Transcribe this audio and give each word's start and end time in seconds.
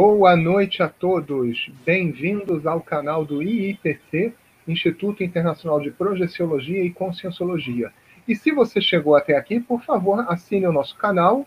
Boa 0.00 0.36
noite 0.36 0.80
a 0.80 0.88
todos. 0.88 1.68
Bem-vindos 1.84 2.64
ao 2.68 2.80
canal 2.80 3.24
do 3.24 3.42
IIPC, 3.42 4.32
Instituto 4.68 5.24
Internacional 5.24 5.80
de 5.80 5.90
Projeciologia 5.90 6.84
e 6.84 6.90
Conscienciologia. 6.90 7.90
E 8.28 8.36
se 8.36 8.52
você 8.52 8.80
chegou 8.80 9.16
até 9.16 9.36
aqui, 9.36 9.58
por 9.58 9.82
favor, 9.82 10.24
assine 10.28 10.68
o 10.68 10.72
nosso 10.72 10.96
canal 10.96 11.44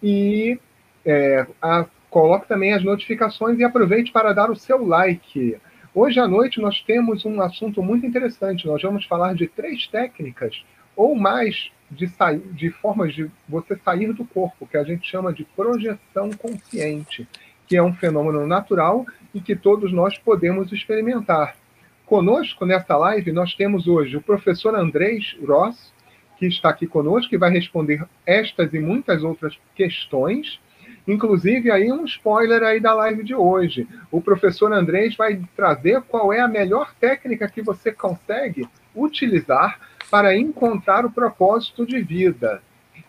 e 0.00 0.60
é, 1.04 1.44
a, 1.60 1.84
coloque 2.08 2.46
também 2.46 2.72
as 2.72 2.84
notificações 2.84 3.58
e 3.58 3.64
aproveite 3.64 4.12
para 4.12 4.32
dar 4.32 4.48
o 4.48 4.54
seu 4.54 4.86
like. 4.86 5.56
Hoje 5.92 6.20
à 6.20 6.28
noite 6.28 6.60
nós 6.60 6.80
temos 6.82 7.24
um 7.24 7.42
assunto 7.42 7.82
muito 7.82 8.06
interessante. 8.06 8.64
Nós 8.64 8.80
vamos 8.80 9.06
falar 9.06 9.34
de 9.34 9.48
três 9.48 9.88
técnicas 9.88 10.64
ou 10.94 11.16
mais 11.16 11.72
de, 11.90 12.06
sair, 12.06 12.38
de 12.52 12.70
formas 12.70 13.12
de 13.12 13.28
você 13.48 13.76
sair 13.76 14.12
do 14.12 14.24
corpo, 14.24 14.68
que 14.68 14.76
a 14.76 14.84
gente 14.84 15.04
chama 15.04 15.32
de 15.32 15.44
projeção 15.44 16.30
consciente, 16.38 17.26
que 17.72 17.76
é 17.78 17.82
um 17.82 17.94
fenômeno 17.94 18.46
natural 18.46 19.06
e 19.32 19.40
que 19.40 19.56
todos 19.56 19.90
nós 19.94 20.18
podemos 20.18 20.70
experimentar. 20.72 21.56
Conosco 22.04 22.66
nessa 22.66 22.98
live 22.98 23.32
nós 23.32 23.54
temos 23.54 23.88
hoje 23.88 24.14
o 24.14 24.20
professor 24.20 24.74
Andrés 24.74 25.34
Ross, 25.42 25.90
que 26.36 26.44
está 26.44 26.68
aqui 26.68 26.86
conosco, 26.86 27.30
que 27.30 27.38
vai 27.38 27.50
responder 27.50 28.04
estas 28.26 28.74
e 28.74 28.78
muitas 28.78 29.24
outras 29.24 29.58
questões. 29.74 30.60
Inclusive, 31.08 31.70
aí 31.70 31.90
um 31.90 32.04
spoiler 32.04 32.62
aí 32.62 32.78
da 32.78 32.92
live 32.92 33.24
de 33.24 33.34
hoje. 33.34 33.88
O 34.10 34.20
professor 34.20 34.70
Andrés 34.70 35.16
vai 35.16 35.40
trazer 35.56 36.02
qual 36.02 36.30
é 36.30 36.40
a 36.40 36.48
melhor 36.48 36.94
técnica 37.00 37.48
que 37.48 37.62
você 37.62 37.90
consegue 37.90 38.68
utilizar 38.94 39.80
para 40.10 40.36
encontrar 40.36 41.06
o 41.06 41.10
propósito 41.10 41.86
de 41.86 42.02
vida. 42.02 42.60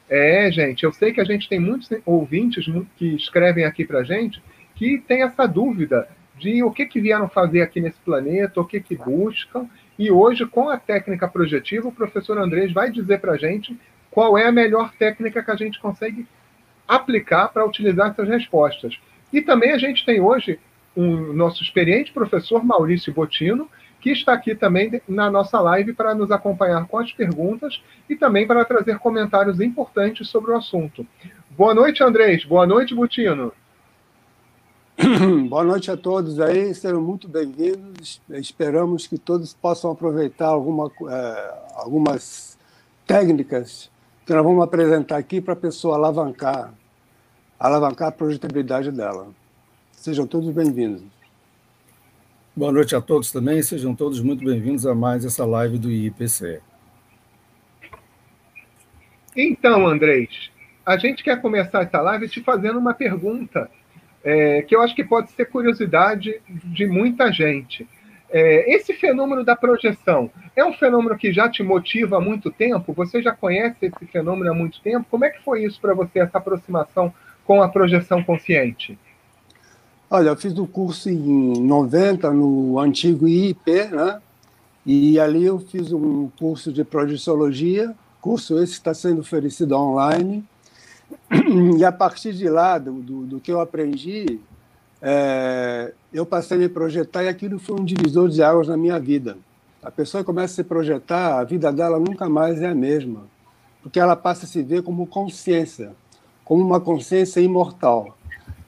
É, 0.09 0.49
gente, 0.49 0.85
eu 0.85 0.93
sei 0.93 1.11
que 1.11 1.19
a 1.19 1.25
gente 1.25 1.49
tem 1.49 1.59
muitos 1.59 1.89
ouvintes 2.05 2.65
que 2.95 3.13
escrevem 3.13 3.65
aqui 3.65 3.83
para 3.83 4.03
gente 4.03 4.41
que 4.75 4.97
tem 4.99 5.23
essa 5.23 5.47
dúvida 5.47 6.07
de 6.37 6.63
o 6.63 6.71
que, 6.71 6.85
que 6.85 6.99
vieram 6.99 7.29
fazer 7.29 7.61
aqui 7.61 7.79
nesse 7.79 7.99
planeta, 7.99 8.59
o 8.59 8.65
que, 8.65 8.79
que 8.79 8.95
buscam, 8.95 9.67
e 9.97 10.11
hoje, 10.11 10.45
com 10.45 10.69
a 10.69 10.77
técnica 10.77 11.27
projetiva, 11.27 11.87
o 11.87 11.91
professor 11.91 12.37
Andrés 12.37 12.71
vai 12.73 12.89
dizer 12.89 13.19
para 13.19 13.33
a 13.33 13.37
gente 13.37 13.77
qual 14.09 14.37
é 14.37 14.47
a 14.47 14.51
melhor 14.51 14.91
técnica 14.97 15.43
que 15.43 15.51
a 15.51 15.55
gente 15.55 15.79
consegue 15.79 16.27
aplicar 16.87 17.49
para 17.49 17.65
utilizar 17.65 18.09
essas 18.09 18.27
respostas. 18.27 18.99
E 19.31 19.41
também 19.41 19.71
a 19.71 19.77
gente 19.77 20.05
tem 20.05 20.19
hoje 20.19 20.59
um 20.95 21.33
nosso 21.33 21.63
experiente 21.63 22.11
professor 22.11 22.63
Maurício 22.63 23.13
Botino, 23.13 23.69
que 23.99 24.11
está 24.11 24.33
aqui 24.33 24.53
também 24.53 25.01
na 25.07 25.31
nossa 25.31 25.59
live 25.61 25.93
para 25.93 26.13
nos 26.13 26.29
acompanhar 26.29 26.85
com 26.87 26.97
as 26.97 27.11
perguntas 27.13 27.81
e 28.09 28.15
também 28.15 28.45
para 28.45 28.65
trazer 28.65 28.99
comentários 28.99 29.61
importantes 29.61 30.27
sobre 30.27 30.51
o 30.51 30.57
assunto. 30.57 31.07
Boa 31.51 31.73
noite, 31.73 32.03
Andrés. 32.03 32.43
Boa 32.43 32.67
noite, 32.67 32.93
Botino. 32.93 33.53
Boa 35.49 35.63
noite 35.63 35.89
a 35.89 35.97
todos 35.97 36.39
aí, 36.39 36.73
sejam 36.75 37.01
muito 37.01 37.27
bem-vindos. 37.27 38.21
Esperamos 38.29 39.07
que 39.07 39.17
todos 39.17 39.51
possam 39.51 39.91
aproveitar 39.91 40.47
alguma, 40.47 40.91
é, 41.09 41.53
algumas 41.75 42.59
técnicas 43.05 43.89
que 44.23 44.31
nós 44.31 44.43
vamos 44.43 44.63
apresentar 44.63 45.17
aqui 45.17 45.41
para 45.41 45.53
a 45.53 45.57
pessoa 45.57 45.95
alavancar, 45.95 46.71
alavancar 47.59 48.09
a 48.09 48.11
projetabilidade 48.11 48.91
dela. 48.91 49.29
Sejam 49.91 50.27
todos 50.27 50.53
bem-vindos. 50.53 51.03
Boa 52.55 52.71
noite 52.71 52.95
a 52.95 53.01
todos 53.01 53.31
também, 53.31 53.63
sejam 53.63 53.95
todos 53.95 54.21
muito 54.21 54.45
bem-vindos 54.45 54.85
a 54.85 54.93
mais 54.93 55.25
essa 55.25 55.43
live 55.43 55.79
do 55.79 55.89
IPC. 55.89 56.61
Então, 59.35 59.87
Andrés, 59.87 60.51
a 60.85 60.97
gente 60.97 61.23
quer 61.23 61.41
começar 61.41 61.81
essa 61.81 61.99
live 61.99 62.29
te 62.29 62.43
fazendo 62.43 62.77
uma 62.77 62.93
pergunta 62.93 63.71
é, 64.23 64.61
que 64.61 64.75
eu 64.75 64.81
acho 64.81 64.95
que 64.95 65.03
pode 65.03 65.31
ser 65.31 65.45
curiosidade 65.45 66.41
de 66.47 66.87
muita 66.87 67.31
gente. 67.31 67.87
É, 68.31 68.73
esse 68.73 68.93
fenômeno 68.93 69.43
da 69.43 69.55
projeção 69.55 70.31
é 70.55 70.65
um 70.65 70.73
fenômeno 70.73 71.15
que 71.15 71.31
já 71.31 71.47
te 71.47 71.61
motiva 71.61 72.17
há 72.17 72.21
muito 72.21 72.49
tempo? 72.49 72.93
Você 72.93 73.21
já 73.21 73.31
conhece 73.31 73.85
esse 73.85 74.05
fenômeno 74.07 74.51
há 74.51 74.55
muito 74.55 74.81
tempo? 74.81 75.05
Como 75.11 75.23
é 75.23 75.29
que 75.29 75.43
foi 75.43 75.63
isso 75.63 75.79
para 75.79 75.93
você, 75.93 76.19
essa 76.19 76.39
aproximação 76.39 77.13
com 77.45 77.61
a 77.61 77.69
projeção 77.69 78.23
consciente? 78.23 78.97
Olha, 80.09 80.29
eu 80.29 80.35
fiz 80.35 80.57
o 80.57 80.65
curso 80.65 81.09
em 81.09 81.61
90 81.61 82.31
no 82.31 82.79
antigo 82.79 83.27
IIP, 83.27 83.85
né? 83.91 84.21
E 84.85 85.19
ali 85.19 85.45
eu 85.45 85.59
fiz 85.59 85.91
um 85.91 86.29
curso 86.37 86.71
de 86.71 86.83
projeciologia, 86.83 87.95
curso 88.19 88.57
esse 88.61 88.73
que 88.73 88.79
está 88.79 88.93
sendo 88.93 89.21
oferecido 89.21 89.75
online. 89.75 90.43
E 91.77 91.83
a 91.83 91.91
partir 91.91 92.33
de 92.33 92.49
lá, 92.49 92.77
do, 92.77 92.93
do, 92.93 93.25
do 93.25 93.39
que 93.39 93.51
eu 93.51 93.59
aprendi, 93.59 94.39
é, 95.01 95.93
eu 96.13 96.25
passei 96.25 96.57
a 96.57 96.59
me 96.59 96.69
projetar 96.69 97.23
e 97.23 97.27
aquilo 97.27 97.59
foi 97.59 97.79
um 97.79 97.83
divisor 97.83 98.29
de 98.29 98.41
águas 98.41 98.67
na 98.67 98.77
minha 98.77 98.99
vida. 98.99 99.37
A 99.81 99.91
pessoa 99.91 100.23
começa 100.23 100.53
a 100.53 100.55
se 100.55 100.63
projetar, 100.63 101.39
a 101.39 101.43
vida 101.43 101.71
dela 101.73 101.99
nunca 101.99 102.29
mais 102.29 102.61
é 102.61 102.67
a 102.67 102.75
mesma, 102.75 103.25
porque 103.81 103.99
ela 103.99 104.15
passa 104.15 104.45
a 104.45 104.47
se 104.47 104.63
ver 104.63 104.81
como 104.81 105.05
consciência, 105.05 105.91
como 106.45 106.63
uma 106.63 106.79
consciência 106.79 107.41
imortal. 107.41 108.17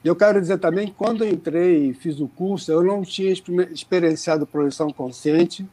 E 0.04 0.08
eu 0.08 0.14
quero 0.14 0.40
dizer 0.40 0.58
também 0.58 0.94
quando 0.96 1.24
eu 1.24 1.30
entrei 1.30 1.88
e 1.88 1.94
fiz 1.94 2.20
o 2.20 2.28
curso, 2.28 2.70
eu 2.70 2.84
não 2.84 3.02
tinha 3.02 3.32
experienciado 3.72 4.46
projeção 4.46 4.90
consciente, 4.90 5.66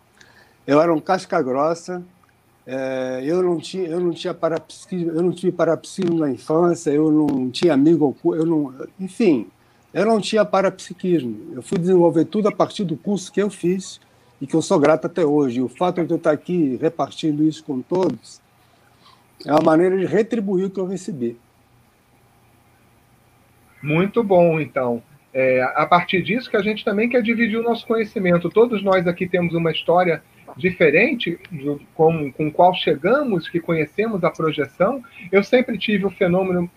eu 0.65 0.81
era 0.81 0.93
um 0.93 0.99
casca 1.01 1.41
grossa, 1.41 2.01
é, 2.65 3.21
eu 3.25 3.43
não 3.43 3.57
tinha, 3.57 3.87
eu 3.87 3.99
não 3.99 4.11
tinha 4.11 4.33
parapsiquismo, 4.33 5.11
eu 5.11 5.21
não 5.21 5.31
tive 5.31 5.51
parapsiquismo 5.51 6.19
na 6.19 6.29
infância, 6.29 6.91
eu 6.91 7.11
não 7.11 7.51
tinha 7.51 7.73
amigo, 7.73 8.15
eu 8.25 8.45
não, 8.45 8.73
enfim, 8.99 9.47
eu 9.93 10.05
não 10.05 10.19
tinha 10.19 10.45
parapsiquismo. 10.45 11.53
Eu 11.53 11.61
fui 11.61 11.77
desenvolver 11.77 12.25
tudo 12.25 12.47
a 12.47 12.51
partir 12.51 12.85
do 12.85 12.95
curso 12.95 13.31
que 13.31 13.41
eu 13.41 13.49
fiz 13.49 13.99
e 14.41 14.47
que 14.47 14.55
eu 14.55 14.61
sou 14.61 14.79
grato 14.79 15.05
até 15.05 15.25
hoje. 15.25 15.61
O 15.61 15.67
fato 15.67 16.03
de 16.03 16.11
eu 16.11 16.17
estar 16.17 16.31
aqui 16.31 16.77
repartindo 16.81 17.43
isso 17.43 17.63
com 17.63 17.81
todos 17.81 18.41
é 19.45 19.51
uma 19.51 19.61
maneira 19.61 19.97
de 19.97 20.05
retribuir 20.05 20.65
o 20.65 20.69
que 20.69 20.79
eu 20.79 20.87
recebi. 20.87 21.37
Muito 23.81 24.23
bom, 24.23 24.59
então. 24.61 25.03
É, 25.33 25.61
a 25.75 25.85
partir 25.85 26.21
disso 26.21 26.49
que 26.49 26.55
a 26.55 26.61
gente 26.61 26.85
também 26.85 27.09
quer 27.09 27.21
dividir 27.21 27.57
o 27.57 27.63
nosso 27.63 27.85
conhecimento. 27.85 28.49
Todos 28.49 28.81
nós 28.83 29.05
aqui 29.05 29.27
temos 29.27 29.53
uma 29.53 29.71
história 29.71 30.23
diferente 30.57 31.39
do, 31.51 31.79
com, 31.95 32.31
com 32.31 32.51
qual 32.51 32.73
chegamos, 32.73 33.49
que 33.49 33.59
conhecemos 33.59 34.23
a 34.23 34.29
projeção, 34.29 35.01
eu 35.31 35.43
sempre 35.43 35.77
tive 35.77 36.05
o 36.05 36.09
fenômeno 36.09 36.69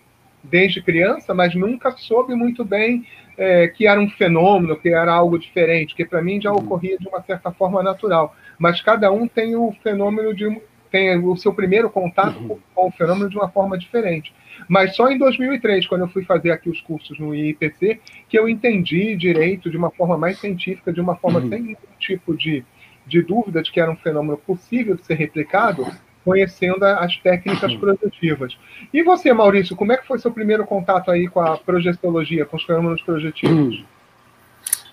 desde 0.43 0.83
criança, 0.83 1.35
mas 1.35 1.55
nunca 1.55 1.91
soube 1.93 2.35
muito 2.35 2.65
bem 2.65 3.05
é, 3.37 3.69
que 3.69 3.87
era 3.87 4.01
um 4.01 4.09
fenômeno, 4.09 4.77
que 4.77 4.89
era 4.89 5.13
algo 5.13 5.39
diferente, 5.39 5.95
que 5.95 6.05
para 6.05 6.23
mim 6.23 6.41
já 6.41 6.51
uhum. 6.51 6.59
ocorria 6.59 6.97
de 6.99 7.09
uma 7.09 7.23
certa 7.23 7.51
forma 7.53 7.83
natural. 7.83 8.35
Mas 8.59 8.81
cada 8.81 9.11
um 9.11 9.29
tem 9.29 9.57
o 9.57 9.73
fenômeno 9.83 10.35
de 10.35 10.61
tem 10.91 11.19
o 11.19 11.37
seu 11.37 11.53
primeiro 11.53 11.91
contato 11.91 12.39
uhum. 12.39 12.59
com 12.75 12.89
o 12.89 12.93
fenômeno 12.93 13.29
de 13.29 13.37
uma 13.37 13.49
forma 13.49 13.77
diferente. 13.77 14.33
Mas 14.69 14.95
só 14.97 15.11
em 15.11 15.19
2003, 15.19 15.87
quando 15.87 16.03
eu 16.03 16.09
fui 16.09 16.25
fazer 16.25 16.51
aqui 16.51 16.71
os 16.71 16.81
cursos 16.81 17.19
no 17.19 17.35
IPC, 17.35 18.01
que 18.29 18.39
eu 18.39 18.49
entendi 18.49 19.15
direito 19.17 19.69
de 19.69 19.77
uma 19.77 19.91
forma 19.91 20.17
mais 20.17 20.39
científica, 20.39 20.93
de 20.93 21.01
uma 21.01 21.17
forma 21.17 21.41
uhum. 21.41 21.49
sem 21.49 21.61
nenhum 21.61 21.77
tipo 21.99 22.35
de 22.37 22.65
de 23.07 23.23
dúvida 23.23 23.63
de 23.63 23.71
que 23.71 23.81
era 23.81 23.91
um 23.91 23.97
fenômeno 23.97 24.37
possível 24.37 24.97
de 24.97 25.05
ser 25.05 25.15
replicado, 25.15 25.87
conhecendo 26.25 26.85
as 26.85 27.17
técnicas 27.19 27.73
uhum. 27.73 27.79
projetivas. 27.79 28.59
E 28.93 29.03
você, 29.03 29.33
Maurício, 29.33 29.77
como 29.77 29.93
é 29.93 29.97
que 29.97 30.07
foi 30.07 30.19
seu 30.19 30.33
primeiro 30.33 30.67
contato 30.67 31.11
aí 31.11 31.29
com 31.29 31.41
a 31.41 31.57
projeciologia, 31.57 32.45
com 32.45 32.57
os 32.57 32.65
fenômenos 32.65 33.01
projetivos? 33.03 33.85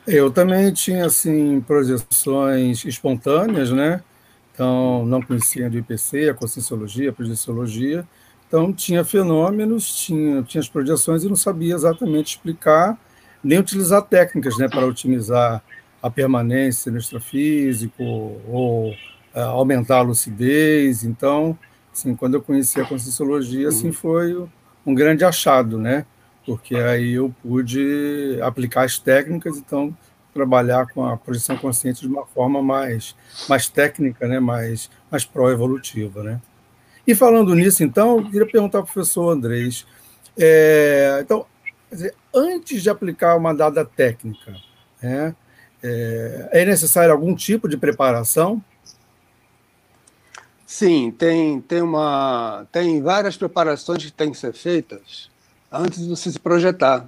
Eu 0.06 0.30
também 0.30 0.72
tinha, 0.74 1.06
assim, 1.06 1.62
projeções 1.62 2.84
espontâneas, 2.84 3.72
né? 3.72 4.04
Então, 4.54 5.06
não 5.06 5.22
conhecia 5.22 5.70
do 5.70 5.78
IPC, 5.78 6.30
a 6.30 6.34
conscienciologia, 6.34 7.10
a 7.10 7.14
projeciologia. 7.14 8.06
Então, 8.48 8.72
tinha 8.74 9.04
fenômenos, 9.04 9.96
tinha, 9.96 10.44
tinha 10.44 10.60
as 10.60 10.68
projeções 10.68 11.24
e 11.24 11.30
não 11.30 11.38
sabia 11.38 11.74
exatamente 11.74 12.36
explicar, 12.36 13.00
nem 13.44 13.58
utilizar 13.58 14.02
técnicas, 14.04 14.58
né, 14.58 14.68
para 14.68 14.86
otimizar 14.86 15.64
a 16.04 16.10
permanência 16.10 16.92
no 16.92 16.98
extrafísico 16.98 18.04
ou 18.04 18.94
é, 19.34 19.42
aumentar 19.42 20.00
a 20.00 20.02
lucidez. 20.02 21.06
Então, 21.06 21.58
assim, 21.94 22.14
quando 22.14 22.34
eu 22.34 22.42
conheci 22.42 22.80
a 22.82 22.86
Conscienciologia, 22.86 23.70
assim, 23.70 23.88
uhum. 23.88 23.94
foi 23.94 24.48
um 24.86 24.94
grande 24.94 25.24
achado, 25.24 25.78
né? 25.78 26.06
Porque 26.46 26.76
aí 26.76 27.14
eu 27.14 27.34
pude 27.42 28.38
aplicar 28.42 28.84
as 28.84 29.00
técnicas, 29.00 29.58
então 29.58 29.96
trabalhar 30.34 30.88
com 30.88 31.06
a 31.06 31.16
projeção 31.16 31.56
consciente 31.56 32.02
de 32.02 32.08
uma 32.08 32.26
forma 32.26 32.62
mais, 32.62 33.16
mais 33.48 33.70
técnica, 33.70 34.28
né? 34.28 34.40
mais, 34.40 34.90
mais 35.10 35.24
pró-evolutiva. 35.24 36.24
Né? 36.24 36.42
E 37.06 37.14
falando 37.14 37.54
nisso, 37.54 37.84
então, 37.84 38.18
eu 38.18 38.26
queria 38.26 38.48
perguntar 38.48 38.80
ao 38.80 38.84
professor 38.84 39.30
Andrés, 39.30 39.86
é, 40.38 41.20
então, 41.22 41.46
dizer, 41.92 42.16
antes 42.34 42.82
de 42.82 42.90
aplicar 42.90 43.38
uma 43.38 43.54
dada 43.54 43.86
técnica, 43.86 44.56
né, 45.02 45.36
é, 45.84 46.50
é 46.54 46.66
necessário 46.66 47.12
algum 47.12 47.36
tipo 47.36 47.68
de 47.68 47.76
preparação? 47.76 48.64
Sim, 50.66 51.12
tem, 51.12 51.62
tem, 51.62 51.82
uma, 51.82 52.66
tem 52.72 53.02
várias 53.02 53.38
preparações 53.38 54.06
que 54.06 54.12
têm 54.12 54.32
que 54.32 54.38
ser 54.38 54.54
feitas 54.54 55.30
antes 55.72 56.00
de 56.00 56.10
você 56.10 56.32
se 56.32 56.40
projetar. 56.40 57.08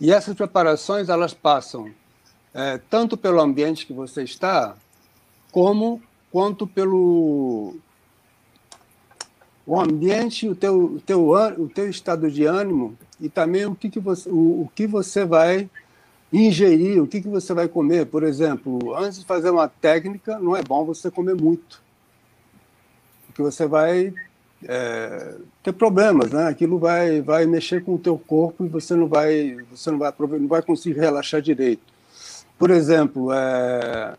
E 0.00 0.12
essas 0.12 0.34
preparações 0.34 1.08
elas 1.08 1.32
passam 1.32 1.90
é, 2.52 2.78
tanto 2.90 3.16
pelo 3.16 3.40
ambiente 3.40 3.86
que 3.86 3.92
você 3.92 4.22
está, 4.22 4.74
como 5.52 6.02
quanto 6.30 6.66
pelo 6.66 7.76
o 9.66 9.78
ambiente, 9.78 10.48
o 10.48 10.54
teu, 10.54 10.84
o 10.84 11.00
teu, 11.00 11.30
o 11.30 11.68
teu 11.68 11.88
estado 11.88 12.28
de 12.30 12.44
ânimo 12.44 12.98
e 13.20 13.28
também 13.28 13.66
o 13.66 13.74
que, 13.74 13.88
que, 13.88 14.00
você, 14.00 14.28
o, 14.28 14.62
o 14.62 14.70
que 14.74 14.86
você 14.86 15.24
vai 15.24 15.70
ingerir, 16.32 17.02
o 17.02 17.06
que, 17.06 17.20
que 17.20 17.28
você 17.28 17.52
vai 17.52 17.68
comer. 17.68 18.06
Por 18.06 18.22
exemplo, 18.22 18.94
antes 18.96 19.18
de 19.18 19.24
fazer 19.24 19.50
uma 19.50 19.68
técnica, 19.68 20.38
não 20.38 20.56
é 20.56 20.62
bom 20.62 20.84
você 20.84 21.10
comer 21.10 21.34
muito, 21.34 21.82
porque 23.26 23.42
você 23.42 23.66
vai 23.66 24.14
é, 24.66 25.34
ter 25.62 25.72
problemas, 25.72 26.30
né? 26.30 26.48
Aquilo 26.48 26.78
vai, 26.78 27.20
vai 27.20 27.46
mexer 27.46 27.82
com 27.82 27.94
o 27.94 27.98
teu 27.98 28.18
corpo 28.18 28.64
e 28.64 28.68
você 28.68 28.94
não 28.94 29.08
vai, 29.08 29.56
você 29.70 29.90
não 29.90 29.98
vai, 29.98 30.12
não 30.18 30.48
vai 30.48 30.62
conseguir 30.62 30.98
relaxar 30.98 31.40
direito. 31.40 31.82
Por 32.58 32.70
exemplo, 32.70 33.32
é, 33.32 34.14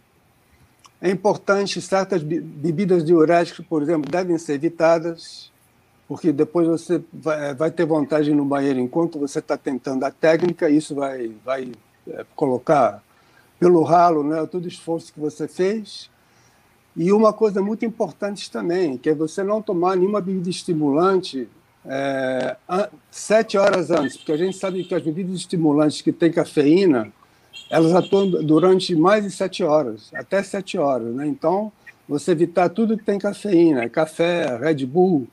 é 1.00 1.10
importante 1.10 1.82
certas 1.82 2.24
bebidas 2.24 3.06
diuréticas, 3.06 3.66
por 3.66 3.82
exemplo, 3.82 4.10
devem 4.10 4.38
ser 4.38 4.54
evitadas, 4.54 5.52
porque 6.08 6.32
depois 6.32 6.68
você 6.68 7.02
vai, 7.14 7.54
vai 7.54 7.72
ter 7.72 7.86
vontade 7.86 8.34
no 8.34 8.44
banheiro 8.44 8.80
enquanto 8.80 9.20
você 9.20 9.40
está 9.40 9.56
tentando 9.56 10.04
a 10.04 10.12
técnica, 10.12 10.70
isso 10.70 10.94
vai, 10.94 11.32
vai 11.46 11.72
colocar 12.36 13.04
pelo 13.60 13.84
ralo 13.84 14.24
né, 14.24 14.46
todo 14.48 14.66
o 14.66 14.68
esforço 14.68 15.14
que 15.14 15.20
você 15.20 15.48
fez. 15.48 16.10
E 16.96 17.12
uma 17.12 17.32
coisa 17.32 17.62
muito 17.62 17.86
importante 17.86 18.52
também, 18.52 18.98
que 18.98 19.10
é 19.10 19.16
você 19.16 19.44
não 19.44 19.62
tomar 19.62 19.96
nenhuma 19.96 20.20
bebida 20.20 20.50
estimulante 20.50 21.48
é, 21.86 22.58
sete 23.10 23.58
horas 23.58 23.90
antes, 23.90 24.18
porque 24.18 24.32
a 24.32 24.38
gente 24.38 24.58
sabe 24.58 24.84
que 24.84 24.94
as 24.94 25.02
bebidas 25.02 25.36
estimulantes 25.36 26.02
que 26.02 26.12
têm 26.12 26.32
cafeína, 26.32 27.12
elas 27.70 27.94
atuam 27.94 28.30
durante 28.30 28.96
mais 28.96 29.24
de 29.24 29.32
sete 29.32 29.64
horas, 29.64 30.12
até 30.14 30.44
sete 30.44 30.78
horas. 30.78 31.14
Né? 31.16 31.28
Então, 31.28 31.72
você 32.08 32.32
evitar 32.32 32.70
tudo 32.70 32.98
que 32.98 33.04
tem 33.04 33.18
cafeína, 33.18 33.90
café, 33.90 34.58
Red 34.58 34.86
Bull, 34.86 35.28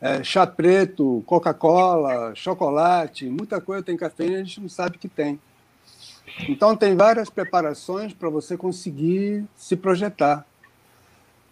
é, 0.00 0.22
chá 0.22 0.46
preto, 0.46 1.22
Coca-Cola, 1.24 2.34
chocolate, 2.34 3.28
muita 3.28 3.60
coisa 3.60 3.82
tem 3.82 3.96
cafeína, 3.96 4.36
a 4.38 4.42
gente 4.42 4.60
não 4.60 4.68
sabe 4.68 4.98
que 4.98 5.08
tem. 5.08 5.38
Então, 6.48 6.76
tem 6.76 6.96
várias 6.96 7.30
preparações 7.30 8.12
para 8.12 8.28
você 8.28 8.56
conseguir 8.56 9.44
se 9.56 9.76
projetar. 9.76 10.44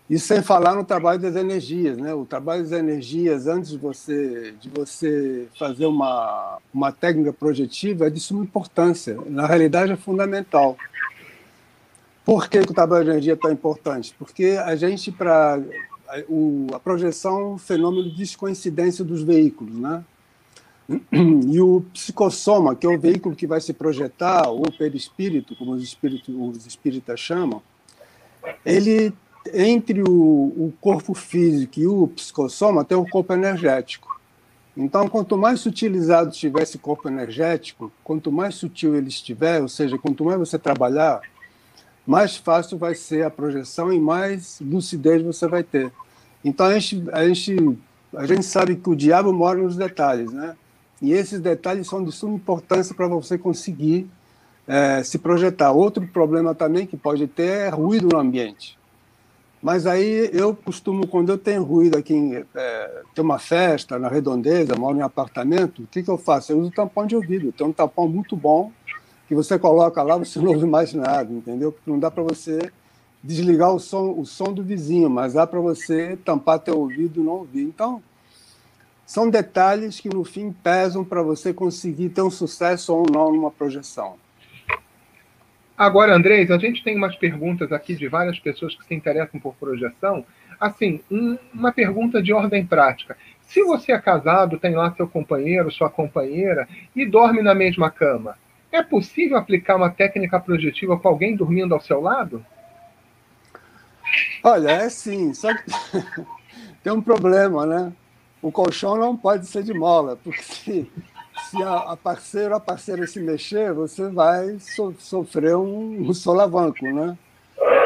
E 0.08 0.18
sem 0.18 0.42
falar 0.42 0.74
no 0.74 0.84
trabalho 0.84 1.18
das 1.18 1.34
energias, 1.34 1.96
né? 1.96 2.12
O 2.12 2.26
trabalho 2.26 2.62
das 2.62 2.72
energias 2.72 3.46
antes 3.46 3.70
de 3.70 3.78
você 3.78 4.52
de 4.60 4.68
você 4.68 5.48
fazer 5.58 5.86
uma 5.86 6.58
uma 6.72 6.92
técnica 6.92 7.32
projetiva 7.32 8.06
é 8.06 8.10
de 8.10 8.20
suma 8.20 8.44
importância. 8.44 9.18
Na 9.26 9.46
realidade 9.46 9.92
é 9.92 9.96
fundamental. 9.96 10.76
Por 12.22 12.48
que, 12.48 12.58
o 12.58 12.66
trabalho 12.66 13.04
de 13.04 13.10
energia 13.12 13.32
é 13.32 13.36
tão 13.36 13.50
importante? 13.50 14.14
Porque 14.18 14.58
a 14.62 14.76
gente 14.76 15.10
para 15.10 15.58
a 16.74 16.78
projeção 16.78 17.40
é 17.40 17.44
um 17.44 17.58
fenômeno 17.58 18.04
de 18.04 18.16
descoincidência 18.16 19.04
dos 19.04 19.22
veículos, 19.22 19.74
né? 19.74 20.04
E 21.50 21.60
o 21.60 21.82
psicossoma, 21.92 22.74
que 22.74 22.86
é 22.86 22.90
o 22.90 22.98
veículo 22.98 23.34
que 23.34 23.46
vai 23.46 23.60
se 23.60 23.72
projetar, 23.72 24.48
ou 24.48 24.70
perispírito, 24.70 25.56
como 25.56 25.72
os 25.72 25.82
espíritos, 25.82 26.34
os 26.34 26.66
espíritas 26.66 27.18
chamam, 27.18 27.62
ele 28.64 29.12
entre 29.52 30.02
o, 30.02 30.08
o 30.10 30.74
corpo 30.80 31.12
físico 31.14 31.78
e 31.78 31.86
o 31.86 32.08
psicossoma 32.08 32.84
tem 32.84 32.96
o 32.96 33.06
corpo 33.06 33.32
energético. 33.32 34.14
Então, 34.76 35.08
quanto 35.08 35.36
mais 35.36 35.60
sutilizado 35.60 36.30
estiver 36.30 36.62
esse 36.62 36.78
corpo 36.78 37.08
energético, 37.08 37.92
quanto 38.02 38.32
mais 38.32 38.54
sutil 38.56 38.96
ele 38.96 39.08
estiver, 39.08 39.60
ou 39.60 39.68
seja, 39.68 39.98
quanto 39.98 40.24
mais 40.24 40.38
você 40.38 40.58
trabalhar, 40.58 41.20
mais 42.06 42.36
fácil 42.36 42.76
vai 42.76 42.94
ser 42.94 43.24
a 43.24 43.30
projeção 43.30 43.92
e 43.92 44.00
mais 44.00 44.58
lucidez 44.60 45.22
você 45.22 45.46
vai 45.46 45.62
ter. 45.62 45.92
Então, 46.44 46.66
a 46.66 46.78
gente, 46.78 47.04
a 47.12 47.26
gente, 47.26 47.78
a 48.16 48.26
gente 48.26 48.44
sabe 48.44 48.76
que 48.76 48.90
o 48.90 48.96
diabo 48.96 49.32
mora 49.32 49.62
nos 49.62 49.76
detalhes, 49.76 50.32
né? 50.32 50.56
E 51.02 51.12
esses 51.12 51.40
detalhes 51.40 51.86
são 51.86 52.02
de 52.02 52.12
suma 52.12 52.34
importância 52.34 52.94
para 52.94 53.06
você 53.08 53.36
conseguir 53.36 54.08
é, 54.66 55.02
se 55.02 55.18
projetar. 55.18 55.72
Outro 55.72 56.06
problema 56.06 56.54
também 56.54 56.86
que 56.86 56.96
pode 56.96 57.26
ter 57.26 57.48
é 57.48 57.68
ruído 57.68 58.08
no 58.12 58.18
ambiente. 58.18 58.78
Mas 59.62 59.86
aí 59.86 60.28
eu 60.32 60.54
costumo, 60.54 61.06
quando 61.06 61.30
eu 61.30 61.38
tenho 61.38 61.62
ruído 61.62 61.96
aqui, 61.96 62.44
é, 62.54 63.02
tem 63.14 63.24
uma 63.24 63.38
festa 63.38 63.98
na 63.98 64.08
redondeza, 64.08 64.76
moro 64.76 64.98
em 64.98 65.00
apartamento, 65.00 65.82
o 65.82 65.86
que, 65.86 66.02
que 66.02 66.10
eu 66.10 66.18
faço? 66.18 66.52
Eu 66.52 66.58
uso 66.58 66.70
tampão 66.70 67.06
de 67.06 67.16
ouvido. 67.16 67.50
Tem 67.50 67.66
um 67.66 67.72
tampão 67.72 68.06
muito 68.06 68.36
bom 68.36 68.70
que 69.26 69.34
você 69.34 69.58
coloca 69.58 70.02
lá, 70.02 70.18
você 70.18 70.38
não 70.38 70.52
ouve 70.52 70.66
mais 70.66 70.92
nada, 70.92 71.32
entendeu? 71.32 71.72
Porque 71.72 71.90
não 71.90 71.98
dá 71.98 72.10
para 72.10 72.22
você 72.22 72.70
desligar 73.22 73.74
o 73.74 73.80
som, 73.80 74.14
o 74.18 74.26
som 74.26 74.52
do 74.52 74.62
vizinho, 74.62 75.08
mas 75.08 75.32
dá 75.32 75.46
para 75.46 75.58
você 75.60 76.18
tampar 76.22 76.58
teu 76.58 76.78
ouvido 76.78 77.20
e 77.20 77.24
não 77.24 77.32
ouvir. 77.32 77.62
Então, 77.62 78.02
são 79.06 79.28
detalhes 79.28 80.00
que 80.00 80.08
no 80.08 80.24
fim 80.24 80.52
pesam 80.52 81.04
para 81.04 81.22
você 81.22 81.52
conseguir 81.52 82.10
ter 82.10 82.22
um 82.22 82.30
sucesso 82.30 82.94
ou 82.94 83.06
não 83.10 83.32
numa 83.32 83.50
projeção. 83.50 84.16
Agora, 85.76 86.14
Andrés, 86.14 86.50
a 86.50 86.58
gente 86.58 86.84
tem 86.84 86.96
umas 86.96 87.16
perguntas 87.16 87.72
aqui 87.72 87.96
de 87.96 88.06
várias 88.06 88.38
pessoas 88.38 88.76
que 88.76 88.86
se 88.86 88.94
interessam 88.94 89.40
por 89.40 89.54
projeção. 89.56 90.24
Assim, 90.58 91.00
um, 91.10 91.36
uma 91.52 91.72
pergunta 91.72 92.22
de 92.22 92.32
ordem 92.32 92.64
prática. 92.64 93.16
Se 93.42 93.62
você 93.62 93.92
é 93.92 93.98
casado, 93.98 94.58
tem 94.58 94.74
lá 94.74 94.94
seu 94.94 95.08
companheiro, 95.08 95.70
sua 95.72 95.90
companheira 95.90 96.68
e 96.94 97.04
dorme 97.04 97.42
na 97.42 97.54
mesma 97.54 97.90
cama, 97.90 98.38
é 98.70 98.82
possível 98.82 99.36
aplicar 99.36 99.76
uma 99.76 99.90
técnica 99.90 100.38
projetiva 100.38 100.98
com 100.98 101.08
alguém 101.08 101.36
dormindo 101.36 101.74
ao 101.74 101.80
seu 101.80 102.00
lado? 102.00 102.44
Olha, 104.42 104.70
é 104.70 104.88
sim, 104.88 105.34
só 105.34 105.52
que 105.54 105.64
tem 106.82 106.92
um 106.92 107.02
problema, 107.02 107.66
né? 107.66 107.92
O 108.44 108.52
colchão 108.52 108.94
não 108.98 109.16
pode 109.16 109.46
ser 109.46 109.62
de 109.62 109.72
mola, 109.72 110.18
porque 110.22 110.42
se 110.42 110.92
se 111.50 111.62
a, 111.62 111.96
parceira 111.96 112.50
ou 112.50 112.56
a 112.56 112.60
parceira 112.60 113.06
se 113.06 113.18
mexer, 113.18 113.72
você 113.72 114.06
vai 114.10 114.58
so, 114.58 114.94
sofrer 114.98 115.56
um, 115.56 116.10
um 116.10 116.12
solavanco, 116.12 116.84
né? 116.84 117.16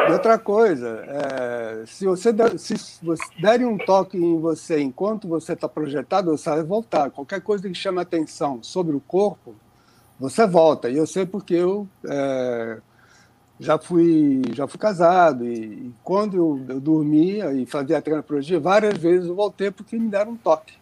E 0.08 0.12
outra 0.12 0.36
coisa, 0.36 1.04
é, 1.06 1.84
se 1.86 2.04
você 2.04 2.32
der, 2.32 2.58
se 2.58 2.74
derem 3.40 3.68
um 3.68 3.78
toque 3.78 4.16
em 4.16 4.40
você 4.40 4.80
enquanto 4.80 5.28
você 5.28 5.52
está 5.52 5.68
projetado, 5.68 6.36
você 6.36 6.50
vai 6.50 6.64
voltar. 6.64 7.10
Qualquer 7.12 7.40
coisa 7.40 7.68
que 7.68 7.74
chame 7.74 8.00
atenção 8.00 8.60
sobre 8.60 8.96
o 8.96 9.00
corpo, 9.00 9.54
você 10.18 10.44
volta. 10.44 10.90
E 10.90 10.96
eu 10.96 11.06
sei 11.06 11.24
porque 11.24 11.54
eu 11.54 11.86
é, 12.04 12.78
já 13.60 13.78
fui 13.78 14.42
já 14.54 14.66
fui 14.66 14.78
casado 14.78 15.44
e, 15.44 15.56
e 15.56 15.94
quando 16.04 16.36
eu, 16.36 16.64
eu, 16.68 16.80
dormia 16.80 17.52
e 17.52 17.66
fazia 17.66 17.98
a 17.98 18.02
tecnologia, 18.02 18.60
várias 18.60 18.96
vezes 18.96 19.28
eu 19.28 19.34
voltei 19.34 19.70
porque 19.70 19.98
me 19.98 20.08
deram 20.08 20.32
um 20.32 20.36
toque. 20.36 20.74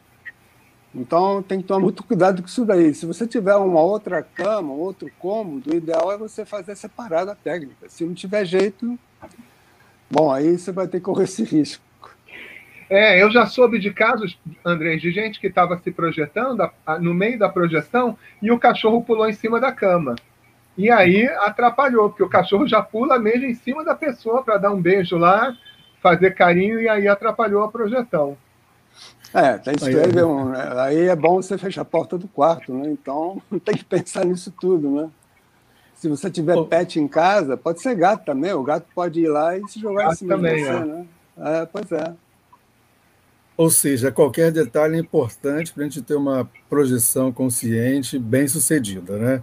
Então 0.94 1.42
tem 1.42 1.60
que 1.60 1.66
tomar 1.66 1.80
muito 1.80 2.02
cuidado 2.02 2.40
com 2.40 2.48
isso 2.48 2.64
daí. 2.64 2.94
Se 2.94 3.04
você 3.04 3.26
tiver 3.26 3.54
uma 3.56 3.80
outra 3.80 4.22
cama, 4.22 4.72
outro 4.72 5.10
cômodo, 5.18 5.70
o 5.70 5.76
ideal 5.76 6.10
é 6.10 6.16
você 6.16 6.44
fazer 6.44 6.74
separada 6.74 7.32
a 7.32 7.34
técnica. 7.34 7.88
Se 7.88 8.04
não 8.04 8.14
tiver 8.14 8.44
jeito, 8.46 8.98
bom, 10.10 10.32
aí 10.32 10.58
você 10.58 10.72
vai 10.72 10.88
ter 10.88 10.98
que 10.98 11.04
correr 11.04 11.24
esse 11.24 11.44
risco. 11.44 11.84
É, 12.88 13.20
eu 13.20 13.30
já 13.32 13.46
soube 13.46 13.80
de 13.80 13.92
casos, 13.92 14.38
André, 14.64 14.96
de 14.96 15.10
gente 15.10 15.40
que 15.40 15.48
estava 15.48 15.76
se 15.78 15.90
projetando 15.90 16.70
no 17.00 17.12
meio 17.12 17.38
da 17.38 17.48
projeção 17.48 18.16
e 18.40 18.50
o 18.50 18.58
cachorro 18.58 19.02
pulou 19.02 19.28
em 19.28 19.32
cima 19.32 19.58
da 19.58 19.72
cama. 19.72 20.14
E 20.76 20.90
aí 20.90 21.26
atrapalhou, 21.26 22.10
porque 22.10 22.22
o 22.22 22.28
cachorro 22.28 22.68
já 22.68 22.82
pula 22.82 23.18
mesmo 23.18 23.46
em 23.46 23.54
cima 23.54 23.84
da 23.84 23.94
pessoa 23.94 24.42
para 24.42 24.58
dar 24.58 24.72
um 24.72 24.80
beijo 24.80 25.16
lá, 25.16 25.56
fazer 26.02 26.34
carinho, 26.34 26.80
e 26.80 26.88
aí 26.88 27.08
atrapalhou 27.08 27.64
a 27.64 27.70
projeção. 27.70 28.36
É, 29.32 29.58
tem 29.58 29.74
que 29.74 29.84
escrever 29.84 30.24
um. 30.24 30.50
Né? 30.50 30.72
Aí 30.76 31.08
é 31.08 31.16
bom 31.16 31.36
você 31.36 31.58
fechar 31.58 31.82
a 31.82 31.84
porta 31.84 32.16
do 32.16 32.28
quarto, 32.28 32.72
né? 32.72 32.90
Então 32.90 33.40
tem 33.64 33.76
que 33.76 33.84
pensar 33.84 34.24
nisso 34.24 34.52
tudo, 34.60 34.90
né? 34.90 35.10
Se 35.94 36.08
você 36.08 36.30
tiver 36.30 36.62
pet 36.64 37.00
em 37.00 37.08
casa, 37.08 37.56
pode 37.56 37.80
ser 37.80 37.94
gato 37.94 38.24
também. 38.24 38.52
O 38.52 38.62
gato 38.62 38.86
pode 38.94 39.20
ir 39.20 39.28
lá 39.28 39.56
e 39.56 39.66
se 39.66 39.80
jogar 39.80 40.04
gato 40.04 40.12
em 40.12 40.16
cima 40.16 40.36
também, 40.36 40.56
de 40.56 40.62
você, 40.62 40.70
é. 40.70 40.84
né? 40.84 41.06
É, 41.38 41.66
pois 41.66 41.92
é. 41.92 42.14
Ou 43.56 43.70
seja, 43.70 44.12
qualquer 44.12 44.52
detalhe 44.52 44.96
é 44.96 45.00
importante 45.00 45.72
para 45.72 45.82
a 45.82 45.84
gente 45.84 46.02
ter 46.02 46.14
uma 46.14 46.48
projeção 46.68 47.32
consciente 47.32 48.18
bem 48.18 48.46
sucedida, 48.46 49.16
né? 49.16 49.42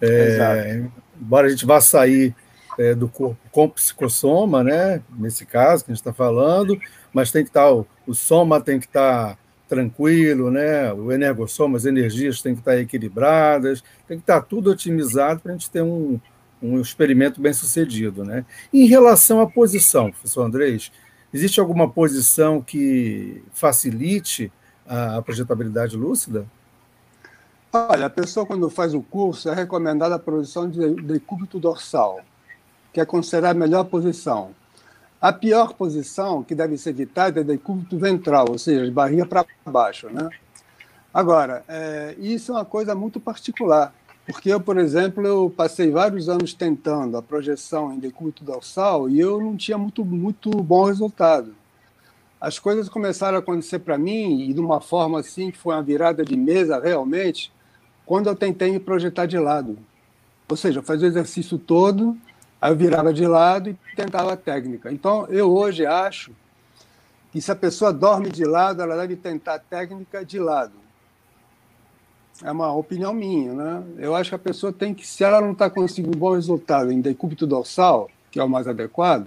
É, 0.00 0.82
embora 1.20 1.46
a 1.46 1.50
gente 1.50 1.66
vá 1.66 1.80
sair 1.80 2.34
é, 2.78 2.94
do 2.94 3.08
corpo 3.08 3.38
com 3.50 3.68
psicossoma, 3.68 4.64
né? 4.64 5.02
Nesse 5.18 5.44
caso 5.44 5.84
que 5.84 5.90
a 5.90 5.94
gente 5.94 6.00
está 6.00 6.12
falando, 6.12 6.78
mas 7.12 7.30
tem 7.30 7.42
que 7.42 7.50
estar, 7.50 7.64
tá, 7.64 7.72
o, 7.72 7.86
o 8.06 8.14
soma 8.14 8.60
tem 8.60 8.78
que 8.78 8.86
estar 8.86 9.30
tá 9.30 9.38
tranquilo, 9.68 10.50
né? 10.50 10.92
O 10.92 11.12
energossoma, 11.12 11.76
as 11.76 11.84
energias 11.84 12.40
têm 12.40 12.54
que 12.54 12.60
estar 12.60 12.72
tá 12.72 12.80
equilibradas, 12.80 13.82
tem 14.08 14.16
que 14.16 14.22
estar 14.22 14.40
tudo 14.42 14.70
otimizado 14.70 15.40
para 15.40 15.52
a 15.52 15.54
gente 15.56 15.70
ter 15.70 15.82
um, 15.82 16.18
um 16.62 16.80
experimento 16.80 17.40
bem 17.40 17.52
sucedido, 17.52 18.24
né? 18.24 18.44
Em 18.72 18.86
relação 18.86 19.40
à 19.40 19.46
posição, 19.46 20.10
professor 20.10 20.44
Andrés, 20.44 20.90
Existe 21.32 21.60
alguma 21.60 21.88
posição 21.88 22.60
que 22.60 23.42
facilite 23.52 24.52
a 24.86 25.22
projetabilidade 25.22 25.96
lúcida? 25.96 26.44
Olha, 27.72 28.06
a 28.06 28.10
pessoa 28.10 28.44
quando 28.44 28.68
faz 28.68 28.94
o 28.94 29.00
curso 29.00 29.48
é 29.48 29.54
recomendada 29.54 30.16
a 30.16 30.18
posição 30.18 30.68
de 30.68 30.92
decúbito 31.02 31.60
dorsal, 31.60 32.20
que 32.92 33.00
é 33.00 33.04
considerada 33.04 33.56
a 33.56 33.60
melhor 33.60 33.84
posição. 33.84 34.50
A 35.20 35.32
pior 35.32 35.74
posição 35.74 36.42
que 36.42 36.52
deve 36.52 36.76
ser 36.76 36.90
evitada 36.90 37.40
é 37.40 37.44
decúbito 37.44 37.96
ventral, 37.96 38.46
ou 38.48 38.58
seja, 38.58 38.84
de 38.84 38.90
barriga 38.90 39.24
para 39.24 39.46
baixo. 39.64 40.08
Né? 40.10 40.28
Agora, 41.14 41.62
é, 41.68 42.16
isso 42.18 42.50
é 42.50 42.56
uma 42.56 42.64
coisa 42.64 42.92
muito 42.96 43.20
particular, 43.20 43.94
porque 44.26 44.52
eu, 44.52 44.60
por 44.60 44.76
exemplo, 44.76 45.24
eu 45.24 45.48
passei 45.56 45.92
vários 45.92 46.28
anos 46.28 46.52
tentando 46.52 47.16
a 47.16 47.22
projeção 47.22 47.92
em 47.92 48.00
decúbito 48.00 48.42
dorsal 48.42 49.08
e 49.08 49.20
eu 49.20 49.40
não 49.40 49.56
tinha 49.56 49.78
muito, 49.78 50.04
muito 50.04 50.50
bom 50.50 50.86
resultado. 50.86 51.54
As 52.40 52.58
coisas 52.58 52.88
começaram 52.88 53.36
a 53.36 53.40
acontecer 53.40 53.78
para 53.78 53.96
mim 53.96 54.40
e 54.40 54.52
de 54.52 54.60
uma 54.60 54.80
forma 54.80 55.20
assim 55.20 55.52
que 55.52 55.58
foi 55.58 55.72
uma 55.72 55.82
virada 55.82 56.24
de 56.24 56.36
mesa 56.36 56.80
realmente, 56.80 57.52
quando 58.10 58.26
eu 58.26 58.34
tentei 58.34 58.72
me 58.72 58.80
projetar 58.80 59.26
de 59.26 59.38
lado. 59.38 59.78
Ou 60.48 60.56
seja, 60.56 60.80
eu 60.80 60.82
fazia 60.82 61.06
o 61.06 61.10
exercício 61.12 61.56
todo 61.56 62.18
Aí 62.60 62.72
eu 62.72 62.76
virava 62.76 63.12
de 63.12 63.26
lado 63.26 63.70
e 63.70 63.76
tentava 63.96 64.34
a 64.34 64.36
técnica. 64.36 64.92
Então, 64.92 65.26
eu 65.28 65.50
hoje 65.50 65.86
acho 65.86 66.32
que 67.32 67.40
se 67.40 67.50
a 67.50 67.56
pessoa 67.56 67.92
dorme 67.92 68.28
de 68.28 68.44
lado, 68.44 68.82
ela 68.82 68.96
deve 68.96 69.16
tentar 69.16 69.54
a 69.54 69.58
técnica 69.58 70.24
de 70.24 70.38
lado. 70.38 70.74
É 72.44 72.50
uma 72.50 72.72
opinião 72.74 73.14
minha, 73.14 73.52
né? 73.54 73.82
Eu 73.96 74.14
acho 74.14 74.30
que 74.30 74.36
a 74.36 74.38
pessoa 74.38 74.72
tem 74.72 74.92
que, 74.92 75.06
se 75.06 75.24
ela 75.24 75.40
não 75.40 75.52
está 75.52 75.70
conseguindo 75.70 76.14
um 76.14 76.20
bom 76.20 76.34
resultado 76.34 76.92
em 76.92 77.00
decúbito 77.00 77.46
dorsal, 77.46 78.10
que 78.30 78.38
é 78.38 78.44
o 78.44 78.48
mais 78.48 78.68
adequado, 78.68 79.26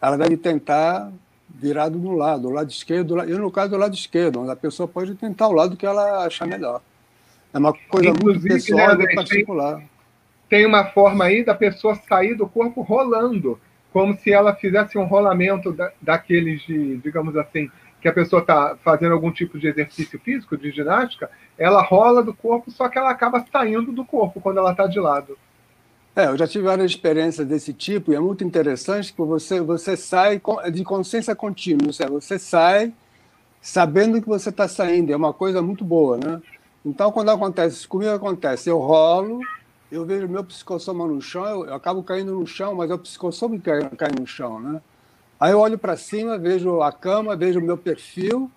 ela 0.00 0.16
deve 0.16 0.36
tentar 0.36 1.12
virado 1.48 1.98
no 1.98 2.12
lado, 2.12 2.48
o 2.48 2.52
lado 2.52 2.70
esquerdo. 2.70 3.20
Eu, 3.22 3.38
no 3.38 3.50
caso, 3.50 3.70
do 3.70 3.76
lado 3.76 3.94
esquerdo, 3.94 4.40
mas 4.40 4.48
a 4.48 4.56
pessoa 4.56 4.88
pode 4.88 5.14
tentar 5.14 5.48
o 5.48 5.52
lado 5.52 5.76
que 5.76 5.84
ela 5.84 6.24
achar 6.24 6.46
melhor. 6.46 6.80
É 7.56 7.58
uma 7.58 7.72
coisa 7.72 8.10
Inclusive, 8.10 8.50
muito 8.50 8.66
pessoal 8.66 8.98
né, 8.98 9.04
e 9.04 9.14
particular. 9.14 9.82
Tem 10.46 10.66
uma 10.66 10.84
forma 10.84 11.24
aí 11.24 11.42
da 11.42 11.54
pessoa 11.54 11.94
sair 11.94 12.34
do 12.34 12.46
corpo 12.46 12.82
rolando, 12.82 13.58
como 13.94 14.14
se 14.14 14.30
ela 14.30 14.54
fizesse 14.54 14.98
um 14.98 15.06
rolamento 15.06 15.72
da, 15.72 15.90
daqueles 16.02 16.60
de, 16.66 16.98
digamos 16.98 17.34
assim, 17.34 17.70
que 17.98 18.06
a 18.06 18.12
pessoa 18.12 18.42
está 18.42 18.76
fazendo 18.84 19.12
algum 19.12 19.32
tipo 19.32 19.58
de 19.58 19.68
exercício 19.68 20.20
físico, 20.20 20.54
de 20.54 20.70
ginástica, 20.70 21.30
ela 21.56 21.80
rola 21.80 22.22
do 22.22 22.34
corpo, 22.34 22.70
só 22.70 22.90
que 22.90 22.98
ela 22.98 23.10
acaba 23.10 23.42
saindo 23.50 23.90
do 23.90 24.04
corpo 24.04 24.38
quando 24.38 24.58
ela 24.58 24.72
está 24.72 24.86
de 24.86 25.00
lado. 25.00 25.38
É, 26.14 26.26
eu 26.26 26.36
já 26.36 26.46
tive 26.46 26.64
várias 26.64 26.90
experiências 26.90 27.46
desse 27.46 27.72
tipo 27.72 28.12
e 28.12 28.16
é 28.16 28.20
muito 28.20 28.44
interessante 28.44 29.14
que 29.14 29.22
você, 29.22 29.62
você 29.62 29.96
sai 29.96 30.42
de 30.70 30.84
consciência 30.84 31.34
contínua, 31.34 31.90
seja, 31.90 32.10
você 32.10 32.38
sai 32.38 32.92
sabendo 33.62 34.20
que 34.20 34.28
você 34.28 34.50
está 34.50 34.68
saindo, 34.68 35.10
é 35.10 35.16
uma 35.16 35.32
coisa 35.32 35.62
muito 35.62 35.82
boa, 35.82 36.18
né? 36.18 36.40
Então, 36.86 37.10
quando 37.10 37.30
acontece, 37.32 37.88
comigo 37.88 38.12
acontece, 38.12 38.70
eu 38.70 38.78
rolo, 38.78 39.40
eu 39.90 40.06
vejo 40.06 40.28
meu 40.28 40.44
psicossoma 40.44 41.04
no 41.04 41.20
chão, 41.20 41.44
eu, 41.44 41.66
eu 41.66 41.74
acabo 41.74 42.00
caindo 42.00 42.32
no 42.32 42.46
chão, 42.46 42.76
mas 42.76 42.88
é 42.88 42.94
o 42.94 42.98
psicossoma 42.98 43.56
que 43.56 43.64
cai, 43.64 43.90
cai 43.90 44.10
no 44.16 44.24
chão, 44.24 44.60
né? 44.60 44.80
Aí 45.40 45.50
eu 45.50 45.58
olho 45.58 45.76
para 45.76 45.96
cima, 45.96 46.38
vejo 46.38 46.80
a 46.82 46.92
cama, 46.92 47.34
vejo 47.34 47.58
o 47.58 47.62
meu 47.62 47.76
perfil 47.76 48.48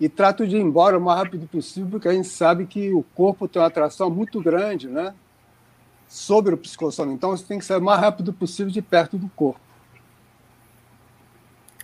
e 0.00 0.08
trato 0.08 0.48
de 0.48 0.56
ir 0.56 0.60
embora 0.60 0.98
o 0.98 1.00
mais 1.00 1.20
rápido 1.20 1.46
possível, 1.46 1.88
porque 1.92 2.08
a 2.08 2.12
gente 2.12 2.26
sabe 2.26 2.66
que 2.66 2.92
o 2.92 3.04
corpo 3.14 3.46
tem 3.46 3.62
uma 3.62 3.68
atração 3.68 4.10
muito 4.10 4.42
grande, 4.42 4.88
né? 4.88 5.14
Sobre 6.08 6.52
o 6.52 6.58
psicossoma. 6.58 7.12
Então 7.12 7.30
você 7.30 7.44
tem 7.44 7.60
que 7.60 7.64
sair 7.64 7.78
o 7.78 7.84
mais 7.84 8.00
rápido 8.00 8.32
possível 8.32 8.72
de 8.72 8.82
perto 8.82 9.16
do 9.16 9.28
corpo. 9.28 9.60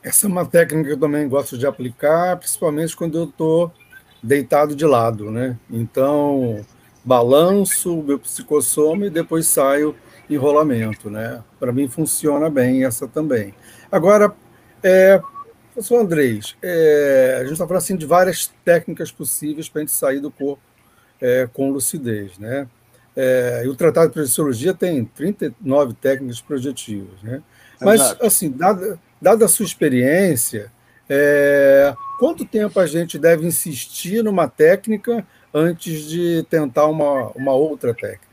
Essa 0.03 0.27
é 0.27 0.29
uma 0.29 0.45
técnica 0.45 0.89
que 0.89 0.95
eu 0.95 0.99
também 1.01 1.29
gosto 1.29 1.57
de 1.57 1.65
aplicar, 1.65 2.37
principalmente 2.39 2.97
quando 2.97 3.19
eu 3.19 3.25
estou 3.25 3.73
deitado 4.27 4.75
de 4.75 4.85
lado, 4.85 5.31
né? 5.31 5.57
Então, 5.71 6.65
balanço 7.05 8.01
o 8.01 8.03
meu 8.03 8.19
psicossoma 8.19 9.07
e 9.07 9.11
depois 9.11 9.47
saio 9.47 9.95
em 10.29 10.37
rolamento, 10.37 11.09
né? 11.09 11.43
Para 11.59 11.73
mim 11.73 11.89
funciona 11.89 12.51
bem 12.51 12.85
essa 12.85 13.07
também. 13.07 13.55
Agora, 13.91 14.35
é, 14.83 15.21
professor 15.73 16.01
Andrés, 16.01 16.57
é, 16.61 17.37
a 17.37 17.43
gente 17.45 17.53
está 17.53 17.67
falando 17.67 17.83
assim, 17.83 17.97
de 17.97 18.07
várias 18.07 18.53
técnicas 18.65 19.13
possíveis 19.13 19.69
para 19.69 19.81
a 19.81 19.85
gente 19.85 19.93
sair 19.93 20.19
do 20.21 20.31
corpo 20.31 20.63
é, 21.21 21.49
com 21.53 21.71
lucidez, 21.71 22.37
né? 22.39 22.67
É, 23.15 23.63
e 23.65 23.69
o 23.69 23.77
Tratado 23.77 24.09
de 24.09 24.13
Projeciologia 24.13 24.75
tem 24.75 25.05
39 25.05 25.95
técnicas 25.95 26.41
projetivas, 26.41 27.23
né? 27.23 27.43
Mas, 27.81 28.01
Exato. 28.01 28.27
assim, 28.27 28.51
dada, 28.51 28.99
dada 29.23 29.45
a 29.45 29.49
sua 29.49 29.65
experiência, 29.65 30.73
é, 31.09 31.95
quanto 32.19 32.45
tempo 32.45 32.79
a 32.81 32.87
gente 32.87 33.19
deve 33.19 33.47
insistir 33.47 34.23
numa 34.23 34.49
técnica 34.49 35.27
antes 35.53 36.09
de 36.09 36.45
tentar 36.49 36.87
uma, 36.87 37.29
uma 37.35 37.53
outra 37.53 37.95
técnica? 37.95 38.27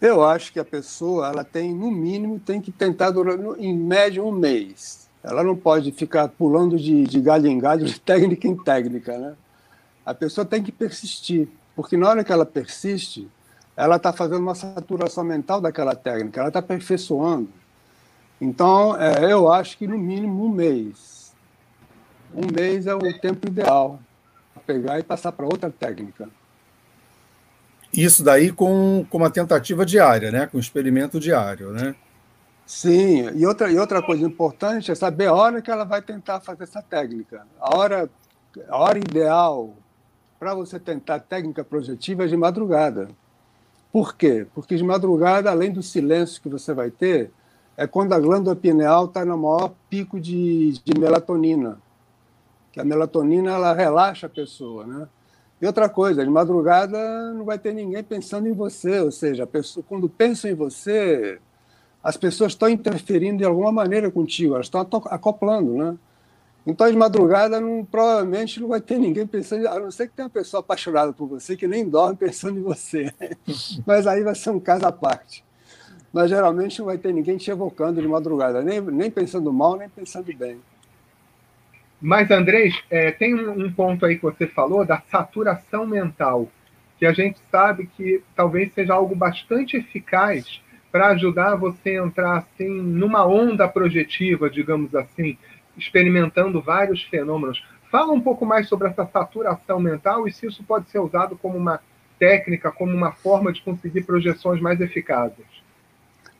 Eu 0.00 0.22
acho 0.22 0.52
que 0.52 0.60
a 0.60 0.64
pessoa 0.64 1.28
ela 1.28 1.44
tem, 1.44 1.72
no 1.72 1.90
mínimo, 1.90 2.38
tem 2.38 2.60
que 2.60 2.70
tentar 2.70 3.10
durante, 3.10 3.58
em 3.58 3.74
média, 3.74 4.22
um 4.22 4.32
mês. 4.32 5.08
Ela 5.22 5.42
não 5.42 5.56
pode 5.56 5.90
ficar 5.92 6.28
pulando 6.28 6.76
de, 6.76 7.04
de 7.04 7.20
galho 7.20 7.46
em 7.46 7.58
galho, 7.58 7.86
de 7.86 7.98
técnica 7.98 8.46
em 8.46 8.54
técnica. 8.54 9.16
Né? 9.16 9.34
A 10.04 10.12
pessoa 10.12 10.44
tem 10.44 10.62
que 10.62 10.70
persistir, 10.70 11.48
porque 11.74 11.96
na 11.96 12.08
hora 12.08 12.22
que 12.22 12.30
ela 12.30 12.44
persiste, 12.44 13.26
ela 13.74 13.96
está 13.96 14.12
fazendo 14.12 14.40
uma 14.40 14.54
saturação 14.54 15.24
mental 15.24 15.60
daquela 15.60 15.94
técnica, 15.94 16.40
ela 16.40 16.48
está 16.48 16.58
aperfeiçoando. 16.58 17.48
Então, 18.40 18.94
é, 19.00 19.32
eu 19.32 19.50
acho 19.50 19.78
que 19.78 19.86
no 19.86 19.96
mínimo 19.96 20.44
um 20.44 20.50
mês. 20.50 21.13
Um 22.34 22.52
mês 22.52 22.86
é 22.86 22.94
o 22.94 22.98
tempo 23.20 23.46
ideal 23.46 24.00
pegar 24.66 24.98
e 24.98 25.02
passar 25.02 25.32
para 25.32 25.46
outra 25.46 25.70
técnica. 25.70 26.28
Isso 27.92 28.24
daí 28.24 28.50
com, 28.50 29.06
com 29.08 29.18
uma 29.18 29.30
tentativa 29.30 29.86
diária, 29.86 30.32
né? 30.32 30.46
com 30.46 30.56
um 30.56 30.60
experimento 30.60 31.20
diário, 31.20 31.70
né? 31.70 31.94
Sim, 32.66 33.28
e 33.34 33.46
outra, 33.46 33.70
e 33.70 33.78
outra 33.78 34.02
coisa 34.02 34.24
importante 34.24 34.90
é 34.90 34.94
saber 34.94 35.26
a 35.26 35.34
hora 35.34 35.60
que 35.60 35.70
ela 35.70 35.84
vai 35.84 36.00
tentar 36.00 36.40
fazer 36.40 36.64
essa 36.64 36.82
técnica. 36.82 37.46
A 37.60 37.76
hora, 37.76 38.10
a 38.68 38.76
hora 38.78 38.98
ideal 38.98 39.74
para 40.40 40.54
você 40.54 40.80
tentar 40.80 41.20
técnica 41.20 41.62
projetiva 41.62 42.24
é 42.24 42.26
de 42.26 42.36
madrugada. 42.36 43.08
Por 43.92 44.16
quê? 44.16 44.46
Porque 44.54 44.76
de 44.76 44.82
madrugada, 44.82 45.50
além 45.50 45.70
do 45.70 45.82
silêncio 45.82 46.42
que 46.42 46.48
você 46.48 46.72
vai 46.72 46.90
ter, 46.90 47.30
é 47.76 47.86
quando 47.86 48.12
a 48.14 48.18
glândula 48.18 48.56
pineal 48.56 49.04
está 49.04 49.24
no 49.24 49.36
maior 49.36 49.72
pico 49.88 50.18
de, 50.18 50.72
de 50.84 50.98
melatonina 50.98 51.78
que 52.74 52.80
a 52.80 52.84
melatonina 52.84 53.52
ela 53.52 53.72
relaxa 53.72 54.26
a 54.26 54.28
pessoa, 54.28 54.84
né? 54.84 55.06
E 55.62 55.66
outra 55.66 55.88
coisa, 55.88 56.24
de 56.24 56.30
madrugada 56.30 57.32
não 57.32 57.44
vai 57.44 57.56
ter 57.56 57.72
ninguém 57.72 58.02
pensando 58.02 58.48
em 58.48 58.52
você, 58.52 58.98
ou 58.98 59.12
seja, 59.12 59.46
pessoa, 59.46 59.86
quando 59.88 60.08
pensam 60.08 60.50
em 60.50 60.54
você, 60.54 61.38
as 62.02 62.16
pessoas 62.16 62.50
estão 62.50 62.68
interferindo 62.68 63.38
de 63.38 63.44
alguma 63.44 63.70
maneira 63.70 64.10
contigo, 64.10 64.54
elas 64.54 64.66
estão 64.66 64.80
acoplando, 64.80 65.72
né? 65.72 65.96
Então, 66.66 66.90
de 66.90 66.96
madrugada, 66.96 67.60
não, 67.60 67.84
provavelmente 67.84 68.60
não 68.60 68.66
vai 68.66 68.80
ter 68.80 68.98
ninguém 68.98 69.24
pensando, 69.24 69.68
a 69.68 69.78
não 69.78 69.92
ser 69.92 70.08
que 70.08 70.14
tenha 70.16 70.26
uma 70.26 70.30
pessoa 70.30 70.60
apaixonada 70.60 71.12
por 71.12 71.28
você 71.28 71.56
que 71.56 71.68
nem 71.68 71.88
dorme 71.88 72.16
pensando 72.16 72.58
em 72.58 72.62
você. 72.62 73.14
Mas 73.86 74.04
aí 74.04 74.24
vai 74.24 74.34
ser 74.34 74.50
um 74.50 74.58
caso 74.58 74.84
à 74.84 74.90
parte. 74.90 75.44
Mas 76.12 76.28
geralmente 76.28 76.80
não 76.80 76.86
vai 76.86 76.98
ter 76.98 77.12
ninguém 77.12 77.36
te 77.36 77.52
evocando 77.52 78.02
de 78.02 78.08
madrugada, 78.08 78.62
nem, 78.62 78.80
nem 78.80 79.10
pensando 79.12 79.52
mal, 79.52 79.76
nem 79.76 79.88
pensando 79.88 80.34
bem. 80.36 80.58
Mas, 82.00 82.30
Andrés, 82.30 82.82
é, 82.90 83.10
tem 83.10 83.34
um 83.34 83.72
ponto 83.72 84.04
aí 84.04 84.16
que 84.16 84.22
você 84.22 84.46
falou 84.46 84.84
da 84.84 85.00
saturação 85.00 85.86
mental, 85.86 86.48
que 86.98 87.06
a 87.06 87.12
gente 87.12 87.38
sabe 87.50 87.86
que 87.96 88.22
talvez 88.36 88.72
seja 88.72 88.94
algo 88.94 89.14
bastante 89.14 89.76
eficaz 89.76 90.60
para 90.92 91.08
ajudar 91.08 91.56
você 91.56 91.90
a 91.90 92.04
entrar 92.04 92.36
assim 92.38 92.68
numa 92.68 93.26
onda 93.26 93.66
projetiva, 93.66 94.48
digamos 94.48 94.94
assim, 94.94 95.36
experimentando 95.76 96.60
vários 96.60 97.02
fenômenos. 97.02 97.64
Fala 97.90 98.12
um 98.12 98.20
pouco 98.20 98.46
mais 98.46 98.68
sobre 98.68 98.88
essa 98.88 99.06
saturação 99.06 99.80
mental 99.80 100.26
e 100.26 100.32
se 100.32 100.46
isso 100.46 100.62
pode 100.62 100.88
ser 100.90 101.00
usado 101.00 101.36
como 101.36 101.58
uma 101.58 101.80
técnica, 102.18 102.70
como 102.70 102.92
uma 102.92 103.12
forma 103.12 103.52
de 103.52 103.60
conseguir 103.62 104.02
projeções 104.02 104.60
mais 104.60 104.80
eficazes. 104.80 105.44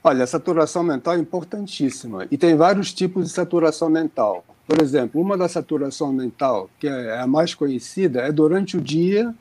Olha, 0.06 0.24
a 0.24 0.26
saturação 0.26 0.82
mental 0.82 1.14
é 1.14 1.18
importantíssima 1.18 2.26
e 2.30 2.36
tem 2.36 2.54
vários 2.54 2.92
tipos 2.92 3.24
de 3.24 3.32
saturação 3.32 3.88
mental. 3.88 4.44
Por 4.66 4.82
exemplo, 4.82 5.18
uma 5.18 5.34
da 5.34 5.48
saturação 5.48 6.12
mental, 6.12 6.68
que 6.78 6.86
é 6.86 7.18
a 7.18 7.26
mais 7.26 7.54
conhecida, 7.54 8.20
é 8.20 8.30
durante 8.30 8.76
o 8.76 8.82
dia 8.82 9.34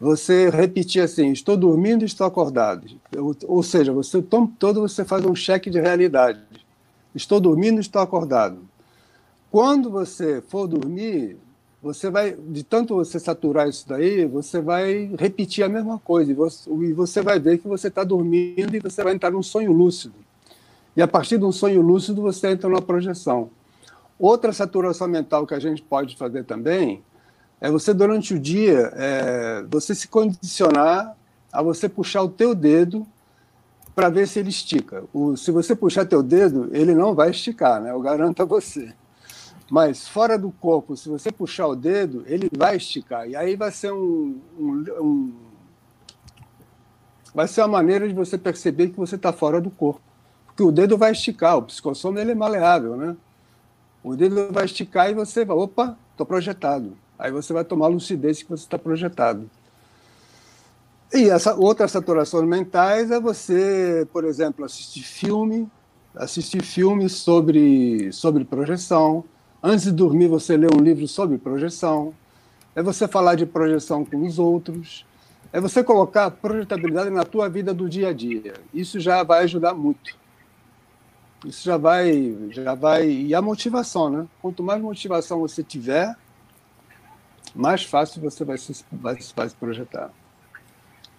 você 0.00 0.50
repetir 0.50 1.02
assim: 1.02 1.32
estou 1.32 1.56
dormindo 1.56 2.04
estou 2.04 2.24
acordado. 2.24 2.86
Ou 3.48 3.60
seja, 3.64 3.92
você 3.92 4.18
o 4.18 4.22
todo 4.22 4.80
você 4.80 5.04
faz 5.04 5.24
um 5.24 5.34
cheque 5.34 5.68
de 5.68 5.80
realidade. 5.80 6.42
Estou 7.12 7.40
dormindo 7.40 7.80
estou 7.80 8.00
acordado. 8.00 8.60
Quando 9.50 9.90
você 9.90 10.40
for 10.40 10.68
dormir, 10.68 11.38
você 11.82 12.10
vai, 12.10 12.32
de 12.32 12.64
tanto 12.64 12.96
você 12.96 13.20
saturar 13.20 13.68
isso 13.68 13.88
daí, 13.88 14.26
você 14.26 14.60
vai 14.60 15.10
repetir 15.18 15.64
a 15.64 15.68
mesma 15.68 15.98
coisa 15.98 16.30
e 16.32 16.34
você, 16.34 16.68
e 16.70 16.92
você 16.92 17.22
vai 17.22 17.38
ver 17.38 17.58
que 17.58 17.68
você 17.68 17.88
está 17.88 18.02
dormindo 18.02 18.74
e 18.74 18.80
você 18.80 19.04
vai 19.04 19.14
entrar 19.14 19.30
num 19.30 19.42
sonho 19.42 19.72
lúcido. 19.72 20.14
E 20.96 21.02
a 21.02 21.06
partir 21.06 21.38
de 21.38 21.44
um 21.44 21.52
sonho 21.52 21.80
lúcido, 21.80 22.20
você 22.20 22.50
entra 22.50 22.68
numa 22.68 22.82
projeção. 22.82 23.50
Outra 24.18 24.52
saturação 24.52 25.06
mental 25.06 25.46
que 25.46 25.54
a 25.54 25.60
gente 25.60 25.80
pode 25.80 26.16
fazer 26.16 26.44
também 26.44 27.00
é 27.60 27.70
você, 27.70 27.94
durante 27.94 28.34
o 28.34 28.38
dia, 28.38 28.92
é, 28.96 29.64
você 29.68 29.94
se 29.94 30.08
condicionar 30.08 31.16
a 31.52 31.62
você 31.62 31.88
puxar 31.88 32.22
o 32.22 32.28
teu 32.28 32.54
dedo 32.54 33.06
para 33.94 34.08
ver 34.08 34.26
se 34.26 34.40
ele 34.40 34.50
estica. 34.50 35.04
O, 35.12 35.36
se 35.36 35.52
você 35.52 35.74
puxar 35.74 36.04
teu 36.04 36.22
dedo, 36.22 36.68
ele 36.72 36.94
não 36.94 37.14
vai 37.14 37.30
esticar, 37.30 37.80
né? 37.80 37.92
eu 37.92 38.00
garanto 38.00 38.42
a 38.42 38.44
você. 38.44 38.92
Mas 39.70 40.08
fora 40.08 40.38
do 40.38 40.50
corpo, 40.50 40.96
se 40.96 41.08
você 41.08 41.30
puxar 41.30 41.66
o 41.66 41.76
dedo, 41.76 42.24
ele 42.26 42.48
vai 42.56 42.76
esticar. 42.76 43.28
E 43.28 43.36
aí 43.36 43.54
vai 43.54 43.70
ser 43.70 43.92
um, 43.92 44.40
um, 44.58 44.84
um 45.00 45.34
vai 47.34 47.46
ser 47.46 47.60
uma 47.60 47.68
maneira 47.68 48.08
de 48.08 48.14
você 48.14 48.38
perceber 48.38 48.88
que 48.88 48.96
você 48.96 49.16
está 49.16 49.32
fora 49.32 49.60
do 49.60 49.70
corpo. 49.70 50.00
Porque 50.46 50.62
o 50.62 50.72
dedo 50.72 50.96
vai 50.96 51.12
esticar, 51.12 51.58
o 51.58 51.62
psicossoma 51.62 52.20
ele 52.20 52.32
é 52.32 52.34
maleável, 52.34 52.96
né? 52.96 53.16
O 54.02 54.16
dedo 54.16 54.50
vai 54.50 54.64
esticar 54.64 55.10
e 55.10 55.14
você 55.14 55.44
vai, 55.44 55.56
opa, 55.56 55.96
estou 56.12 56.26
projetado. 56.26 56.96
Aí 57.18 57.30
você 57.30 57.52
vai 57.52 57.64
tomar 57.64 57.88
lucidez 57.88 58.42
que 58.42 58.48
você 58.48 58.64
está 58.64 58.78
projetado. 58.78 59.50
E 61.12 61.28
essa 61.30 61.54
outras 61.54 61.90
saturações 61.90 62.48
mentais 62.48 63.10
é 63.10 63.20
você, 63.20 64.06
por 64.12 64.24
exemplo, 64.24 64.64
assistir 64.64 65.02
filme, 65.02 65.68
assistir 66.14 66.62
filmes 66.62 67.12
sobre, 67.12 68.12
sobre 68.12 68.44
projeção. 68.44 69.24
Antes 69.62 69.86
de 69.86 69.92
dormir, 69.92 70.28
você 70.28 70.56
lê 70.56 70.66
um 70.66 70.80
livro 70.80 71.06
sobre 71.08 71.36
projeção. 71.36 72.14
É 72.74 72.82
você 72.82 73.08
falar 73.08 73.34
de 73.34 73.44
projeção 73.44 74.04
com 74.04 74.24
os 74.24 74.38
outros. 74.38 75.04
É 75.52 75.60
você 75.60 75.82
colocar 75.82 76.30
projetabilidade 76.30 77.10
na 77.10 77.24
tua 77.24 77.48
vida 77.48 77.74
do 77.74 77.88
dia 77.88 78.08
a 78.08 78.12
dia. 78.12 78.54
Isso 78.72 79.00
já 79.00 79.22
vai 79.22 79.44
ajudar 79.44 79.74
muito. 79.74 80.16
Isso 81.44 81.64
já 81.64 81.76
vai, 81.76 82.36
já 82.50 82.74
vai 82.74 83.08
e 83.08 83.34
a 83.34 83.40
motivação, 83.40 84.10
né? 84.10 84.26
Quanto 84.42 84.62
mais 84.62 84.80
motivação 84.80 85.40
você 85.40 85.62
tiver, 85.62 86.14
mais 87.54 87.84
fácil 87.84 88.20
você 88.20 88.44
vai 88.44 88.58
se, 88.58 88.84
vai, 88.90 89.16
vai 89.34 89.48
se 89.48 89.54
projetar. 89.54 90.10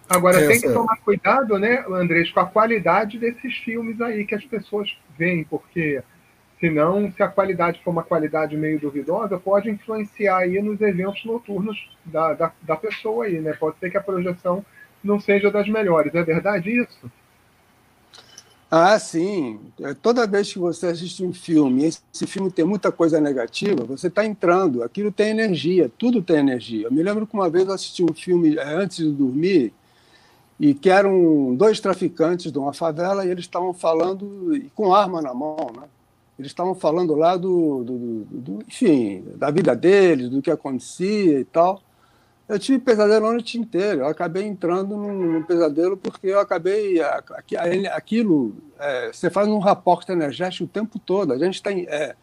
Agora, 0.09 0.45
tem 0.47 0.59
que 0.59 0.71
tomar 0.71 0.97
cuidado, 0.97 1.59
né, 1.59 1.85
Andrés, 1.87 2.31
com 2.31 2.39
a 2.39 2.45
qualidade 2.45 3.19
desses 3.19 3.55
filmes 3.57 4.01
aí 4.01 4.25
que 4.25 4.33
as 4.33 4.43
pessoas 4.43 4.97
veem, 5.17 5.43
porque 5.43 6.03
senão, 6.59 7.11
se 7.11 7.23
a 7.23 7.27
qualidade 7.27 7.81
for 7.83 7.91
uma 7.91 8.03
qualidade 8.03 8.57
meio 8.57 8.79
duvidosa, 8.79 9.39
pode 9.39 9.69
influenciar 9.69 10.39
aí 10.39 10.61
nos 10.61 10.79
eventos 10.81 11.23
noturnos 11.25 11.89
da, 12.05 12.33
da, 12.33 12.51
da 12.61 12.75
pessoa 12.75 13.25
aí, 13.25 13.39
né? 13.39 13.53
Pode 13.53 13.77
ser 13.79 13.89
que 13.89 13.97
a 13.97 14.03
projeção 14.03 14.65
não 15.03 15.19
seja 15.19 15.49
das 15.49 15.67
melhores. 15.67 16.13
É 16.13 16.23
verdade 16.23 16.69
isso? 16.69 17.09
Ah, 18.71 18.99
sim. 18.99 19.59
É, 19.79 19.95
toda 19.95 20.27
vez 20.27 20.53
que 20.53 20.59
você 20.59 20.87
assiste 20.87 21.23
um 21.23 21.33
filme, 21.33 21.85
esse 21.85 22.27
filme 22.27 22.51
tem 22.51 22.63
muita 22.63 22.91
coisa 22.91 23.19
negativa, 23.19 23.83
você 23.83 24.07
está 24.07 24.23
entrando. 24.25 24.83
Aquilo 24.83 25.11
tem 25.11 25.29
energia, 25.29 25.89
tudo 25.97 26.21
tem 26.21 26.37
energia. 26.37 26.85
Eu 26.87 26.91
me 26.91 27.01
lembro 27.01 27.25
que 27.25 27.33
uma 27.33 27.49
vez 27.49 27.67
eu 27.67 27.73
assisti 27.73 28.03
um 28.03 28.13
filme 28.13 28.57
é, 28.57 28.63
antes 28.63 28.97
de 28.97 29.11
dormir 29.11 29.73
e 30.59 30.73
que 30.73 30.89
eram 30.89 31.55
dois 31.55 31.79
traficantes 31.79 32.51
de 32.51 32.59
uma 32.59 32.73
favela 32.73 33.25
e 33.25 33.29
eles 33.29 33.45
estavam 33.45 33.73
falando 33.73 34.61
com 34.75 34.93
arma 34.93 35.21
na 35.21 35.33
mão, 35.33 35.71
né? 35.75 35.87
Eles 36.39 36.51
estavam 36.51 36.73
falando 36.73 37.13
lá 37.15 37.35
do, 37.35 37.83
do, 37.83 37.97
do, 37.97 38.23
do, 38.23 38.63
enfim, 38.65 39.25
da 39.35 39.51
vida 39.51 39.75
deles, 39.75 40.29
do 40.29 40.41
que 40.41 40.49
acontecia 40.49 41.41
e 41.41 41.43
tal. 41.43 41.81
Eu 42.47 42.57
tive 42.57 42.79
pesadelo 42.79 43.27
a 43.27 43.31
noite 43.33 43.59
inteira. 43.59 44.03
Eu 44.03 44.07
acabei 44.07 44.47
entrando 44.47 44.95
num, 44.95 45.43
pesadelo 45.43 45.97
porque 45.97 46.27
eu 46.27 46.39
acabei 46.39 47.01
aquilo. 47.93 48.55
É, 48.79 49.11
você 49.11 49.29
faz 49.29 49.49
um 49.49 49.59
raporte 49.59 50.13
energético 50.13 50.63
o 50.63 50.67
tempo 50.67 50.97
todo. 50.97 51.33
A 51.33 51.37
gente 51.37 51.55
está 51.55 51.73
é, 51.73 52.15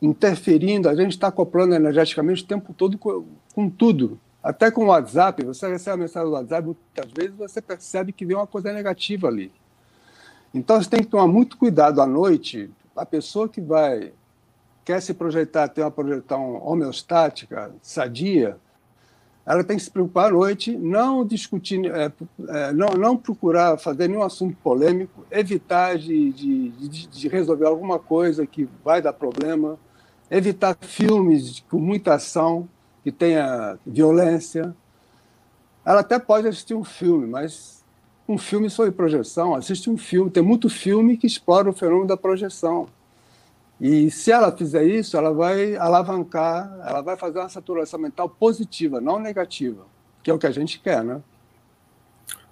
interferindo, 0.00 0.88
a 0.88 0.94
gente 0.94 1.10
está 1.10 1.28
acoplando 1.28 1.74
energeticamente 1.74 2.44
o 2.44 2.46
tempo 2.46 2.72
todo 2.72 2.96
com, 2.96 3.26
com 3.54 3.68
tudo. 3.68 4.18
Até 4.42 4.70
com 4.70 4.84
o 4.84 4.88
WhatsApp, 4.88 5.44
você 5.44 5.68
recebe 5.68 5.94
a 5.94 5.96
mensagem 5.98 6.28
do 6.30 6.34
WhatsApp, 6.34 6.64
muitas 6.64 7.12
vezes 7.12 7.36
você 7.36 7.60
percebe 7.60 8.12
que 8.12 8.24
vem 8.24 8.34
uma 8.34 8.46
coisa 8.46 8.72
negativa 8.72 9.28
ali. 9.28 9.52
Então 10.54 10.80
você 10.80 10.88
tem 10.88 11.00
que 11.00 11.10
tomar 11.10 11.26
muito 11.26 11.58
cuidado 11.58 12.00
à 12.00 12.06
noite. 12.06 12.70
A 12.98 13.06
pessoa 13.06 13.48
que 13.48 13.60
vai 13.60 14.12
quer 14.84 15.02
se 15.02 15.12
projetar, 15.12 15.68
ter 15.68 15.82
uma 15.82 15.90
projeção 15.90 16.62
homeostática, 16.64 17.70
sadia, 17.82 18.56
ela 19.44 19.64
tem 19.64 19.76
que 19.76 19.82
se 19.82 19.90
preocupar 19.90 20.28
à 20.28 20.32
noite, 20.32 20.76
não 20.76 21.24
discutir, 21.24 21.84
é, 21.86 22.12
é, 22.48 22.72
não, 22.72 22.88
não 22.88 23.16
procurar 23.16 23.78
fazer 23.78 24.08
nenhum 24.08 24.22
assunto 24.22 24.56
polêmico, 24.62 25.26
evitar 25.30 25.96
de, 25.96 26.32
de, 26.32 26.68
de, 26.70 27.06
de 27.06 27.28
resolver 27.28 27.66
alguma 27.66 27.98
coisa 27.98 28.46
que 28.46 28.68
vai 28.84 29.00
dar 29.00 29.12
problema, 29.12 29.78
evitar 30.30 30.76
filmes 30.80 31.64
com 31.70 31.78
muita 31.78 32.14
ação, 32.14 32.68
que 33.02 33.12
tenha 33.12 33.78
violência. 33.86 34.74
Ela 35.84 36.00
até 36.00 36.18
pode 36.18 36.46
assistir 36.46 36.74
um 36.74 36.84
filme, 36.84 37.26
mas 37.26 37.77
um 38.28 38.36
filme 38.36 38.68
sobre 38.68 38.92
projeção, 38.92 39.54
assiste 39.54 39.88
um 39.88 39.96
filme. 39.96 40.30
Tem 40.30 40.42
muito 40.42 40.68
filme 40.68 41.16
que 41.16 41.26
explora 41.26 41.70
o 41.70 41.72
fenômeno 41.72 42.06
da 42.06 42.16
projeção. 42.16 42.86
E 43.80 44.10
se 44.10 44.30
ela 44.30 44.54
fizer 44.54 44.84
isso, 44.84 45.16
ela 45.16 45.32
vai 45.32 45.76
alavancar, 45.76 46.78
ela 46.84 47.00
vai 47.00 47.16
fazer 47.16 47.38
uma 47.38 47.48
saturação 47.48 47.98
mental 47.98 48.28
positiva, 48.28 49.00
não 49.00 49.18
negativa, 49.18 49.86
que 50.22 50.30
é 50.30 50.34
o 50.34 50.38
que 50.38 50.46
a 50.46 50.50
gente 50.50 50.80
quer, 50.80 51.02
né? 51.02 51.22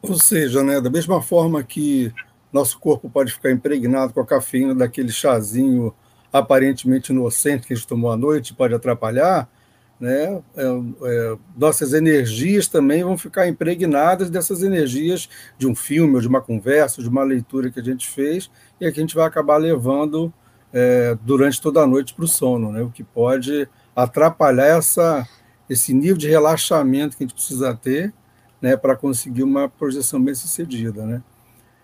Ou 0.00 0.14
seja, 0.14 0.62
né, 0.62 0.80
da 0.80 0.88
mesma 0.88 1.20
forma 1.20 1.62
que 1.62 2.14
nosso 2.52 2.78
corpo 2.78 3.10
pode 3.10 3.32
ficar 3.32 3.50
impregnado 3.50 4.12
com 4.12 4.20
a 4.20 4.26
cafeína 4.26 4.74
daquele 4.74 5.10
chazinho 5.10 5.92
aparentemente 6.32 7.12
inocente 7.12 7.66
que 7.66 7.72
a 7.72 7.76
gente 7.76 7.88
tomou 7.88 8.10
à 8.10 8.16
noite, 8.16 8.54
pode 8.54 8.74
atrapalhar, 8.74 9.48
né? 9.98 10.42
É, 10.56 10.62
é, 10.62 11.38
nossas 11.56 11.92
energias 11.92 12.68
também 12.68 13.02
vão 13.02 13.16
ficar 13.16 13.48
impregnadas 13.48 14.30
dessas 14.30 14.62
energias 14.62 15.28
de 15.56 15.66
um 15.66 15.74
filme, 15.74 16.14
ou 16.14 16.20
de 16.20 16.28
uma 16.28 16.40
conversa, 16.40 17.02
de 17.02 17.08
uma 17.08 17.22
leitura 17.22 17.70
que 17.70 17.80
a 17.80 17.82
gente 17.82 18.06
fez, 18.06 18.50
e 18.80 18.90
que 18.90 18.98
a 18.98 19.02
gente 19.02 19.14
vai 19.14 19.26
acabar 19.26 19.56
levando 19.56 20.32
é, 20.72 21.16
durante 21.22 21.60
toda 21.60 21.80
a 21.80 21.86
noite 21.86 22.14
para 22.14 22.24
o 22.24 22.28
sono, 22.28 22.70
né? 22.70 22.82
o 22.82 22.90
que 22.90 23.02
pode 23.02 23.68
atrapalhar 23.94 24.66
essa, 24.66 25.26
esse 25.68 25.94
nível 25.94 26.18
de 26.18 26.28
relaxamento 26.28 27.16
que 27.16 27.24
a 27.24 27.26
gente 27.26 27.34
precisa 27.34 27.74
ter 27.74 28.12
né, 28.60 28.76
para 28.76 28.94
conseguir 28.94 29.42
uma 29.42 29.68
projeção 29.68 30.22
bem 30.22 30.34
sucedida. 30.34 31.04
Né? 31.06 31.22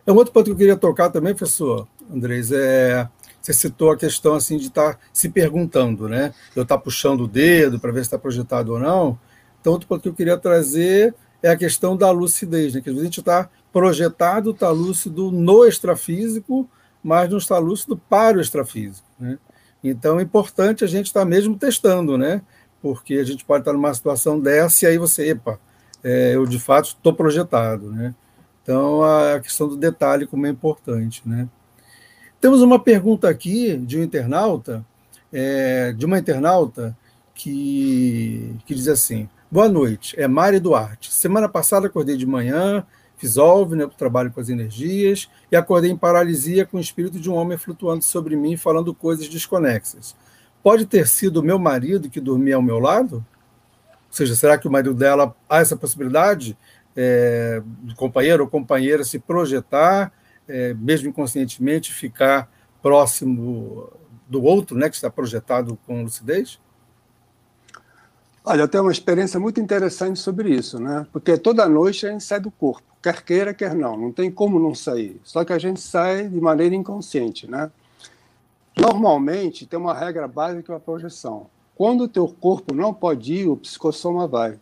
É 0.07 0.13
um 0.13 0.17
outro 0.17 0.33
ponto 0.33 0.45
que 0.47 0.51
eu 0.51 0.57
queria 0.57 0.77
tocar 0.77 1.09
também, 1.09 1.35
professor 1.35 1.89
Andrés, 2.13 2.53
é 2.53 3.09
você 3.43 3.53
citou 3.53 3.91
a 3.91 3.97
questão 3.97 4.35
assim 4.35 4.57
de 4.57 4.69
estar 4.69 4.95
tá 4.95 5.01
se 5.13 5.29
perguntando, 5.29 6.09
né? 6.09 6.33
Eu 6.55 6.63
estar 6.63 6.77
tá 6.77 6.83
puxando 6.83 7.23
o 7.23 7.29
dedo 7.29 7.81
para 7.81 7.91
ver 7.91 8.01
se 8.01 8.07
está 8.07 8.19
projetado 8.19 8.73
ou 8.73 8.79
não. 8.79 9.19
Então, 9.61 9.73
outro 9.73 9.89
ponto 9.89 10.03
que 10.03 10.09
eu 10.09 10.15
queria 10.15 10.39
trazer 10.39 11.15
é 11.43 11.51
a 11.51 11.57
questão 11.57 11.97
da 11.97 12.11
lucidez, 12.11 12.75
né? 12.75 12.81
Que 12.81 12.91
a 12.91 12.95
gente 12.95 13.19
está 13.19 13.51
projetado, 13.73 14.51
está 14.51 14.71
lúcido 14.71 15.33
no 15.33 15.67
extrafísico, 15.67 16.69
mas 17.03 17.29
não 17.29 17.39
está 17.39 17.59
lúcido 17.59 17.97
para 17.97 18.39
o 18.39 18.41
extrafísico, 18.41 19.07
né? 19.19 19.39
Então, 19.83 20.21
é 20.21 20.23
importante 20.23 20.85
a 20.85 20.87
gente 20.87 21.07
estar 21.07 21.21
tá 21.21 21.27
mesmo 21.27 21.59
testando, 21.59 22.17
né? 22.17 22.43
Porque 22.81 23.15
a 23.15 23.25
gente 23.25 23.45
pode 23.45 23.63
estar 23.63 23.73
numa 23.73 23.93
situação 23.93 24.39
dessa 24.39 24.85
e 24.85 24.89
aí 24.89 24.99
você, 24.99 25.31
epa, 25.31 25.59
é, 26.05 26.37
eu 26.37 26.47
de 26.47 26.59
fato 26.61 26.87
estou 26.87 27.13
projetado, 27.13 27.91
né? 27.91 28.15
Então, 28.63 29.03
a 29.03 29.41
questão 29.41 29.69
do 29.69 29.77
detalhe 29.77 30.27
como 30.27 30.47
é 30.47 30.51
importante, 30.51 31.23
né? 31.27 31.49
Temos 32.43 32.61
uma 32.61 32.77
pergunta 32.77 33.29
aqui 33.29 33.77
de 33.77 33.97
um 33.97 34.03
internauta, 34.03 34.85
é, 35.33 35.93
de 35.93 36.05
uma 36.05 36.19
internauta 36.19 36.99
que, 37.37 38.57
que 38.67 38.75
diz 38.75 38.89
assim: 38.89 39.29
Boa 39.49 39.69
noite, 39.69 40.21
é 40.21 40.27
Mari 40.27 40.59
Duarte. 40.59 41.13
Semana 41.13 41.49
passada 41.49 41.87
acordei 41.87 42.17
de 42.17 42.27
manhã, 42.27 42.85
fiz 43.17 43.37
OLV, 43.37 43.77
né, 43.77 43.89
trabalho 43.97 44.33
com 44.33 44.41
as 44.41 44.49
energias, 44.49 45.31
e 45.53 45.57
acordei 45.57 45.93
em 45.93 45.97
paralisia 45.97 46.67
com 46.67 46.79
o 46.79 46.81
espírito 46.81 47.21
de 47.21 47.31
um 47.31 47.35
homem 47.35 47.57
flutuando 47.57 48.03
sobre 48.03 48.35
mim, 48.35 48.57
falando 48.57 48.93
coisas 48.93 49.29
desconexas. 49.29 50.17
Pode 50.65 50.85
ter 50.85 51.07
sido 51.07 51.37
o 51.37 51.45
meu 51.45 51.61
marido 51.61 52.11
que 52.11 52.21
dormia 52.21 52.57
ao 52.57 52.63
meu 52.63 52.81
lado? 52.81 53.25
Ou 53.95 54.17
seja, 54.17 54.35
será 54.35 54.59
que 54.59 54.67
o 54.67 54.71
marido 54.71 54.95
dela 54.95 55.33
há 55.49 55.61
essa 55.61 55.77
possibilidade? 55.77 56.59
É, 56.97 57.63
do 57.83 57.95
companheiro 57.95 58.43
ou 58.43 58.51
companheira 58.51 59.05
se 59.05 59.21
projetar 59.21 60.13
é, 60.53 60.75
mesmo 60.75 61.09
inconscientemente, 61.09 61.93
ficar 61.93 62.51
próximo 62.83 63.91
do 64.29 64.43
outro, 64.43 64.77
né, 64.77 64.89
que 64.89 64.97
está 64.97 65.11
projetado 65.11 65.79
com 65.87 66.03
lucidez? 66.03 66.61
Olha, 68.45 68.63
eu 68.63 68.69
tenho 68.69 68.85
uma 68.85 68.93
experiência 68.93 69.39
muito 69.39 69.61
interessante 69.61 70.19
sobre 70.19 70.51
isso, 70.51 70.79
né? 70.81 71.07
Porque 71.13 71.39
toda 71.39 71.69
noite 71.69 72.07
a 72.07 72.11
gente 72.11 72.25
sai 72.25 72.41
do 72.41 72.51
corpo, 72.51 72.83
quer 73.01 73.23
queira, 73.23 73.55
quer 73.55 73.73
não, 73.73 73.97
não 73.97 74.13
tem 74.13 74.33
como 74.33 74.59
não 74.59 74.75
sair. 74.75 75.21
Só 75.23 75.45
que 75.45 75.53
a 75.53 75.59
gente 75.59 75.81
sai 75.81 76.29
de 76.29 76.41
maneira 76.41 76.75
inconsciente, 76.75 77.49
né? 77.49 77.71
Normalmente 78.77 79.65
tem 79.65 79.79
uma 79.79 79.95
regra 79.95 80.27
básica 80.27 80.65
para 80.65 80.81
projeção. 80.81 81.47
Quando 81.77 82.03
o 82.03 82.09
teu 82.09 82.27
corpo 82.27 82.75
não 82.75 82.93
pode 82.93 83.33
ir, 83.33 83.49
o 83.49 83.57
psicossoma 83.57 84.27
vai. 84.27 84.59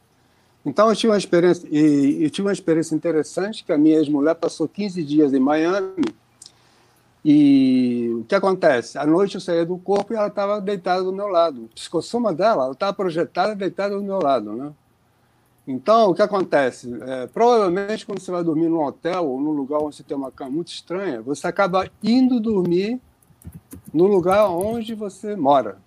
Então 0.65 0.89
eu 0.91 0.97
tive 0.97 1.13
uma 1.13 1.19
experiência 1.19 1.67
e 1.71 2.25
eu 2.25 2.31
tive 2.31 2.47
uma 2.49 2.53
experiência 2.53 2.95
interessante 2.95 3.65
que 3.65 3.73
a 3.73 3.79
minha 3.79 3.97
ex-mulher 3.97 4.35
passou 4.35 4.69
15 4.69 5.03
dias 5.03 5.33
em 5.33 5.41
Miami 5.41 6.05
E 7.25 8.11
o 8.21 8.25
que 8.25 8.35
acontece? 8.35 8.99
À 8.99 9.07
noite 9.07 9.35
eu 9.35 9.41
saía 9.41 9.65
do 9.65 9.79
corpo 9.79 10.13
e 10.13 10.17
ela 10.17 10.29
estava 10.29 10.61
deitada 10.61 11.03
do 11.03 11.13
meu 11.13 11.29
lado. 11.29 11.65
O 11.65 11.69
psicossoma 11.69 12.33
dela, 12.33 12.65
ela 12.65 12.73
estava 12.73 12.93
projetada 12.93 13.55
deitada 13.55 13.97
do 13.97 14.03
meu 14.03 14.19
lado, 14.19 14.53
né? 14.53 14.73
Então, 15.67 16.11
o 16.11 16.15
que 16.15 16.23
acontece? 16.23 16.93
É, 17.03 17.27
provavelmente, 17.29 18.05
quando 18.07 18.21
você 18.21 18.31
vai 18.31 18.43
dormir 18.43 18.69
num 18.69 18.83
hotel 18.83 19.27
ou 19.27 19.41
num 19.41 19.53
lugar 19.53 19.79
onde 19.79 19.97
você 19.97 20.03
tem 20.03 20.17
uma 20.17 20.31
cama 20.33 20.51
muito 20.51 20.69
estranha, 20.69 21.23
você 21.23 21.47
acaba 21.47 21.89
indo 22.03 22.41
dormir 22.41 23.01
no 23.93 24.07
lugar 24.07 24.49
onde 24.49 24.95
você 24.95 25.37
mora. 25.37 25.79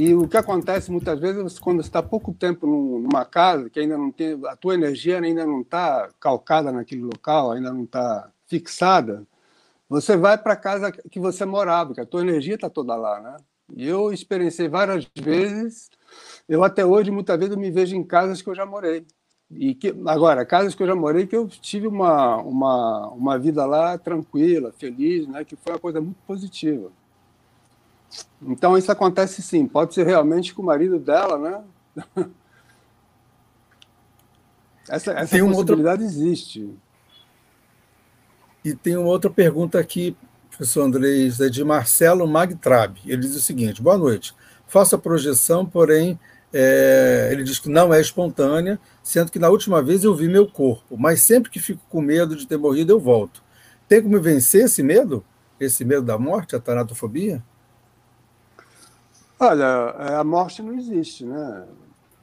E 0.00 0.14
o 0.14 0.26
que 0.26 0.38
acontece 0.38 0.90
muitas 0.90 1.20
vezes, 1.20 1.58
quando 1.58 1.82
você 1.82 1.88
está 1.90 2.02
pouco 2.02 2.32
tempo 2.32 2.66
numa 2.66 3.22
casa, 3.26 3.68
que 3.68 3.78
ainda 3.78 3.98
não 3.98 4.10
tem, 4.10 4.40
a 4.46 4.56
tua 4.56 4.72
energia 4.72 5.20
ainda 5.20 5.44
não 5.44 5.60
está 5.60 6.08
calcada 6.18 6.72
naquele 6.72 7.02
local, 7.02 7.52
ainda 7.52 7.70
não 7.70 7.84
está 7.84 8.32
fixada, 8.46 9.26
você 9.90 10.16
vai 10.16 10.38
para 10.38 10.54
a 10.54 10.56
casa 10.56 10.90
que 10.90 11.20
você 11.20 11.44
morava, 11.44 11.88
porque 11.88 12.00
a 12.00 12.06
tua 12.06 12.22
energia 12.22 12.54
está 12.54 12.70
toda 12.70 12.96
lá, 12.96 13.20
né? 13.20 13.36
E 13.76 13.86
eu 13.86 14.10
experienciei 14.10 14.70
várias 14.70 15.06
vezes, 15.14 15.90
eu 16.48 16.64
até 16.64 16.82
hoje, 16.82 17.10
muitas 17.10 17.38
vezes, 17.38 17.54
me 17.54 17.70
vejo 17.70 17.94
em 17.94 18.02
casas 18.02 18.40
que 18.40 18.48
eu 18.48 18.54
já 18.54 18.64
morei. 18.64 19.06
E 19.50 19.74
que, 19.74 19.94
agora, 20.06 20.46
casas 20.46 20.74
que 20.74 20.82
eu 20.82 20.86
já 20.86 20.94
morei, 20.94 21.26
que 21.26 21.36
eu 21.36 21.46
tive 21.46 21.86
uma, 21.86 22.38
uma, 22.38 23.08
uma 23.08 23.38
vida 23.38 23.66
lá 23.66 23.98
tranquila, 23.98 24.72
feliz, 24.72 25.28
né? 25.28 25.44
que 25.44 25.56
foi 25.56 25.74
uma 25.74 25.78
coisa 25.78 26.00
muito 26.00 26.22
positiva. 26.26 26.90
Então, 28.42 28.76
isso 28.76 28.90
acontece 28.90 29.42
sim. 29.42 29.66
Pode 29.66 29.94
ser 29.94 30.06
realmente 30.06 30.54
com 30.54 30.62
o 30.62 30.66
marido 30.66 30.98
dela, 30.98 31.38
né? 31.38 31.62
essa 34.88 35.12
essa 35.12 35.38
possibilidade 35.38 36.02
outra... 36.02 36.04
existe. 36.04 36.74
E 38.64 38.74
tem 38.74 38.96
uma 38.96 39.08
outra 39.08 39.30
pergunta 39.30 39.78
aqui, 39.78 40.16
professor 40.50 40.82
Andrés, 40.82 41.40
é 41.40 41.48
de 41.48 41.64
Marcelo 41.64 42.26
Magtrab. 42.26 42.98
Ele 43.06 43.22
diz 43.22 43.36
o 43.36 43.40
seguinte: 43.40 43.80
boa 43.80 43.96
noite. 43.96 44.34
Faço 44.66 44.94
a 44.94 44.98
projeção, 44.98 45.66
porém, 45.66 46.18
é, 46.52 47.30
ele 47.32 47.42
diz 47.42 47.58
que 47.58 47.68
não 47.68 47.92
é 47.92 48.00
espontânea, 48.00 48.78
sendo 49.02 49.30
que 49.32 49.38
na 49.38 49.48
última 49.48 49.82
vez 49.82 50.04
eu 50.04 50.14
vi 50.14 50.28
meu 50.28 50.46
corpo, 50.46 50.96
mas 50.96 51.22
sempre 51.22 51.50
que 51.50 51.58
fico 51.58 51.80
com 51.88 52.00
medo 52.00 52.36
de 52.36 52.46
ter 52.46 52.56
morrido, 52.56 52.92
eu 52.92 53.00
volto. 53.00 53.42
Tem 53.88 54.02
como 54.02 54.20
vencer 54.20 54.66
esse 54.66 54.82
medo? 54.82 55.24
Esse 55.58 55.84
medo 55.84 56.02
da 56.02 56.18
morte, 56.18 56.54
a 56.54 56.60
tanatofobia? 56.60 57.42
Olha, 59.42 59.94
é, 59.98 60.16
a 60.16 60.22
morte 60.22 60.62
não 60.62 60.74
existe, 60.74 61.24
né? 61.24 61.66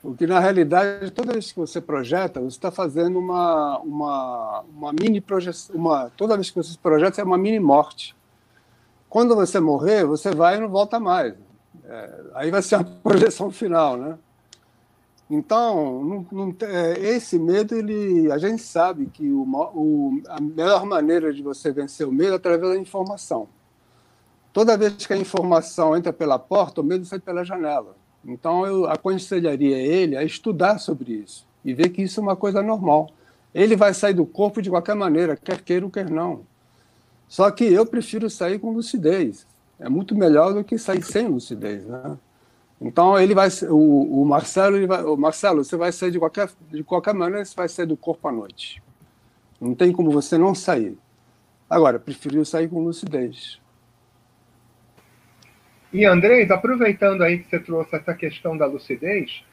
Porque, 0.04 0.28
na 0.28 0.40
realidade, 0.40 1.10
toda 1.10 1.34
vez 1.34 1.52
que 1.52 1.58
você 1.58 1.82
projeta, 1.82 2.40
você 2.40 2.56
está 2.56 2.70
fazendo 2.70 3.18
uma, 3.18 3.80
uma, 3.80 4.64
uma 4.70 4.94
mini 4.94 5.20
projeção. 5.20 5.76
Uma, 5.76 6.12
toda 6.16 6.36
vez 6.36 6.52
que 6.52 6.56
você 6.56 6.78
projeta, 6.78 7.20
é 7.20 7.24
uma 7.24 7.38
mini 7.38 7.60
morte. 7.60 8.16
Quando 9.10 9.36
você 9.36 9.60
morrer, 9.60 10.06
você 10.06 10.30
vai 10.30 10.58
e 10.58 10.60
não 10.60 10.70
volta 10.70 11.00
mais. 11.00 11.34
É, 11.86 12.22
aí 12.36 12.52
vai 12.52 12.62
ser 12.62 12.76
a 12.76 12.84
projeção 13.04 13.50
final, 13.50 13.98
né? 13.98 14.20
Então, 15.28 16.04
não, 16.04 16.28
não, 16.32 16.56
é, 16.62 17.00
esse 17.00 17.40
medo, 17.40 17.76
ele, 17.76 18.32
a 18.32 18.38
gente 18.38 18.62
sabe 18.62 19.08
que 19.08 19.28
o, 19.28 19.42
o, 19.42 20.22
a 20.30 20.40
melhor 20.40 20.86
maneira 20.86 21.34
de 21.34 21.42
você 21.42 21.72
vencer 21.72 22.08
o 22.08 22.12
medo 22.12 22.34
é 22.34 22.36
através 22.36 22.74
da 22.74 22.80
informação. 22.80 23.50
Toda 24.54 24.78
vez 24.78 25.06
que 25.06 25.14
a 25.14 25.18
informação 25.18 25.96
entra 25.96 26.12
pela 26.12 26.40
porta, 26.40 26.82
o 26.82 26.84
medo 26.84 27.06
sai 27.06 27.20
pela 27.20 27.44
janela. 27.44 27.96
Então, 28.26 28.66
eu 28.66 28.86
aconselharia 28.86 29.78
ele 29.78 30.18
a 30.18 30.24
estudar 30.24 30.80
sobre 30.80 31.14
isso 31.14 31.46
e 31.64 31.74
ver 31.74 31.90
que 31.90 32.02
isso 32.02 32.20
é 32.20 32.24
uma 32.24 32.36
coisa 32.36 32.62
normal. 32.62 33.10
Ele 33.54 33.76
vai 33.76 33.94
sair 33.94 34.14
do 34.14 34.26
corpo 34.26 34.62
de 34.62 34.70
qualquer 34.70 34.96
maneira, 34.96 35.36
quer 35.36 35.62
queira 35.62 35.86
ou 35.86 35.92
quer 35.92 36.10
não. 36.10 36.42
Só 37.28 37.50
que 37.52 37.66
eu 37.66 37.86
prefiro 37.86 38.30
sair 38.30 38.60
com 38.60 38.72
lucidez. 38.72 39.46
É 39.80 39.90
muito 39.90 40.16
melhor 40.16 40.54
do 40.54 40.64
que 40.64 40.78
sair 40.78 41.04
sem 41.04 41.28
lucidez, 41.28 41.86
né? 41.86 42.18
Então 42.80 43.20
ele 43.20 43.34
vai, 43.34 43.50
o, 43.70 44.22
o 44.22 44.26
Marcelo, 44.26 44.88
vai, 44.88 45.04
o 45.04 45.18
Marcelo, 45.18 45.64
você 45.64 45.76
vai 45.76 45.92
sair 45.92 46.12
de 46.12 46.20
qualquer 46.20 46.50
de 46.70 46.84
qualquer 46.84 47.14
maneira, 47.14 47.44
você 47.44 47.56
vai 47.56 47.68
sair 47.68 47.88
do 47.88 47.98
corpo 47.98 48.28
à 48.28 48.32
noite. 48.32 48.82
Não 49.60 49.74
tem 49.74 49.92
como 49.92 50.12
você 50.12 50.38
não 50.38 50.54
sair. 50.54 50.98
Agora, 51.70 52.00
preferiu 52.00 52.46
sair 52.46 52.70
com 52.70 52.84
lucidez. 52.84 53.60
E 55.92 56.06
Andrés, 56.06 56.52
aproveitando 56.52 57.24
aí 57.24 57.40
que 57.40 57.50
você 57.50 57.60
trouxe 57.60 57.96
essa 57.96 58.14
questão 58.14 58.58
da 58.58 58.66
lucidez, 58.66 59.44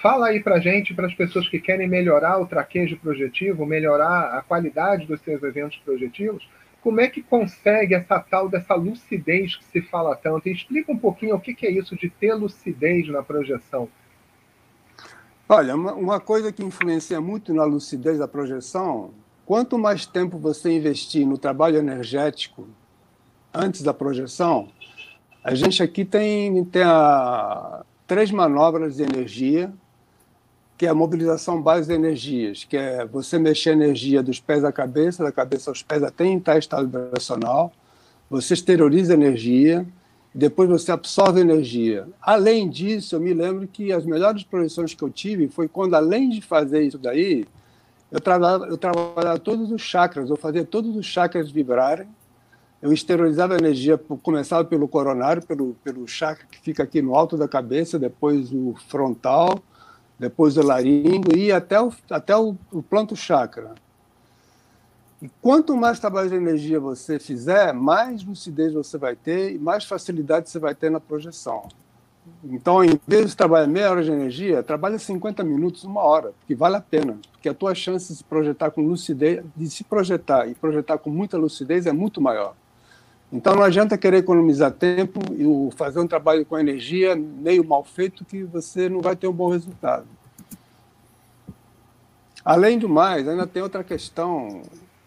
fala 0.00 0.28
aí 0.28 0.40
para 0.40 0.58
gente, 0.58 0.94
para 0.94 1.06
as 1.06 1.14
pessoas 1.14 1.48
que 1.48 1.60
querem 1.60 1.88
melhorar 1.88 2.38
o 2.38 2.46
traquejo 2.46 2.96
projetivo, 2.96 3.66
melhorar 3.66 4.38
a 4.38 4.42
qualidade 4.42 5.06
dos 5.06 5.20
seus 5.20 5.42
eventos 5.42 5.78
projetivos, 5.78 6.48
como 6.82 7.00
é 7.00 7.08
que 7.08 7.22
consegue 7.22 7.94
essa 7.94 8.18
tal 8.18 8.48
dessa 8.48 8.74
lucidez 8.74 9.54
que 9.54 9.64
se 9.66 9.82
fala 9.82 10.16
tanto? 10.16 10.48
E 10.48 10.52
explica 10.52 10.90
um 10.90 10.98
pouquinho 10.98 11.36
o 11.36 11.40
que 11.40 11.54
é 11.64 11.70
isso 11.70 11.94
de 11.94 12.10
ter 12.10 12.34
lucidez 12.34 13.08
na 13.08 13.22
projeção. 13.22 13.88
Olha, 15.48 15.76
uma 15.76 16.18
coisa 16.18 16.50
que 16.50 16.64
influencia 16.64 17.20
muito 17.20 17.54
na 17.54 17.64
lucidez 17.64 18.18
da 18.18 18.26
projeção, 18.26 19.12
quanto 19.44 19.78
mais 19.78 20.06
tempo 20.06 20.38
você 20.38 20.72
investir 20.72 21.26
no 21.26 21.38
trabalho 21.38 21.76
energético 21.76 22.66
antes 23.54 23.82
da 23.82 23.92
projeção, 23.92 24.72
a 25.42 25.54
gente 25.54 25.82
aqui 25.82 26.04
tem, 26.04 26.64
tem 26.64 26.82
a, 26.82 27.84
três 28.06 28.30
manobras 28.30 28.96
de 28.96 29.02
energia, 29.02 29.72
que 30.78 30.86
é 30.86 30.88
a 30.88 30.94
mobilização 30.94 31.60
base 31.60 31.88
de 31.88 31.94
energias, 31.94 32.64
que 32.64 32.76
é 32.76 33.04
você 33.04 33.38
mexer 33.38 33.70
a 33.70 33.72
energia 33.74 34.22
dos 34.22 34.40
pés 34.40 34.64
à 34.64 34.72
cabeça, 34.72 35.22
da 35.22 35.32
cabeça 35.32 35.70
aos 35.70 35.82
pés 35.82 36.02
até 36.02 36.24
em 36.24 36.40
tal 36.40 36.58
estado 36.58 36.86
vibracional, 36.86 37.72
você 38.28 38.54
exterioriza 38.54 39.14
energia, 39.14 39.86
depois 40.34 40.68
você 40.68 40.90
absorve 40.90 41.40
energia. 41.40 42.08
Além 42.20 42.68
disso, 42.68 43.16
eu 43.16 43.20
me 43.20 43.34
lembro 43.34 43.66
que 43.66 43.92
as 43.92 44.04
melhores 44.04 44.42
projeções 44.44 44.94
que 44.94 45.02
eu 45.02 45.10
tive 45.10 45.48
foi 45.48 45.68
quando, 45.68 45.94
além 45.94 46.30
de 46.30 46.40
fazer 46.40 46.82
isso 46.82 46.98
daí, 46.98 47.44
eu 48.10 48.20
trabalhava, 48.20 48.66
eu 48.66 48.78
trabalhava 48.78 49.38
todos 49.38 49.70
os 49.70 49.82
chakras, 49.82 50.30
eu 50.30 50.36
fazia 50.36 50.64
todos 50.64 50.96
os 50.96 51.06
chakras 51.06 51.50
vibrarem, 51.50 52.08
eu 52.82 52.92
exteriorizava 52.92 53.54
a 53.54 53.58
energia, 53.58 53.96
começava 53.96 54.64
pelo 54.64 54.88
coronário, 54.88 55.40
pelo, 55.46 55.74
pelo 55.84 56.06
chakra 56.08 56.44
que 56.50 56.58
fica 56.58 56.82
aqui 56.82 57.00
no 57.00 57.14
alto 57.14 57.36
da 57.36 57.46
cabeça, 57.46 57.96
depois 57.96 58.52
o 58.52 58.74
frontal, 58.88 59.62
depois 60.18 60.56
o 60.56 60.62
laringo 60.66 61.36
e 61.36 61.52
até 61.52 61.80
o, 61.80 61.92
até 62.10 62.36
o, 62.36 62.56
o 62.72 62.82
planto 62.82 63.14
chakra. 63.14 63.74
E 65.22 65.30
quanto 65.40 65.76
mais 65.76 66.00
trabalho 66.00 66.28
de 66.28 66.34
energia 66.34 66.80
você 66.80 67.20
fizer, 67.20 67.72
mais 67.72 68.24
lucidez 68.24 68.72
você 68.72 68.98
vai 68.98 69.14
ter 69.14 69.54
e 69.54 69.58
mais 69.58 69.84
facilidade 69.84 70.50
você 70.50 70.58
vai 70.58 70.74
ter 70.74 70.90
na 70.90 70.98
projeção. 70.98 71.68
Então, 72.44 72.82
em 72.82 72.98
vez 73.06 73.30
de 73.30 73.36
trabalhar 73.36 73.68
meia 73.68 73.90
hora 73.92 74.02
de 74.02 74.10
energia, 74.10 74.62
trabalha 74.62 74.98
50 74.98 75.44
minutos, 75.44 75.84
uma 75.84 76.02
hora, 76.02 76.32
porque 76.40 76.56
vale 76.56 76.76
a 76.76 76.80
pena. 76.80 77.18
Porque 77.30 77.48
a 77.48 77.54
tua 77.54 77.74
chance 77.76 78.08
de 78.08 78.18
se 78.18 78.24
projetar 78.24 78.72
com 78.72 78.82
lucidez, 78.82 79.44
de 79.56 79.70
se 79.70 79.84
projetar 79.84 80.48
e 80.48 80.54
projetar 80.54 80.98
com 80.98 81.10
muita 81.10 81.38
lucidez 81.38 81.86
é 81.86 81.92
muito 81.92 82.20
maior. 82.20 82.56
Então 83.32 83.56
não 83.56 83.62
adianta 83.62 83.96
querer 83.96 84.18
economizar 84.18 84.70
tempo 84.70 85.18
e 85.32 85.74
fazer 85.74 86.00
um 86.00 86.06
trabalho 86.06 86.44
com 86.44 86.58
energia 86.58 87.16
meio 87.16 87.64
mal 87.64 87.82
feito 87.82 88.26
que 88.26 88.44
você 88.44 88.90
não 88.90 89.00
vai 89.00 89.16
ter 89.16 89.26
um 89.26 89.32
bom 89.32 89.48
resultado. 89.48 90.06
Além 92.44 92.78
do 92.78 92.88
mais, 92.88 93.26
ainda 93.26 93.46
tem 93.46 93.62
outra 93.62 93.82
questão. 93.82 94.62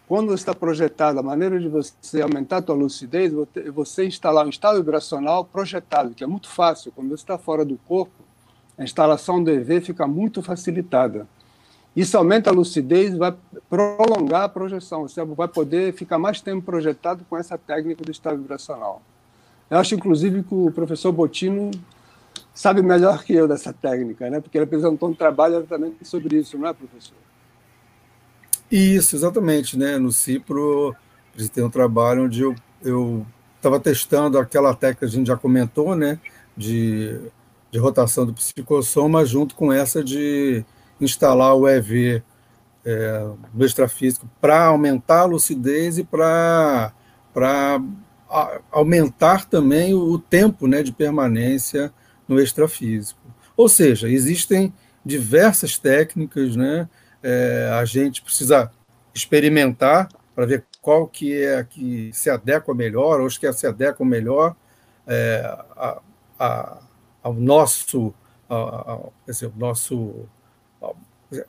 Quando 0.08 0.34
está 0.34 0.54
projetado, 0.54 1.20
a 1.20 1.22
maneira 1.22 1.60
de 1.60 1.68
você 1.68 2.20
aumentar 2.20 2.58
a 2.58 2.62
sua 2.62 2.74
lucidez 2.74 3.32
você 3.72 4.06
instalar 4.06 4.44
um 4.44 4.50
estado 4.50 4.78
vibracional 4.78 5.44
projetado, 5.44 6.14
que 6.14 6.24
é 6.24 6.26
muito 6.26 6.48
fácil. 6.48 6.90
Quando 6.92 7.08
você 7.08 7.22
está 7.22 7.38
fora 7.38 7.64
do 7.64 7.76
corpo, 7.86 8.12
a 8.76 8.82
instalação 8.82 9.42
do 9.42 9.50
EV 9.50 9.80
fica 9.80 10.06
muito 10.06 10.42
facilitada. 10.42 11.28
Isso 11.96 12.18
aumenta 12.18 12.50
a 12.50 12.52
lucidez 12.52 13.16
vai 13.16 13.34
prolongar 13.70 14.42
a 14.42 14.48
projeção. 14.50 15.08
Você 15.08 15.24
vai 15.24 15.48
poder 15.48 15.94
ficar 15.94 16.18
mais 16.18 16.42
tempo 16.42 16.60
projetado 16.62 17.24
com 17.28 17.38
essa 17.38 17.56
técnica 17.56 18.04
do 18.04 18.10
estado 18.10 18.36
vibracional. 18.36 19.00
Eu 19.70 19.78
acho, 19.78 19.94
inclusive, 19.94 20.42
que 20.42 20.54
o 20.54 20.70
professor 20.70 21.10
Botino 21.10 21.70
sabe 22.52 22.82
melhor 22.82 23.24
que 23.24 23.32
eu 23.32 23.48
dessa 23.48 23.72
técnica, 23.72 24.28
né? 24.28 24.40
porque 24.40 24.58
ele 24.58 24.64
apresentou 24.64 25.08
um 25.08 25.14
trabalho 25.14 25.56
exatamente 25.56 26.04
sobre 26.06 26.36
isso, 26.36 26.58
não 26.58 26.68
é, 26.68 26.72
professor? 26.74 27.16
Isso, 28.70 29.16
exatamente. 29.16 29.78
Né? 29.78 29.96
No 29.96 30.12
CIPRO, 30.12 30.94
tem 31.54 31.64
um 31.64 31.70
trabalho 31.70 32.24
onde 32.24 32.42
eu 32.82 33.26
estava 33.56 33.80
testando 33.80 34.38
aquela 34.38 34.74
técnica 34.74 35.00
que 35.00 35.04
a 35.06 35.08
gente 35.08 35.26
já 35.26 35.36
comentou, 35.36 35.96
né? 35.96 36.20
de, 36.56 37.18
de 37.70 37.78
rotação 37.78 38.24
do 38.26 38.32
psicossoma, 38.32 39.24
junto 39.24 39.54
com 39.54 39.72
essa 39.72 40.02
de 40.02 40.64
instalar 41.00 41.54
o 41.54 41.68
EV 41.68 42.22
é, 42.84 43.30
no 43.52 43.64
extrafísico 43.64 44.28
para 44.40 44.66
aumentar 44.66 45.20
a 45.20 45.24
lucidez 45.24 45.98
e 45.98 46.04
para 46.04 46.92
aumentar 48.70 49.44
também 49.44 49.92
o, 49.94 50.12
o 50.12 50.18
tempo 50.18 50.66
né, 50.66 50.82
de 50.82 50.92
permanência 50.92 51.92
no 52.28 52.40
extrafísico. 52.40 53.20
Ou 53.56 53.68
seja, 53.68 54.08
existem 54.08 54.72
diversas 55.04 55.78
técnicas, 55.78 56.56
né? 56.56 56.88
É, 57.22 57.70
a 57.72 57.84
gente 57.84 58.22
precisa 58.22 58.70
experimentar 59.14 60.08
para 60.34 60.46
ver 60.46 60.64
qual 60.82 61.08
que 61.08 61.34
é 61.34 61.58
a 61.58 61.64
que 61.64 62.10
se 62.12 62.28
adequa 62.28 62.74
melhor, 62.74 63.20
ou 63.20 63.28
que 63.28 63.50
se 63.52 63.66
adequam 63.66 64.04
melhor 64.04 64.54
é, 65.06 65.42
a, 65.76 66.00
a, 66.38 66.78
ao 67.22 67.34
nosso, 67.34 68.12
a, 68.48 68.98
dizer, 69.26 69.50
nosso 69.56 70.28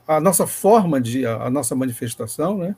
a 0.07 0.19
nossa 0.19 0.47
forma 0.47 0.99
de 0.99 1.25
a, 1.25 1.49
nossa 1.49 1.75
manifestação, 1.75 2.57
né? 2.57 2.75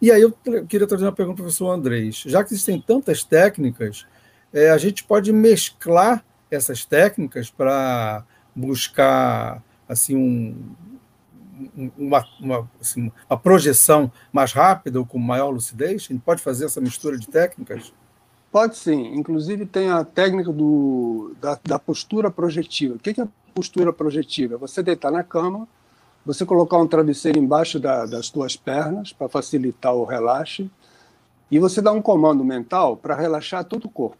E 0.00 0.10
aí 0.12 0.22
eu 0.22 0.32
queria 0.68 0.86
trazer 0.86 1.04
uma 1.04 1.12
pergunta 1.12 1.36
para 1.36 1.42
o 1.42 1.44
professor 1.46 1.70
Andrés. 1.70 2.22
Já 2.26 2.44
que 2.44 2.52
existem 2.52 2.80
tantas 2.80 3.24
técnicas, 3.24 4.06
é, 4.52 4.70
a 4.70 4.78
gente 4.78 5.04
pode 5.04 5.32
mesclar 5.32 6.24
essas 6.50 6.84
técnicas 6.84 7.50
para 7.50 8.24
buscar 8.54 9.62
assim 9.88 10.16
um, 10.16 11.90
uma, 11.96 12.24
uma, 12.40 12.70
assim, 12.80 13.10
uma, 13.28 13.38
projeção 13.38 14.10
mais 14.32 14.52
rápida 14.52 14.98
ou 14.98 15.06
com 15.06 15.18
maior 15.18 15.50
lucidez? 15.50 16.06
A 16.08 16.12
gente 16.12 16.22
pode 16.22 16.42
fazer 16.42 16.66
essa 16.66 16.80
mistura 16.80 17.18
de 17.18 17.26
técnicas? 17.26 17.92
Pode 18.50 18.76
sim. 18.76 19.14
Inclusive 19.14 19.66
tem 19.66 19.90
a 19.90 20.04
técnica 20.04 20.52
do, 20.52 21.34
da, 21.40 21.58
da 21.62 21.78
postura 21.78 22.30
projetiva. 22.30 22.94
O 22.94 22.98
que 22.98 23.20
é 23.20 23.24
a 23.24 23.28
postura 23.54 23.92
projetiva? 23.92 24.54
É 24.54 24.58
você 24.58 24.82
deitar 24.82 25.10
na 25.10 25.22
cama, 25.22 25.68
você 26.28 26.44
colocar 26.44 26.76
um 26.76 26.86
travesseiro 26.86 27.38
embaixo 27.38 27.80
da, 27.80 28.04
das 28.04 28.26
suas 28.26 28.54
pernas 28.54 29.14
para 29.14 29.30
facilitar 29.30 29.94
o 29.94 30.04
relaxe 30.04 30.70
e 31.50 31.58
você 31.58 31.80
dá 31.80 31.90
um 31.90 32.02
comando 32.02 32.44
mental 32.44 32.98
para 32.98 33.14
relaxar 33.14 33.64
todo 33.64 33.86
o 33.86 33.88
corpo. 33.88 34.18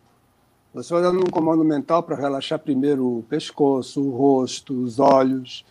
Você 0.73 0.91
vai 0.95 1.03
dando 1.03 1.19
um 1.19 1.31
comando 1.31 1.63
mental 1.63 2.03
para 2.03 2.17
relaxar 2.17 2.59
primeiro 2.61 3.19
o 3.19 3.23
pescoço, 3.25 4.03
o 4.03 4.17
rosto, 4.17 4.73
os 4.73 4.99
olhos, 4.99 5.67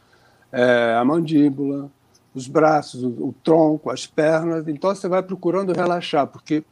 é, 0.52 0.94
a 0.94 1.04
mandíbula, 1.04 1.90
os 2.36 2.48
braços, 2.48 3.04
o, 3.04 3.08
o 3.08 3.36
tronco, 3.44 3.90
as 3.90 4.06
pernas. 4.06 4.68
Então 4.68 4.94
você 4.94 5.08
vai 5.08 5.24
procurando 5.24 5.74
relaxar, 5.74 6.28
porque 6.28 6.64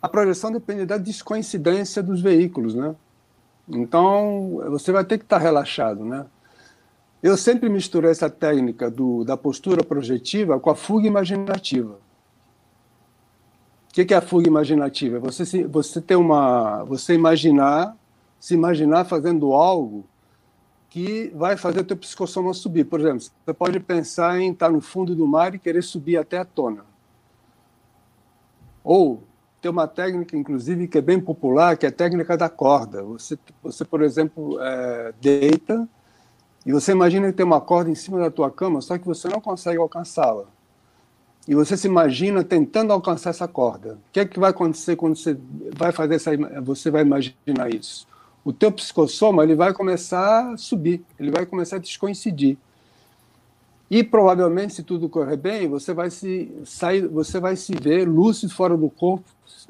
a 0.00 0.08
projeção 0.08 0.50
depende 0.50 0.86
da 0.86 0.96
descoincidência 0.96 2.02
dos 2.02 2.22
veículos, 2.22 2.74
né? 2.74 2.96
Então 3.68 4.58
você 4.70 4.90
vai 4.90 5.04
ter 5.04 5.18
que 5.18 5.24
estar 5.24 5.36
relaxado, 5.36 6.02
né? 6.02 6.24
Eu 7.22 7.36
sempre 7.36 7.68
misturo 7.68 8.08
essa 8.08 8.28
técnica 8.28 8.90
do, 8.90 9.22
da 9.22 9.36
postura 9.36 9.84
projetiva 9.84 10.58
com 10.58 10.70
a 10.70 10.74
fuga 10.74 11.06
imaginativa. 11.06 12.00
O 13.88 13.94
que 13.94 14.12
é 14.12 14.16
a 14.16 14.20
fuga 14.20 14.48
imaginativa? 14.48 15.20
Você, 15.20 15.64
você 15.64 16.00
ter 16.00 16.16
uma, 16.16 16.82
você 16.82 17.14
imaginar, 17.14 17.96
se 18.40 18.54
imaginar 18.54 19.04
fazendo 19.04 19.52
algo 19.52 20.04
que 20.90 21.30
vai 21.34 21.56
fazer 21.56 21.80
o 21.80 21.84
teu 21.84 21.96
psicossoma 21.96 22.52
subir. 22.52 22.84
Por 22.84 22.98
exemplo, 22.98 23.20
você 23.20 23.54
pode 23.54 23.78
pensar 23.78 24.40
em 24.40 24.50
estar 24.50 24.70
no 24.70 24.80
fundo 24.80 25.14
do 25.14 25.26
mar 25.26 25.54
e 25.54 25.60
querer 25.60 25.82
subir 25.82 26.16
até 26.16 26.38
a 26.38 26.44
tona. 26.44 26.84
Ou 28.82 29.22
tem 29.60 29.70
uma 29.70 29.86
técnica, 29.86 30.36
inclusive, 30.36 30.88
que 30.88 30.98
é 30.98 31.00
bem 31.00 31.20
popular, 31.20 31.76
que 31.76 31.86
é 31.86 31.88
a 31.88 31.92
técnica 31.92 32.36
da 32.36 32.48
corda. 32.48 33.04
Você, 33.04 33.38
você 33.62 33.84
por 33.84 34.02
exemplo, 34.02 34.60
é, 34.60 35.14
deita 35.20 35.88
e 36.64 36.72
você 36.72 36.92
imagina 36.92 37.26
que 37.28 37.32
tem 37.32 37.46
uma 37.46 37.60
corda 37.60 37.90
em 37.90 37.94
cima 37.94 38.18
da 38.18 38.30
tua 38.30 38.50
cama, 38.50 38.80
só 38.80 38.96
que 38.98 39.06
você 39.06 39.28
não 39.28 39.40
consegue 39.40 39.78
alcançá-la. 39.78 40.44
E 41.46 41.54
você 41.54 41.76
se 41.76 41.88
imagina 41.88 42.44
tentando 42.44 42.92
alcançar 42.92 43.30
essa 43.30 43.48
corda. 43.48 43.94
O 43.94 44.12
que 44.12 44.20
é 44.20 44.24
que 44.24 44.38
vai 44.38 44.50
acontecer 44.50 44.94
quando 44.94 45.16
você 45.16 45.36
vai 45.76 45.90
fazer 45.90 46.14
essa, 46.14 46.30
você 46.62 46.88
vai 46.88 47.02
imaginar 47.02 47.74
isso? 47.74 48.06
o 48.44 48.52
teu 48.52 48.72
psicossoma 48.72 49.44
ele 49.44 49.54
vai 49.54 49.72
começar 49.72 50.52
a 50.52 50.56
subir, 50.56 51.02
ele 51.18 51.30
vai 51.30 51.46
começar 51.46 51.76
a 51.76 51.78
descoincidir. 51.78 52.56
E 53.90 54.02
provavelmente, 54.02 54.74
se 54.74 54.82
tudo 54.82 55.08
correr 55.08 55.36
bem, 55.36 55.68
você 55.68 55.92
vai 55.92 56.10
se 56.10 56.50
sair, 56.64 57.06
você 57.06 57.38
vai 57.38 57.56
se 57.56 57.74
ver 57.74 58.08
lúcido 58.08 58.52
fora 58.52 58.76
do 58.76 58.88
corpo, 58.88 59.24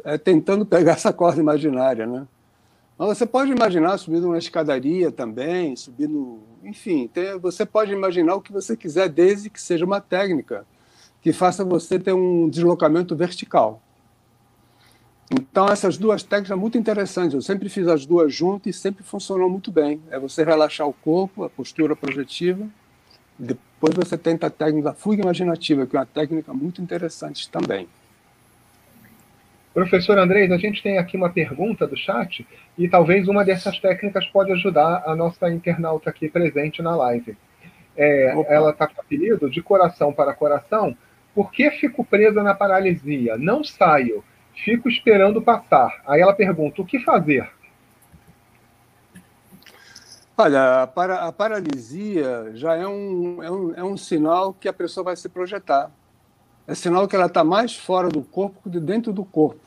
é, 0.05 0.16
tentando 0.16 0.64
pegar 0.64 0.92
essa 0.92 1.12
corda 1.12 1.40
imaginária, 1.40 2.07
né? 2.07 2.26
Mas 2.96 3.18
você 3.18 3.26
pode 3.26 3.50
imaginar 3.50 3.98
subindo 3.98 4.28
uma 4.28 4.38
escadaria 4.38 5.11
também, 5.11 5.74
subindo, 5.74 6.38
enfim, 6.62 7.09
tem, 7.09 7.38
você 7.38 7.66
pode 7.66 7.92
imaginar 7.92 8.35
o 8.35 8.40
que 8.40 8.53
você 8.53 8.77
quiser, 8.77 9.09
desde 9.09 9.51
que 9.51 9.61
seja 9.61 9.85
uma 9.85 10.01
técnica 10.01 10.64
que 11.20 11.33
faça 11.33 11.64
você 11.64 11.98
ter 11.98 12.12
um 12.12 12.48
deslocamento 12.48 13.14
vertical. 13.14 13.81
Então, 15.31 15.68
essas 15.68 15.96
duas 15.96 16.22
técnicas 16.22 16.48
são 16.48 16.59
muito 16.59 16.77
interessantes. 16.77 17.35
Eu 17.35 17.40
sempre 17.40 17.68
fiz 17.68 17.88
as 17.88 18.05
duas 18.05 18.35
juntas 18.35 18.75
e 18.75 18.79
sempre 18.79 19.03
funcionou 19.03 19.48
muito 19.48 19.70
bem. 19.70 20.03
É 20.11 20.18
você 20.18 20.44
relaxar 20.44 20.87
o 20.87 20.92
corpo, 20.92 21.44
a 21.44 21.48
postura 21.48 21.96
projetiva. 21.96 22.68
Depois 23.38 23.94
você 23.94 24.18
tenta 24.18 24.48
a 24.48 24.51
técnica 24.51 24.90
da 24.90 24.94
fuga 24.94 25.22
imaginativa, 25.22 25.87
que 25.87 25.96
é 25.96 26.01
uma 26.01 26.07
técnica 26.07 26.53
muito 26.53 26.83
interessante 26.83 27.48
também. 27.48 27.88
Professor 29.72 30.18
Andrés, 30.18 30.50
a 30.52 30.58
gente 30.58 30.82
tem 30.82 30.98
aqui 30.98 31.16
uma 31.16 31.30
pergunta 31.30 31.87
do 31.87 31.96
chat 31.96 32.46
e 32.76 32.88
talvez 32.88 33.26
uma 33.28 33.44
dessas 33.44 33.78
técnicas 33.78 34.26
pode 34.26 34.52
ajudar 34.52 35.02
a 35.06 35.16
nossa 35.16 35.50
internauta 35.50 36.11
aqui 36.11 36.28
presente 36.28 36.82
na 36.82 36.94
live. 36.94 37.37
É, 37.96 38.35
ela 38.48 38.70
está 38.70 38.87
com 38.87 39.00
apelido 39.00 39.50
de 39.50 39.62
coração 39.62 40.12
para 40.12 40.35
coração. 40.35 40.96
Por 41.35 41.50
que 41.50 41.70
fico 41.70 42.04
presa 42.04 42.42
na 42.42 42.54
paralisia? 42.54 43.37
Não 43.38 43.64
saio 43.64 44.22
Fico 44.54 44.88
esperando 44.88 45.40
passar. 45.40 46.02
Aí 46.06 46.20
ela 46.20 46.35
pergunta: 46.35 46.82
o 46.82 46.87
que 46.87 47.00
fazer? 47.00 47.50
Olha, 50.37 50.82
a, 50.82 50.87
para, 50.87 51.26
a 51.26 51.32
paralisia 51.32 52.52
já 52.54 52.74
é 52.74 52.87
um, 52.87 53.42
é, 53.42 53.50
um, 53.50 53.74
é 53.74 53.85
um 53.85 53.96
sinal 53.96 54.52
que 54.52 54.68
a 54.68 54.72
pessoa 54.72 55.04
vai 55.04 55.16
se 55.16 55.28
projetar. 55.28 55.90
É 56.66 56.75
sinal 56.75 57.09
que 57.09 57.16
ela 57.16 57.27
está 57.27 57.42
mais 57.42 57.77
fora 57.77 58.09
do 58.09 58.22
corpo 58.22 58.70
que 58.70 58.81
dentro 58.81 59.12
do 59.12 59.25
corpo. 59.25 59.61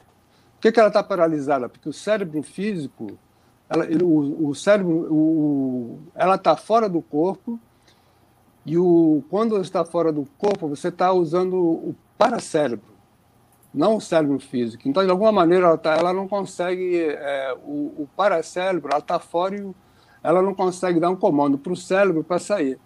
Por 0.55 0.62
que, 0.62 0.71
que 0.71 0.79
ela 0.79 0.89
está 0.89 1.03
paralisada? 1.03 1.69
Porque 1.69 1.89
o 1.89 1.93
cérebro 1.93 2.41
físico, 2.41 3.19
ela, 3.69 3.86
o, 4.03 4.49
o 4.49 4.55
cérebro, 4.55 5.13
o, 5.13 5.99
ela 6.15 6.36
está 6.36 6.55
fora 6.55 6.89
do 6.89 7.01
corpo 7.01 7.60
e 8.65 8.77
o, 8.77 9.23
quando 9.29 9.60
está 9.62 9.86
fora 9.86 10.12
do 10.12 10.25
corpo, 10.38 10.67
você 10.67 10.88
está 10.88 11.12
usando 11.12 11.55
o 11.55 11.95
paracérebro 12.17 12.95
não 13.75 13.97
o 13.97 14.01
cérebro 14.01 14.39
físico. 14.39 14.88
Então, 14.88 15.03
de 15.03 15.12
alguma 15.12 15.31
maneira, 15.31 15.67
ela, 15.67 15.77
tá, 15.77 15.95
ela 15.95 16.13
não 16.13 16.27
consegue, 16.27 17.01
é, 17.01 17.53
o, 17.65 18.03
o 18.03 18.10
paracérebro, 18.15 18.89
ela 18.89 18.99
está 18.99 19.19
fora 19.19 19.55
e 19.55 19.75
ela 20.23 20.41
não 20.41 20.55
consegue 20.55 20.99
dar 20.99 21.10
um 21.10 21.15
comando 21.15 21.58
para 21.58 21.73
o 21.73 21.75
cérebro 21.75 22.23
para 22.23 22.39
sair. 22.39 22.79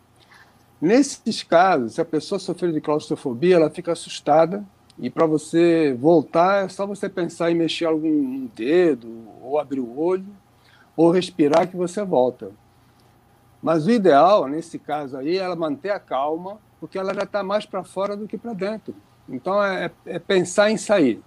Nesses 0.81 1.43
casos, 1.43 1.95
se 1.95 2.01
a 2.01 2.05
pessoa 2.05 2.39
sofrer 2.39 2.71
de 2.71 2.79
claustrofobia, 2.79 3.55
ela 3.55 3.69
fica 3.69 3.91
assustada 3.91 4.63
e 4.97 5.09
para 5.09 5.25
você 5.25 5.93
voltar 5.93 6.65
é 6.65 6.69
só 6.69 6.85
você 6.85 7.09
pensar 7.09 7.51
em 7.51 7.55
mexer 7.55 7.85
algum 7.85 8.47
dedo, 8.47 9.07
ou 9.41 9.59
abrir 9.59 9.79
o 9.79 9.99
olho, 9.99 10.27
ou 10.95 11.11
respirar 11.11 11.67
que 11.69 11.75
você 11.77 12.03
volta. 12.03 12.51
Mas 13.61 13.85
o 13.85 13.91
ideal, 13.91 14.47
nesse 14.47 14.77
caso 14.79 15.17
aí, 15.17 15.37
é 15.37 15.41
ela 15.41 15.55
manter 15.55 15.91
a 15.91 15.99
calma, 15.99 16.57
porque 16.79 16.97
ela 16.97 17.13
já 17.13 17.23
está 17.23 17.43
mais 17.43 17.65
para 17.65 17.83
fora 17.83 18.15
do 18.15 18.27
que 18.27 18.37
para 18.37 18.53
dentro. 18.53 18.95
Então, 19.27 19.61
é, 19.63 19.91
é, 20.05 20.19
pensar 20.19 20.71
em 20.71 20.77
sair. 20.77 21.21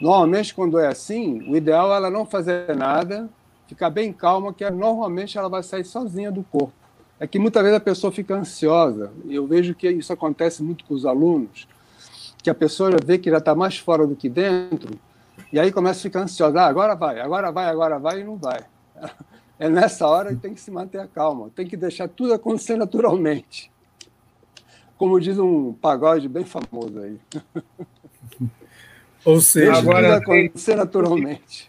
Normalmente, 0.00 0.54
quando 0.54 0.78
é 0.78 0.86
assim, 0.86 1.40
o 1.48 1.56
ideal 1.56 1.92
é 1.92 1.96
ela 1.96 2.10
não 2.10 2.26
fazer 2.26 2.74
nada, 2.76 3.28
ficar 3.66 3.90
bem 3.90 4.12
calma, 4.12 4.52
que 4.52 4.68
normalmente 4.70 5.36
ela 5.36 5.48
vai 5.48 5.62
sair 5.62 5.84
sozinha 5.84 6.30
do 6.30 6.44
corpo. 6.44 6.77
É 7.20 7.26
que 7.26 7.38
muitas 7.38 7.62
vezes 7.62 7.76
a 7.76 7.80
pessoa 7.80 8.12
fica 8.12 8.34
ansiosa, 8.34 9.12
e 9.24 9.34
eu 9.34 9.46
vejo 9.46 9.74
que 9.74 9.88
isso 9.88 10.12
acontece 10.12 10.62
muito 10.62 10.84
com 10.84 10.94
os 10.94 11.04
alunos, 11.04 11.66
que 12.42 12.48
a 12.48 12.54
pessoa 12.54 12.92
já 12.92 12.98
vê 13.04 13.18
que 13.18 13.30
já 13.30 13.38
está 13.38 13.54
mais 13.54 13.78
fora 13.78 14.06
do 14.06 14.14
que 14.14 14.28
dentro, 14.28 14.98
e 15.52 15.58
aí 15.58 15.72
começa 15.72 16.00
a 16.00 16.02
ficar 16.02 16.20
ansiosa. 16.20 16.60
Ah, 16.60 16.66
agora 16.66 16.94
vai, 16.94 17.20
agora 17.20 17.50
vai, 17.50 17.66
agora 17.66 17.98
vai, 17.98 18.20
e 18.20 18.24
não 18.24 18.36
vai. 18.36 18.64
É 19.60 19.68
nessa 19.68 20.06
hora 20.06 20.32
que 20.32 20.40
tem 20.40 20.54
que 20.54 20.60
se 20.60 20.70
manter 20.70 21.00
a 21.00 21.06
calma, 21.08 21.50
tem 21.52 21.66
que 21.66 21.76
deixar 21.76 22.06
tudo 22.06 22.32
acontecer 22.32 22.76
naturalmente 22.76 23.72
como 24.98 25.20
diz 25.20 25.38
um 25.38 25.72
pagode 25.72 26.28
bem 26.28 26.44
famoso 26.44 26.98
aí. 26.98 27.18
Ou 29.24 29.40
seja, 29.40 29.78
agora 29.78 30.16
acontecer 30.16 30.74
naturalmente. 30.74 31.67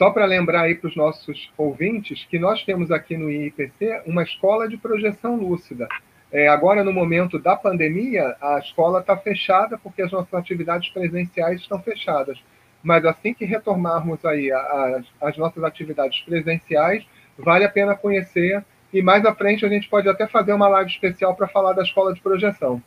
Só 0.00 0.10
para 0.10 0.24
lembrar 0.24 0.62
aí 0.62 0.74
para 0.76 0.88
os 0.88 0.96
nossos 0.96 1.52
ouvintes 1.58 2.24
que 2.30 2.38
nós 2.38 2.64
temos 2.64 2.90
aqui 2.90 3.18
no 3.18 3.30
IIPC 3.30 4.04
uma 4.06 4.22
escola 4.22 4.66
de 4.66 4.78
projeção 4.78 5.36
lúcida. 5.36 5.86
É, 6.32 6.48
agora, 6.48 6.82
no 6.82 6.90
momento 6.90 7.38
da 7.38 7.54
pandemia, 7.54 8.34
a 8.40 8.58
escola 8.60 9.00
está 9.00 9.14
fechada 9.14 9.76
porque 9.76 10.00
as 10.00 10.10
nossas 10.10 10.32
atividades 10.32 10.88
presenciais 10.88 11.60
estão 11.60 11.82
fechadas. 11.82 12.42
Mas 12.82 13.04
assim 13.04 13.34
que 13.34 13.44
retornarmos 13.44 14.24
aí 14.24 14.50
as, 14.50 15.04
as 15.20 15.36
nossas 15.36 15.62
atividades 15.62 16.18
presenciais, 16.20 17.04
vale 17.36 17.66
a 17.66 17.70
pena 17.70 17.94
conhecer 17.94 18.64
e 18.94 19.02
mais 19.02 19.26
à 19.26 19.34
frente 19.34 19.66
a 19.66 19.68
gente 19.68 19.86
pode 19.86 20.08
até 20.08 20.26
fazer 20.26 20.54
uma 20.54 20.68
live 20.68 20.90
especial 20.90 21.36
para 21.36 21.46
falar 21.46 21.74
da 21.74 21.82
escola 21.82 22.14
de 22.14 22.22
projeção. 22.22 22.82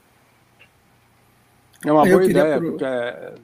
É 1.86 1.92
uma 1.92 2.08
boa 2.08 2.26
ideia, 2.26 2.58
pro... 2.58 2.72
porque... 2.72 2.86
É- 2.86 3.36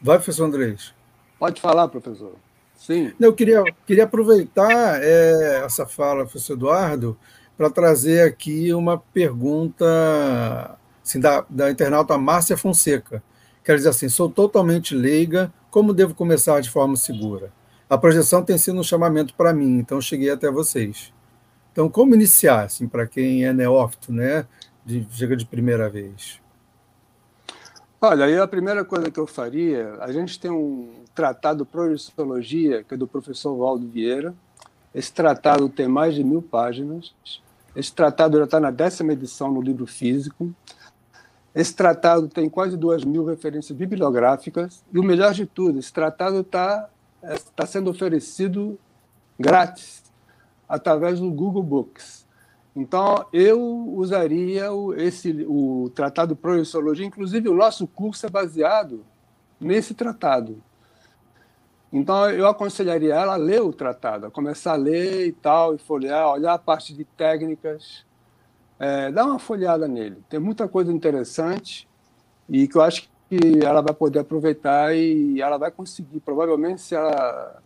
Vai, 0.00 0.16
professor 0.18 0.44
Andrés. 0.44 0.96
Pode 1.38 1.60
falar, 1.60 1.88
professor. 1.88 2.34
Sim. 2.76 3.12
Eu 3.18 3.32
queria, 3.32 3.62
queria 3.86 4.04
aproveitar 4.04 5.02
é, 5.02 5.64
essa 5.64 5.86
fala, 5.86 6.24
professor 6.24 6.54
Eduardo, 6.54 7.16
para 7.56 7.68
trazer 7.68 8.22
aqui 8.22 8.72
uma 8.72 8.98
pergunta 8.98 10.78
assim, 11.04 11.18
da, 11.18 11.44
da 11.48 11.70
internauta 11.70 12.16
Márcia 12.16 12.56
Fonseca. 12.56 13.22
Quer 13.64 13.76
dizer 13.76 13.88
assim, 13.88 14.08
sou 14.08 14.30
totalmente 14.30 14.94
leiga, 14.94 15.52
como 15.70 15.92
devo 15.92 16.14
começar 16.14 16.60
de 16.60 16.70
forma 16.70 16.96
segura? 16.96 17.52
A 17.90 17.98
projeção 17.98 18.44
tem 18.44 18.56
sido 18.56 18.78
um 18.78 18.82
chamamento 18.82 19.34
para 19.34 19.52
mim, 19.52 19.78
então 19.78 20.00
cheguei 20.00 20.30
até 20.30 20.50
vocês. 20.50 21.12
Então, 21.72 21.88
como 21.88 22.14
iniciar, 22.14 22.64
assim, 22.64 22.88
para 22.88 23.06
quem 23.06 23.44
é 23.44 23.52
neófito, 23.52 24.12
né, 24.12 24.46
de, 24.84 25.06
chega 25.10 25.36
de 25.36 25.46
primeira 25.46 25.88
vez? 25.88 26.40
Olha, 28.00 28.26
aí 28.26 28.38
a 28.38 28.46
primeira 28.46 28.84
coisa 28.84 29.10
que 29.10 29.18
eu 29.18 29.26
faria, 29.26 29.96
a 29.98 30.12
gente 30.12 30.38
tem 30.38 30.52
um 30.52 31.02
tratado 31.16 31.66
Projeciologia, 31.66 32.84
que 32.84 32.94
é 32.94 32.96
do 32.96 33.08
professor 33.08 33.56
Valdo 33.56 33.88
Vieira. 33.88 34.32
Esse 34.94 35.12
tratado 35.12 35.68
tem 35.68 35.88
mais 35.88 36.14
de 36.14 36.22
mil 36.22 36.40
páginas. 36.40 37.12
Esse 37.74 37.92
tratado 37.92 38.38
já 38.38 38.44
está 38.44 38.60
na 38.60 38.70
décima 38.70 39.14
edição 39.14 39.50
no 39.50 39.60
livro 39.60 39.84
físico. 39.84 40.54
Esse 41.52 41.74
tratado 41.74 42.28
tem 42.28 42.48
quase 42.48 42.76
duas 42.76 43.02
mil 43.02 43.24
referências 43.24 43.76
bibliográficas. 43.76 44.84
E 44.92 44.98
o 45.00 45.02
melhor 45.02 45.34
de 45.34 45.44
tudo, 45.44 45.80
esse 45.80 45.92
tratado 45.92 46.38
está 46.38 46.88
é, 47.20 47.36
tá 47.56 47.66
sendo 47.66 47.90
oferecido 47.90 48.78
grátis 49.36 50.04
através 50.68 51.18
do 51.18 51.28
Google 51.32 51.64
Books. 51.64 52.27
Então, 52.78 53.26
eu 53.32 53.60
usaria 53.60 54.72
o, 54.72 54.94
esse, 54.94 55.44
o 55.48 55.90
Tratado 55.92 56.38
de 56.94 57.04
inclusive 57.04 57.48
o 57.48 57.54
nosso 57.54 57.88
curso 57.88 58.24
é 58.24 58.30
baseado 58.30 59.04
nesse 59.60 59.94
tratado. 59.94 60.62
Então, 61.92 62.30
eu 62.30 62.46
aconselharia 62.46 63.14
ela 63.14 63.32
a 63.32 63.36
ler 63.36 63.62
o 63.62 63.72
tratado, 63.72 64.26
a 64.26 64.30
começar 64.30 64.74
a 64.74 64.76
ler 64.76 65.26
e 65.26 65.32
tal, 65.32 65.74
e 65.74 65.78
folhear, 65.78 66.28
olhar 66.30 66.54
a 66.54 66.58
parte 66.58 66.94
de 66.94 67.02
técnicas, 67.04 68.06
é, 68.78 69.10
dá 69.10 69.24
uma 69.24 69.40
folhada 69.40 69.88
nele. 69.88 70.22
Tem 70.28 70.38
muita 70.38 70.68
coisa 70.68 70.92
interessante 70.92 71.88
e 72.48 72.68
que 72.68 72.76
eu 72.76 72.82
acho 72.82 73.10
que 73.28 73.58
ela 73.60 73.80
vai 73.80 73.92
poder 73.92 74.20
aproveitar 74.20 74.94
e 74.94 75.40
ela 75.40 75.58
vai 75.58 75.72
conseguir. 75.72 76.20
Provavelmente, 76.20 76.80
se 76.80 76.94
ela 76.94 77.60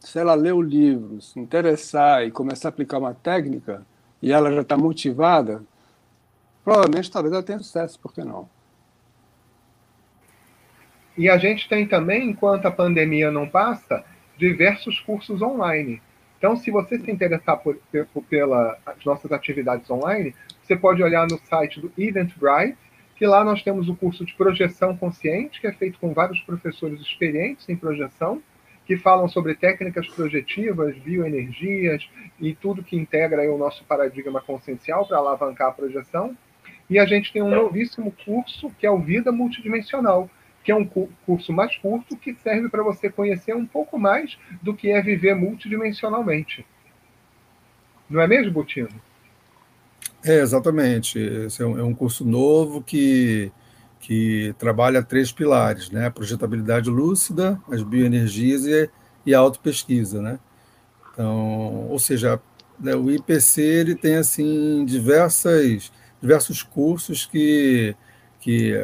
se 0.00 0.18
ela 0.18 0.34
ler 0.34 0.54
o 0.54 0.62
livro, 0.62 1.20
se 1.20 1.38
interessar 1.38 2.26
e 2.26 2.30
começar 2.30 2.68
a 2.68 2.70
aplicar 2.70 2.98
uma 2.98 3.14
técnica, 3.14 3.86
e 4.22 4.32
ela 4.32 4.50
já 4.50 4.62
está 4.62 4.76
motivada, 4.76 5.62
provavelmente 6.64 7.10
talvez 7.10 7.32
ela 7.32 7.42
tenha 7.42 7.58
sucesso, 7.58 8.00
por 8.00 8.12
que 8.12 8.24
não? 8.24 8.48
E 11.16 11.28
a 11.28 11.36
gente 11.36 11.68
tem 11.68 11.86
também, 11.86 12.30
enquanto 12.30 12.66
a 12.66 12.70
pandemia 12.70 13.30
não 13.30 13.46
passa, 13.46 14.02
diversos 14.38 14.98
cursos 15.00 15.42
online. 15.42 16.00
Então, 16.38 16.56
se 16.56 16.70
você 16.70 16.98
se 16.98 17.10
interessar 17.10 17.58
por, 17.58 17.78
por, 18.14 18.24
pelas 18.24 18.78
nossas 19.04 19.30
atividades 19.30 19.90
online, 19.90 20.34
você 20.62 20.74
pode 20.74 21.02
olhar 21.02 21.26
no 21.28 21.38
site 21.40 21.78
do 21.78 21.92
Eventbrite, 21.98 22.78
que 23.16 23.26
lá 23.26 23.44
nós 23.44 23.62
temos 23.62 23.86
o 23.90 23.94
curso 23.94 24.24
de 24.24 24.32
projeção 24.34 24.96
consciente, 24.96 25.60
que 25.60 25.66
é 25.66 25.72
feito 25.72 25.98
com 25.98 26.14
vários 26.14 26.40
professores 26.40 26.98
experientes 27.02 27.68
em 27.68 27.76
projeção, 27.76 28.42
que 28.90 28.96
falam 28.96 29.28
sobre 29.28 29.54
técnicas 29.54 30.08
projetivas, 30.08 30.98
bioenergias 30.98 32.10
e 32.40 32.52
tudo 32.56 32.82
que 32.82 32.96
integra 32.96 33.48
o 33.48 33.56
nosso 33.56 33.84
paradigma 33.84 34.40
consciencial 34.40 35.06
para 35.06 35.18
alavancar 35.18 35.68
a 35.68 35.72
projeção. 35.72 36.36
E 36.88 36.98
a 36.98 37.06
gente 37.06 37.32
tem 37.32 37.40
um 37.40 37.50
novíssimo 37.50 38.12
curso 38.24 38.68
que 38.80 38.84
é 38.84 38.90
o 38.90 38.98
Vida 38.98 39.30
Multidimensional, 39.30 40.28
que 40.64 40.72
é 40.72 40.74
um 40.74 40.84
curso 40.84 41.52
mais 41.52 41.76
curto 41.76 42.16
que 42.16 42.34
serve 42.42 42.68
para 42.68 42.82
você 42.82 43.08
conhecer 43.08 43.54
um 43.54 43.64
pouco 43.64 43.96
mais 43.96 44.36
do 44.60 44.74
que 44.74 44.90
é 44.90 45.00
viver 45.00 45.36
multidimensionalmente. 45.36 46.66
Não 48.08 48.20
é 48.20 48.26
mesmo, 48.26 48.50
Butino? 48.50 48.88
É, 50.24 50.40
exatamente. 50.40 51.16
Esse 51.16 51.62
é 51.62 51.66
um, 51.66 51.78
é 51.78 51.84
um 51.84 51.94
curso 51.94 52.24
novo 52.24 52.82
que 52.82 53.52
que 54.00 54.54
trabalha 54.58 55.02
três 55.02 55.30
pilares, 55.30 55.90
né? 55.90 56.08
Projetabilidade 56.10 56.88
lúcida, 56.88 57.60
as 57.70 57.82
bioenergias 57.82 58.64
e, 58.66 58.90
e 59.26 59.34
a 59.34 59.38
autopesquisa, 59.38 60.22
né? 60.22 60.38
Então, 61.12 61.86
ou 61.88 61.98
seja, 61.98 62.40
né, 62.78 62.94
o 62.94 63.10
IPC 63.10 63.60
ele 63.60 63.94
tem 63.94 64.16
assim 64.16 64.84
diversas 64.86 65.92
diversos 66.20 66.62
cursos 66.62 67.26
que 67.26 67.94
que 68.40 68.74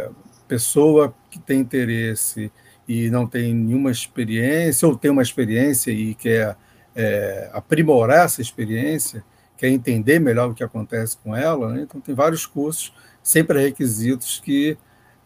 pessoa 0.46 1.14
que 1.30 1.38
tem 1.38 1.60
interesse 1.60 2.52
e 2.86 3.10
não 3.10 3.26
tem 3.26 3.54
nenhuma 3.54 3.90
experiência 3.90 4.86
ou 4.86 4.96
tem 4.96 5.10
uma 5.10 5.22
experiência 5.22 5.90
e 5.90 6.14
quer 6.14 6.56
é, 6.94 7.50
aprimorar 7.52 8.26
essa 8.26 8.40
experiência, 8.40 9.24
quer 9.56 9.68
entender 9.68 10.18
melhor 10.18 10.50
o 10.50 10.54
que 10.54 10.62
acontece 10.64 11.16
com 11.18 11.34
ela, 11.34 11.72
né? 11.74 11.82
então 11.82 12.00
tem 12.00 12.14
vários 12.14 12.46
cursos 12.46 12.92
sem 13.22 13.44
pré-requisitos 13.44 14.40
que 14.44 14.78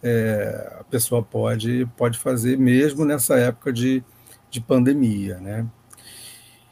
é, 0.03 0.79
a 0.81 0.85
pessoa 0.85 1.23
pode, 1.23 1.87
pode 1.97 2.19
fazer 2.19 2.59
mesmo 2.59 3.05
nessa 3.05 3.37
época 3.39 3.73
de, 3.73 4.03
de 4.51 4.61
pandemia. 4.61 5.39
Né? 5.39 5.67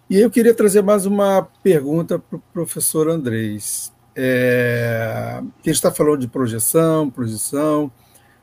E 0.09 0.19
eu 0.19 0.31
queria 0.31 0.55
trazer 0.55 0.83
mais 0.83 1.07
uma 1.07 1.43
pergunta 1.63 2.19
para 2.19 2.37
o 2.37 2.43
professor 2.53 3.09
Andrés. 3.09 3.93
É, 4.17 5.41
gente 5.59 5.75
está 5.75 5.93
falando 5.93 6.21
de 6.21 6.29
projeção, 6.29 7.11
projeção, 7.11 7.93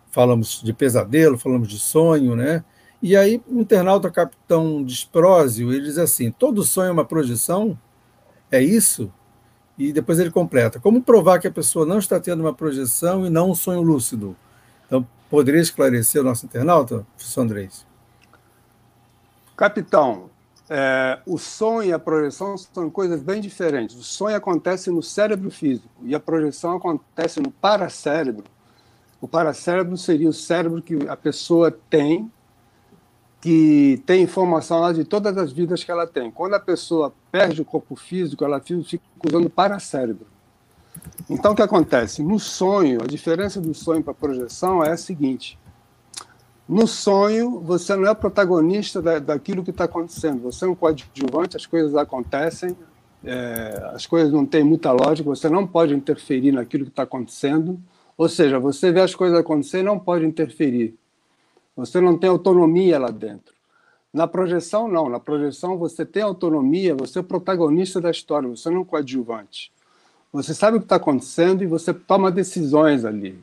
falamos 0.09 0.61
de 0.63 0.71
pesadelo, 0.71 1.37
falamos 1.37 1.67
de 1.67 1.79
sonho, 1.79 2.35
né? 2.35 2.63
E 3.01 3.15
aí 3.17 3.41
o 3.47 3.59
internauta 3.59 4.09
Capitão 4.09 4.81
Desprósio, 4.83 5.73
ele 5.73 5.83
diz 5.85 5.97
assim, 5.97 6.31
todo 6.31 6.63
sonho 6.63 6.89
é 6.89 6.91
uma 6.91 7.03
projeção? 7.03 7.77
É 8.49 8.61
isso? 8.61 9.11
E 9.77 9.91
depois 9.91 10.17
ele 10.17 10.31
completa, 10.31 10.79
como 10.79 11.01
provar 11.01 11.39
que 11.39 11.47
a 11.47 11.51
pessoa 11.51 11.85
não 11.85 11.99
está 11.99 12.19
tendo 12.19 12.39
uma 12.39 12.53
projeção 12.53 13.25
e 13.27 13.29
não 13.29 13.51
um 13.51 13.55
sonho 13.55 13.81
lúcido? 13.81 14.35
Então, 14.85 15.07
poderia 15.29 15.61
esclarecer 15.61 16.21
o 16.21 16.23
nosso 16.23 16.45
internauta, 16.45 17.05
professor 17.15 17.41
Andrés? 17.41 17.85
Capitão, 19.55 20.29
é, 20.69 21.19
o 21.25 21.37
sonho 21.37 21.89
e 21.89 21.93
a 21.93 21.99
projeção 21.99 22.57
são 22.57 22.89
coisas 22.89 23.21
bem 23.21 23.39
diferentes. 23.39 23.95
O 23.95 24.03
sonho 24.03 24.35
acontece 24.35 24.89
no 24.89 25.01
cérebro 25.01 25.51
físico 25.51 25.89
e 26.03 26.15
a 26.15 26.19
projeção 26.19 26.75
acontece 26.75 27.39
no 27.39 27.51
paracérebro. 27.51 28.43
O 29.21 29.27
paracérebro 29.27 29.97
seria 29.97 30.29
o 30.29 30.33
cérebro 30.33 30.81
que 30.81 31.07
a 31.07 31.15
pessoa 31.15 31.71
tem, 31.71 32.31
que 33.39 34.01
tem 34.05 34.23
informação 34.23 34.79
lá 34.79 34.91
de 34.91 35.05
todas 35.05 35.37
as 35.37 35.51
vidas 35.51 35.83
que 35.83 35.91
ela 35.91 36.07
tem. 36.07 36.31
Quando 36.31 36.55
a 36.55 36.59
pessoa 36.59 37.13
perde 37.31 37.61
o 37.61 37.65
corpo 37.65 37.95
físico, 37.95 38.43
ela 38.43 38.59
fica 38.59 39.03
usando 39.23 39.45
o 39.45 39.49
paracérebro. 39.49 40.27
Então, 41.29 41.53
o 41.53 41.55
que 41.55 41.61
acontece? 41.61 42.21
No 42.21 42.39
sonho, 42.39 43.01
a 43.01 43.07
diferença 43.07 43.59
do 43.59 43.73
sonho 43.73 44.03
para 44.03 44.11
a 44.11 44.15
projeção 44.15 44.83
é 44.83 44.91
a 44.91 44.97
seguinte: 44.97 45.57
no 46.67 46.87
sonho, 46.87 47.59
você 47.59 47.95
não 47.95 48.09
é 48.09 48.13
protagonista 48.13 49.01
da, 49.01 49.19
daquilo 49.19 49.63
que 49.63 49.71
está 49.71 49.85
acontecendo, 49.85 50.41
você 50.41 50.65
é 50.65 50.67
um 50.67 50.75
coadjuvante, 50.75 51.55
as 51.55 51.65
coisas 51.65 51.95
acontecem, 51.95 52.75
é, 53.23 53.91
as 53.93 54.05
coisas 54.05 54.31
não 54.31 54.45
têm 54.45 54.63
muita 54.63 54.91
lógica, 54.91 55.29
você 55.29 55.49
não 55.49 55.67
pode 55.67 55.93
interferir 55.93 56.51
naquilo 56.51 56.85
que 56.85 56.91
está 56.91 57.03
acontecendo. 57.03 57.79
Ou 58.17 58.29
seja, 58.29 58.59
você 58.59 58.91
vê 58.91 59.01
as 59.01 59.13
coisas 59.13 59.37
acontecer 59.37 59.79
e 59.79 59.83
não 59.83 59.99
pode 59.99 60.25
interferir. 60.25 60.95
Você 61.75 61.99
não 61.99 62.17
tem 62.17 62.29
autonomia 62.29 62.97
lá 62.97 63.09
dentro. 63.09 63.53
Na 64.13 64.25
projeção, 64.27 64.87
não. 64.87 65.09
Na 65.09 65.19
projeção, 65.19 65.77
você 65.77 66.05
tem 66.05 66.23
autonomia, 66.23 66.95
você 66.95 67.19
é 67.19 67.21
protagonista 67.21 67.99
da 67.99 68.09
história, 68.09 68.47
você 68.47 68.69
não 68.69 68.77
é 68.77 68.79
um 68.79 68.85
coadjuvante. 68.85 69.73
Você 70.35 70.53
sabe 70.53 70.75
o 70.75 70.79
que 70.81 70.85
está 70.85 70.97
acontecendo 70.97 71.63
e 71.63 71.65
você 71.65 71.93
toma 71.93 72.29
decisões 72.29 73.05
ali. 73.05 73.41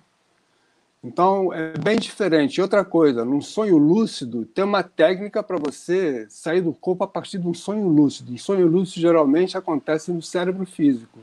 Então, 1.03 1.51
é 1.51 1.73
bem 1.79 1.99
diferente. 1.99 2.61
Outra 2.61 2.85
coisa, 2.85 3.25
num 3.25 3.41
sonho 3.41 3.79
lúcido, 3.79 4.45
tem 4.45 4.63
uma 4.63 4.83
técnica 4.83 5.43
para 5.43 5.57
você 5.57 6.27
sair 6.29 6.61
do 6.61 6.75
corpo 6.75 7.03
a 7.03 7.09
partir 7.09 7.39
de 7.39 7.49
um 7.49 7.55
sonho 7.55 7.89
lúcido. 7.89 8.31
Um 8.31 8.37
sonho 8.37 8.67
lúcido 8.67 9.01
geralmente 9.01 9.57
acontece 9.57 10.13
no 10.13 10.21
cérebro 10.21 10.67
físico. 10.67 11.19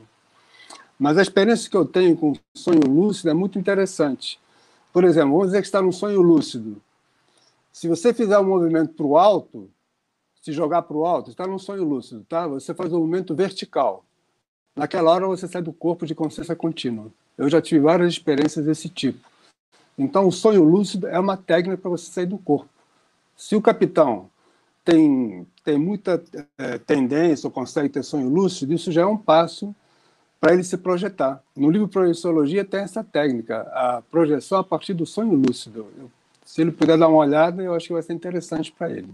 Mas 0.98 1.16
a 1.16 1.22
experiência 1.22 1.70
que 1.70 1.76
eu 1.76 1.86
tenho 1.86 2.16
com 2.16 2.32
sonho 2.52 2.88
lúcido 2.88 3.30
é 3.30 3.34
muito 3.34 3.56
interessante. 3.56 4.40
Por 4.92 5.04
exemplo, 5.04 5.30
vamos 5.30 5.46
dizer 5.46 5.60
que 5.60 5.68
está 5.68 5.80
num 5.80 5.92
sonho 5.92 6.20
lúcido. 6.20 6.82
Se 7.72 7.86
você 7.86 8.12
fizer 8.12 8.40
um 8.40 8.44
movimento 8.44 8.92
para 8.94 9.06
o 9.06 9.16
alto, 9.16 9.70
se 10.42 10.50
jogar 10.50 10.82
para 10.82 10.96
o 10.96 11.06
alto, 11.06 11.30
está 11.30 11.46
num 11.46 11.60
sonho 11.60 11.84
lúcido, 11.84 12.26
tá? 12.28 12.48
Você 12.48 12.74
faz 12.74 12.92
um 12.92 12.98
movimento 12.98 13.36
vertical. 13.36 14.04
Naquela 14.74 15.10
hora 15.10 15.26
você 15.26 15.46
sai 15.46 15.62
do 15.62 15.72
corpo 15.72 16.06
de 16.06 16.14
consciência 16.14 16.56
contínua. 16.56 17.10
Eu 17.36 17.48
já 17.48 17.60
tive 17.60 17.80
várias 17.80 18.12
experiências 18.12 18.64
desse 18.64 18.88
tipo. 18.88 19.28
Então, 19.98 20.26
o 20.26 20.32
sonho 20.32 20.62
lúcido 20.62 21.06
é 21.06 21.18
uma 21.18 21.36
técnica 21.36 21.76
para 21.76 21.90
você 21.90 22.10
sair 22.10 22.26
do 22.26 22.38
corpo. 22.38 22.68
Se 23.36 23.56
o 23.56 23.62
capitão 23.62 24.30
tem, 24.84 25.46
tem 25.64 25.78
muita 25.78 26.22
é, 26.56 26.78
tendência 26.78 27.46
ou 27.46 27.50
consegue 27.50 27.88
ter 27.88 28.02
sonho 28.02 28.28
lúcido, 28.28 28.72
isso 28.72 28.90
já 28.90 29.02
é 29.02 29.06
um 29.06 29.16
passo 29.16 29.74
para 30.40 30.54
ele 30.54 30.64
se 30.64 30.76
projetar. 30.78 31.42
No 31.54 31.70
livro 31.70 31.88
Projeciologia 31.88 32.64
tem 32.64 32.80
essa 32.80 33.04
técnica, 33.04 33.60
a 33.72 34.02
projeção 34.10 34.58
a 34.58 34.64
partir 34.64 34.94
do 34.94 35.04
sonho 35.04 35.34
lúcido. 35.34 35.86
Eu, 35.98 36.10
se 36.44 36.62
ele 36.62 36.72
puder 36.72 36.96
dar 36.96 37.08
uma 37.08 37.18
olhada, 37.18 37.62
eu 37.62 37.74
acho 37.74 37.88
que 37.88 37.92
vai 37.92 38.02
ser 38.02 38.14
interessante 38.14 38.72
para 38.72 38.90
ele. 38.90 39.08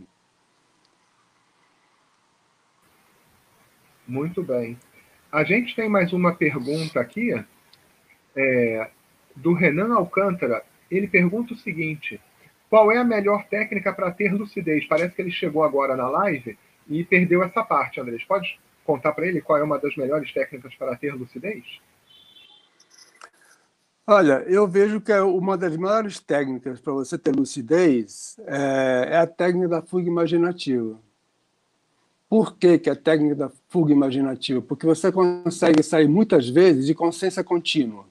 Muito 4.06 4.42
bem. 4.42 4.78
A 5.36 5.44
gente 5.44 5.76
tem 5.76 5.86
mais 5.86 6.14
uma 6.14 6.34
pergunta 6.34 6.98
aqui, 6.98 7.30
é, 8.34 8.90
do 9.36 9.52
Renan 9.52 9.94
Alcântara. 9.94 10.64
Ele 10.90 11.06
pergunta 11.06 11.52
o 11.52 11.58
seguinte: 11.58 12.18
qual 12.70 12.90
é 12.90 12.96
a 12.96 13.04
melhor 13.04 13.44
técnica 13.44 13.92
para 13.92 14.10
ter 14.10 14.32
lucidez? 14.32 14.86
Parece 14.86 15.14
que 15.14 15.20
ele 15.20 15.30
chegou 15.30 15.62
agora 15.62 15.94
na 15.94 16.08
live 16.08 16.56
e 16.88 17.04
perdeu 17.04 17.42
essa 17.42 17.62
parte, 17.62 18.00
Andrés. 18.00 18.24
Pode 18.24 18.58
contar 18.82 19.12
para 19.12 19.26
ele 19.26 19.42
qual 19.42 19.58
é 19.58 19.62
uma 19.62 19.78
das 19.78 19.94
melhores 19.94 20.32
técnicas 20.32 20.74
para 20.74 20.96
ter 20.96 21.12
lucidez? 21.12 21.64
Olha, 24.06 24.42
eu 24.46 24.66
vejo 24.66 25.02
que 25.02 25.12
é 25.12 25.20
uma 25.20 25.58
das 25.58 25.76
maiores 25.76 26.18
técnicas 26.18 26.80
para 26.80 26.94
você 26.94 27.18
ter 27.18 27.36
lucidez 27.36 28.38
é, 28.46 29.08
é, 29.10 29.16
a 29.18 29.26
técnica 29.26 29.68
da 29.68 29.82
fuga 29.82 30.08
imaginativa. 30.08 30.98
Por 32.28 32.56
que, 32.56 32.78
que 32.78 32.88
é 32.88 32.92
a 32.92 32.96
técnica 32.96 33.34
da 33.34 33.50
fuga 33.68 33.92
imaginativa? 33.92 34.60
Porque 34.60 34.84
você 34.84 35.12
consegue 35.12 35.82
sair 35.82 36.08
muitas 36.08 36.48
vezes 36.48 36.86
de 36.86 36.94
consciência 36.94 37.44
contínua. 37.44 38.02
O 38.02 38.06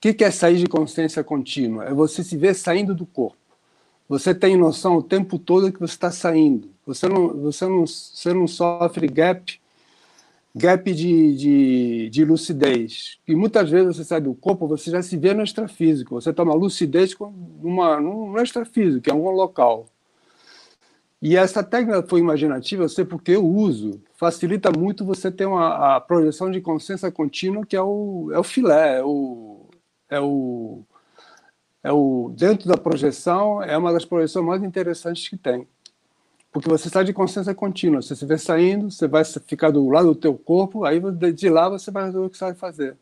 que, 0.00 0.14
que 0.14 0.24
é 0.24 0.30
sair 0.30 0.58
de 0.58 0.66
consciência 0.66 1.24
contínua? 1.24 1.84
É 1.84 1.92
você 1.92 2.22
se 2.22 2.36
ver 2.36 2.54
saindo 2.54 2.94
do 2.94 3.04
corpo. 3.04 3.38
Você 4.08 4.34
tem 4.34 4.56
noção 4.56 4.96
o 4.96 5.02
tempo 5.02 5.38
todo 5.38 5.72
que 5.72 5.80
você 5.80 5.94
está 5.94 6.12
saindo. 6.12 6.70
Você 6.86 7.08
não, 7.08 7.28
você 7.28 7.66
não, 7.66 7.84
você 7.86 8.32
não 8.32 8.46
sofre 8.46 9.08
gap 9.08 9.58
gap 10.56 10.90
de, 10.90 11.36
de, 11.36 12.08
de, 12.08 12.24
lucidez. 12.24 13.18
E 13.28 13.34
muitas 13.34 13.68
vezes 13.68 13.94
você 13.94 14.04
sai 14.04 14.22
do 14.22 14.34
corpo, 14.34 14.66
você 14.66 14.90
já 14.90 15.02
se 15.02 15.14
vê 15.14 15.34
no 15.34 15.42
extrafísico. 15.42 16.14
Você 16.14 16.32
toma 16.32 16.54
lucidez 16.54 17.14
numa, 17.62 18.00
num 18.00 18.40
extrafísico, 18.40 19.02
que 19.02 19.10
é 19.10 19.14
um 19.14 19.28
local. 19.28 19.86
E 21.28 21.36
essa 21.36 21.60
técnica 21.60 22.04
foi 22.08 22.20
imaginativa, 22.20 22.84
eu 22.84 22.88
sei 22.88 23.04
porque 23.04 23.32
eu 23.32 23.44
uso, 23.44 24.00
facilita 24.14 24.70
muito 24.70 25.04
você 25.04 25.28
ter 25.28 25.44
uma 25.44 25.96
a 25.96 26.00
projeção 26.00 26.48
de 26.52 26.60
consciência 26.60 27.10
contínua, 27.10 27.66
que 27.66 27.74
é 27.74 27.82
o, 27.82 28.30
é 28.32 28.38
o 28.38 28.44
filé, 28.44 28.98
é 28.98 29.02
o, 29.02 29.68
é 30.08 30.20
o, 30.20 30.84
é 31.82 31.90
o 31.90 32.32
dentro 32.36 32.68
da 32.68 32.76
projeção 32.76 33.60
é 33.60 33.76
uma 33.76 33.92
das 33.92 34.04
projeções 34.04 34.46
mais 34.46 34.62
interessantes 34.62 35.28
que 35.28 35.36
tem 35.36 35.66
porque 36.52 36.68
você 36.68 36.86
está 36.86 37.02
de 37.02 37.12
consciência 37.12 37.54
contínua. 37.54 38.00
Você 38.00 38.14
se 38.16 38.24
vê 38.24 38.38
saindo, 38.38 38.90
você 38.90 39.08
vai 39.08 39.24
ficar 39.24 39.70
do 39.70 39.88
lado 39.90 40.08
do 40.08 40.14
teu 40.14 40.34
corpo, 40.38 40.84
aí 40.84 41.00
de 41.32 41.50
lá 41.50 41.68
você 41.68 41.90
vai 41.90 42.04
resolver 42.04 42.28
o 42.28 42.30
que 42.30 42.38
você 42.38 42.44
vai 42.44 42.54
fazer. 42.54 42.96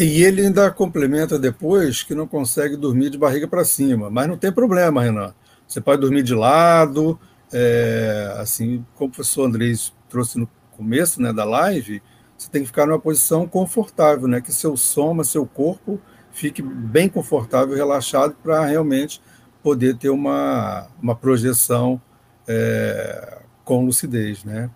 E 0.00 0.22
ele 0.22 0.42
ainda 0.42 0.70
complementa 0.70 1.38
depois 1.38 2.02
que 2.02 2.14
não 2.14 2.26
consegue 2.26 2.76
dormir 2.76 3.10
de 3.10 3.18
barriga 3.18 3.48
para 3.48 3.64
cima, 3.64 4.10
mas 4.10 4.28
não 4.28 4.36
tem 4.36 4.52
problema, 4.52 5.02
Renan. 5.02 5.34
Você 5.66 5.80
pode 5.80 6.00
dormir 6.00 6.22
de 6.22 6.34
lado, 6.34 7.18
é, 7.52 8.34
assim 8.38 8.84
como 8.94 9.08
o 9.08 9.12
professor 9.12 9.44
Andrés 9.46 9.92
trouxe 10.08 10.38
no 10.38 10.48
começo 10.76 11.20
né, 11.20 11.32
da 11.32 11.44
live, 11.44 12.02
você 12.36 12.50
tem 12.50 12.60
que 12.60 12.66
ficar 12.66 12.86
numa 12.86 12.98
posição 12.98 13.46
confortável, 13.46 14.28
né, 14.28 14.40
que 14.40 14.52
seu 14.52 14.76
soma, 14.76 15.24
seu 15.24 15.46
corpo 15.46 16.00
fique 16.30 16.60
bem 16.60 17.08
confortável, 17.08 17.74
relaxado, 17.74 18.36
para 18.42 18.64
realmente 18.64 19.22
poder 19.62 19.96
ter 19.96 20.10
uma, 20.10 20.86
uma 21.02 21.16
projeção 21.16 22.00
é, 22.46 23.38
com 23.64 23.86
lucidez, 23.86 24.44
né? 24.44 24.70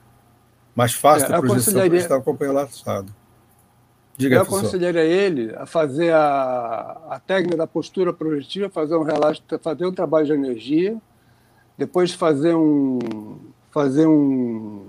Mais 0.74 0.94
fácil 0.94 1.32
é, 1.32 1.36
a 1.36 1.40
projeção 1.40 1.86
para 1.86 1.96
estar 1.96 2.20
com 2.22 2.32
o 2.32 2.36
relaxado. 2.36 3.14
Diga, 4.20 4.36
eu 4.36 4.42
aconselharia 4.42 5.02
ele 5.02 5.54
a 5.56 5.64
fazer 5.64 6.12
a, 6.12 6.98
a 7.08 7.20
técnica 7.26 7.56
da 7.56 7.66
postura 7.66 8.12
projetiva, 8.12 8.68
fazer 8.68 8.94
um 8.94 9.02
relaxo, 9.02 9.42
fazer 9.62 9.86
um 9.86 9.92
trabalho 9.92 10.26
de 10.26 10.32
energia, 10.32 10.96
depois 11.78 12.12
fazer 12.12 12.54
um 12.54 12.98
fazer 13.70 14.06
um 14.06 14.84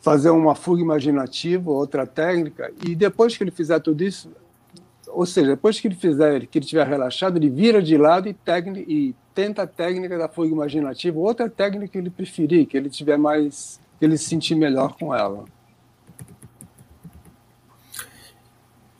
fazer 0.00 0.30
uma 0.30 0.54
fuga 0.54 0.82
imaginativa, 0.82 1.70
outra 1.70 2.06
técnica, 2.06 2.70
e 2.86 2.94
depois 2.94 3.36
que 3.36 3.42
ele 3.42 3.50
fizer 3.50 3.80
tudo 3.80 4.04
isso, 4.04 4.30
ou 5.08 5.24
seja, 5.24 5.48
depois 5.48 5.80
que 5.80 5.88
ele 5.88 5.96
fizer, 5.96 6.46
que 6.46 6.58
ele 6.58 6.64
estiver 6.64 6.86
relaxado, 6.86 7.38
ele 7.38 7.48
vira 7.48 7.82
de 7.82 7.96
lado 7.96 8.28
e, 8.28 8.34
técnica, 8.34 8.88
e 8.88 9.14
tenta 9.34 9.62
a 9.62 9.66
técnica 9.66 10.16
da 10.16 10.28
fuga 10.28 10.48
imaginativa, 10.48 11.18
outra 11.18 11.48
técnica 11.48 11.88
que 11.88 11.98
ele 11.98 12.10
preferir, 12.10 12.66
que 12.66 12.76
ele 12.76 12.88
tiver 12.88 13.16
mais, 13.16 13.80
que 13.98 14.04
ele 14.04 14.16
se 14.16 14.26
sentir 14.26 14.54
melhor 14.54 14.94
com 14.96 15.12
ela. 15.12 15.44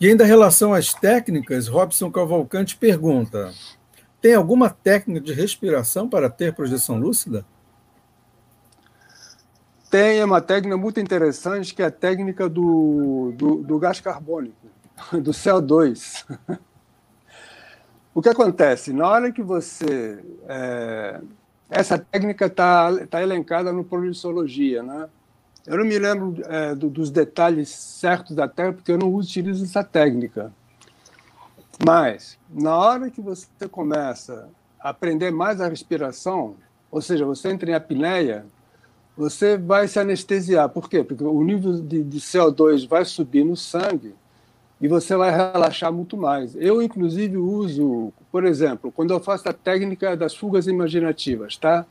E 0.01 0.09
ainda 0.09 0.24
em 0.24 0.26
relação 0.26 0.74
às 0.74 0.92
técnicas, 0.92 1.68
Robson 1.68 2.11
Cavalcante 2.11 2.76
pergunta: 2.76 3.53
tem 4.20 4.34
alguma 4.34 4.68
técnica 4.68 5.20
de 5.20 5.32
respiração 5.32 6.09
para 6.09 6.28
ter 6.28 6.55
projeção 6.55 6.99
lúcida? 6.99 7.44
Tem 9.90 10.22
uma 10.22 10.40
técnica 10.40 10.76
muito 10.76 11.01
interessante 11.01 11.74
que 11.74 11.82
é 11.82 11.86
a 11.86 11.90
técnica 11.90 12.49
do, 12.49 13.32
do, 13.36 13.62
do 13.62 13.78
gás 13.78 14.01
carbônico. 14.01 14.66
do 15.12 15.30
CO2. 15.30 16.24
o 18.14 18.22
que 18.22 18.28
acontece? 18.28 18.92
Na 18.92 19.09
hora 19.09 19.32
que 19.32 19.42
você. 19.42 20.22
É, 20.49 21.20
essa 21.70 21.99
técnica 21.99 22.47
está 22.47 23.07
tá 23.07 23.22
elencada 23.22 23.72
no 23.72 23.84
Projeciologia, 23.84 24.82
né? 24.82 25.09
Eu 25.66 25.78
não 25.78 25.84
me 25.84 25.98
lembro 25.98 26.36
é, 26.44 26.74
do, 26.74 26.88
dos 26.88 27.10
detalhes 27.10 27.68
certos 27.68 28.36
da 28.36 28.46
técnica, 28.46 28.76
porque 28.76 28.92
eu 28.92 28.98
não 28.98 29.12
utilizo 29.12 29.64
essa 29.64 29.82
técnica. 29.82 30.52
Mas, 31.84 32.38
na 32.48 32.76
hora 32.76 33.10
que 33.10 33.20
você 33.20 33.46
começa 33.70 34.48
a 34.80 34.90
aprender 34.90 35.30
mais 35.30 35.60
a 35.60 35.68
respiração, 35.68 36.54
ou 36.90 37.02
seja, 37.02 37.24
você 37.24 37.50
entra 37.50 37.70
em 37.70 37.74
apneia, 37.74 38.46
você 39.16 39.58
vai 39.58 39.88
se 39.88 39.98
anestesiar. 39.98 40.68
Por 40.68 40.88
quê? 40.88 41.02
Porque 41.02 41.24
o 41.24 41.42
nível 41.42 41.80
de, 41.80 42.02
de 42.02 42.20
CO2 42.20 42.86
vai 42.86 43.04
subir 43.04 43.44
no 43.44 43.56
sangue 43.56 44.14
e 44.80 44.86
você 44.86 45.16
vai 45.16 45.34
relaxar 45.34 45.92
muito 45.92 46.16
mais. 46.16 46.54
Eu, 46.54 46.80
inclusive, 46.82 47.36
uso, 47.36 48.12
por 48.30 48.44
exemplo, 48.44 48.92
quando 48.92 49.12
eu 49.12 49.20
faço 49.20 49.48
a 49.48 49.52
técnica 49.52 50.16
das 50.16 50.34
fugas 50.36 50.66
imaginativas, 50.66 51.56
tá? 51.56 51.86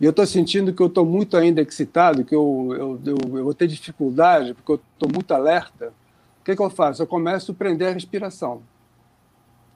E 0.00 0.04
eu 0.04 0.10
estou 0.10 0.26
sentindo 0.26 0.72
que 0.72 0.82
eu 0.82 0.88
estou 0.88 1.04
muito 1.04 1.36
ainda 1.36 1.62
excitado, 1.62 2.24
que 2.24 2.34
eu, 2.34 2.68
eu, 2.70 3.00
eu, 3.04 3.38
eu, 3.38 3.44
vou 3.44 3.54
ter 3.54 3.68
dificuldade, 3.68 4.54
porque 4.54 4.72
eu 4.72 4.80
estou 4.94 5.08
muito 5.12 5.32
alerta. 5.32 5.92
O 6.40 6.44
que, 6.44 6.56
que 6.56 6.62
eu 6.62 6.70
faço? 6.70 7.02
Eu 7.02 7.06
começo 7.06 7.52
a 7.52 7.54
prender 7.54 7.88
a 7.88 7.92
respiração. 7.92 8.62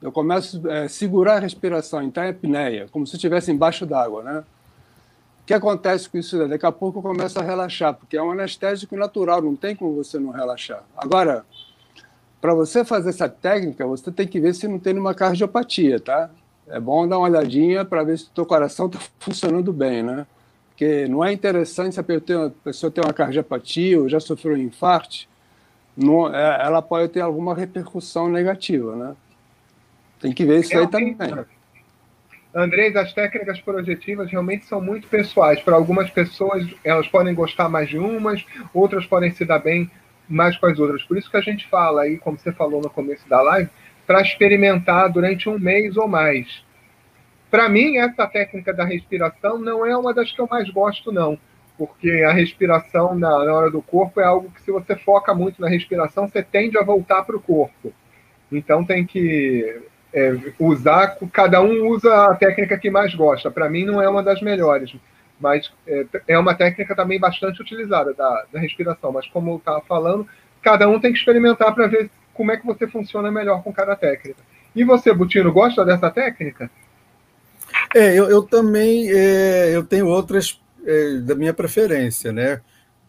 Eu 0.02 0.12
começo 0.12 0.66
a 0.68 0.74
é, 0.74 0.88
segurar 0.88 1.36
a 1.36 1.40
respiração, 1.40 2.02
entrar 2.02 2.26
em 2.26 2.30
apneia, 2.30 2.88
como 2.90 3.06
se 3.06 3.16
estivesse 3.16 3.50
embaixo 3.50 3.86
d'água, 3.86 4.22
né? 4.22 4.44
O 5.42 5.46
que 5.46 5.54
acontece 5.54 6.08
com 6.08 6.18
isso? 6.18 6.46
Daqui 6.46 6.66
a 6.66 6.72
pouco 6.72 6.98
eu 6.98 7.02
começo 7.02 7.38
a 7.38 7.42
relaxar, 7.42 7.94
porque 7.94 8.16
é 8.16 8.22
um 8.22 8.30
anestésico 8.30 8.96
natural, 8.96 9.40
não 9.40 9.56
tem 9.56 9.74
como 9.74 9.94
você 9.94 10.18
não 10.18 10.30
relaxar. 10.30 10.84
Agora, 10.96 11.44
para 12.40 12.54
você 12.54 12.84
fazer 12.84 13.08
essa 13.10 13.28
técnica, 13.28 13.86
você 13.86 14.12
tem 14.12 14.26
que 14.26 14.40
ver 14.40 14.54
se 14.54 14.68
não 14.68 14.78
tem 14.78 14.96
uma 14.96 15.14
cardiopatia, 15.14 15.98
tá? 15.98 16.30
É 16.70 16.80
bom 16.80 17.06
dar 17.08 17.18
uma 17.18 17.28
olhadinha 17.28 17.84
para 17.84 18.02
ver 18.02 18.18
se 18.18 18.26
o 18.26 18.30
teu 18.30 18.46
coração 18.46 18.86
está 18.86 18.98
funcionando 19.18 19.72
bem, 19.72 20.02
né? 20.02 20.26
Porque 20.70 21.08
não 21.08 21.24
é 21.24 21.32
interessante 21.32 21.94
se 21.94 22.00
a 22.00 22.04
pessoa 22.64 22.90
tem 22.90 23.02
uma 23.02 23.12
cardiopatia 23.12 24.00
ou 24.00 24.08
já 24.08 24.20
sofreu 24.20 24.54
um 24.54 24.58
infarto, 24.58 25.26
não, 25.96 26.32
é, 26.32 26.64
ela 26.64 26.80
pode 26.80 27.12
ter 27.12 27.20
alguma 27.20 27.54
repercussão 27.54 28.28
negativa, 28.28 28.94
né? 28.94 29.16
Tem 30.20 30.32
que 30.32 30.44
ver 30.44 30.60
isso 30.60 30.76
aí 30.78 30.86
também. 30.86 31.16
Andrés, 32.54 32.96
as 32.96 33.12
técnicas 33.12 33.60
projetivas 33.60 34.30
realmente 34.30 34.64
são 34.66 34.80
muito 34.80 35.06
pessoais. 35.08 35.60
Para 35.60 35.74
algumas 35.74 36.10
pessoas, 36.10 36.66
elas 36.82 37.06
podem 37.08 37.34
gostar 37.34 37.68
mais 37.68 37.88
de 37.88 37.98
umas, 37.98 38.44
outras 38.72 39.04
podem 39.06 39.30
se 39.32 39.44
dar 39.44 39.58
bem 39.58 39.90
mais 40.28 40.56
com 40.56 40.66
as 40.66 40.78
outras. 40.78 41.02
Por 41.02 41.16
isso 41.16 41.30
que 41.30 41.36
a 41.36 41.40
gente 41.40 41.68
fala 41.68 42.02
aí, 42.02 42.18
como 42.18 42.38
você 42.38 42.52
falou 42.52 42.80
no 42.80 42.90
começo 42.90 43.28
da 43.28 43.40
live, 43.42 43.70
para 44.08 44.22
experimentar 44.22 45.12
durante 45.12 45.50
um 45.50 45.58
mês 45.58 45.94
ou 45.98 46.08
mais. 46.08 46.64
Para 47.50 47.68
mim, 47.68 47.98
essa 47.98 48.26
técnica 48.26 48.72
da 48.72 48.82
respiração 48.82 49.58
não 49.58 49.84
é 49.84 49.94
uma 49.94 50.14
das 50.14 50.32
que 50.32 50.40
eu 50.40 50.48
mais 50.50 50.70
gosto, 50.70 51.12
não. 51.12 51.38
Porque 51.76 52.24
a 52.26 52.32
respiração 52.32 53.14
na, 53.14 53.44
na 53.44 53.52
hora 53.52 53.70
do 53.70 53.82
corpo 53.82 54.18
é 54.18 54.24
algo 54.24 54.50
que, 54.50 54.62
se 54.62 54.72
você 54.72 54.96
foca 54.96 55.34
muito 55.34 55.60
na 55.60 55.68
respiração, 55.68 56.26
você 56.26 56.42
tende 56.42 56.78
a 56.78 56.82
voltar 56.82 57.22
para 57.22 57.36
o 57.36 57.40
corpo. 57.40 57.92
Então, 58.50 58.82
tem 58.82 59.04
que 59.04 59.78
é, 60.14 60.34
usar. 60.58 61.18
Cada 61.30 61.60
um 61.60 61.88
usa 61.88 62.30
a 62.30 62.34
técnica 62.34 62.78
que 62.78 62.90
mais 62.90 63.14
gosta. 63.14 63.50
Para 63.50 63.68
mim, 63.68 63.84
não 63.84 64.00
é 64.00 64.08
uma 64.08 64.22
das 64.22 64.40
melhores 64.40 64.96
mas 65.40 65.70
é, 65.86 66.04
é 66.26 66.36
uma 66.36 66.52
técnica 66.52 66.96
também 66.96 67.16
bastante 67.16 67.62
utilizada 67.62 68.12
da, 68.12 68.44
da 68.52 68.58
respiração. 68.58 69.12
Mas 69.12 69.28
como 69.28 69.52
eu 69.52 69.56
estava 69.58 69.80
falando, 69.82 70.26
cada 70.60 70.88
um 70.88 70.98
tem 70.98 71.12
que 71.12 71.18
experimentar 71.18 71.72
para 71.72 71.86
ver 71.86 72.10
como 72.38 72.52
é 72.52 72.56
que 72.56 72.64
você 72.64 72.86
funciona 72.86 73.30
melhor 73.30 73.62
com 73.62 73.72
cada 73.72 73.94
técnica. 73.94 74.40
E 74.74 74.84
você, 74.84 75.12
Butino, 75.12 75.52
gosta 75.52 75.84
dessa 75.84 76.10
técnica? 76.10 76.70
É, 77.94 78.14
eu, 78.14 78.30
eu 78.30 78.42
também 78.42 79.10
é, 79.10 79.74
eu 79.74 79.84
tenho 79.84 80.06
outras 80.06 80.60
é, 80.86 81.16
da 81.16 81.34
minha 81.34 81.52
preferência, 81.52 82.32
né? 82.32 82.60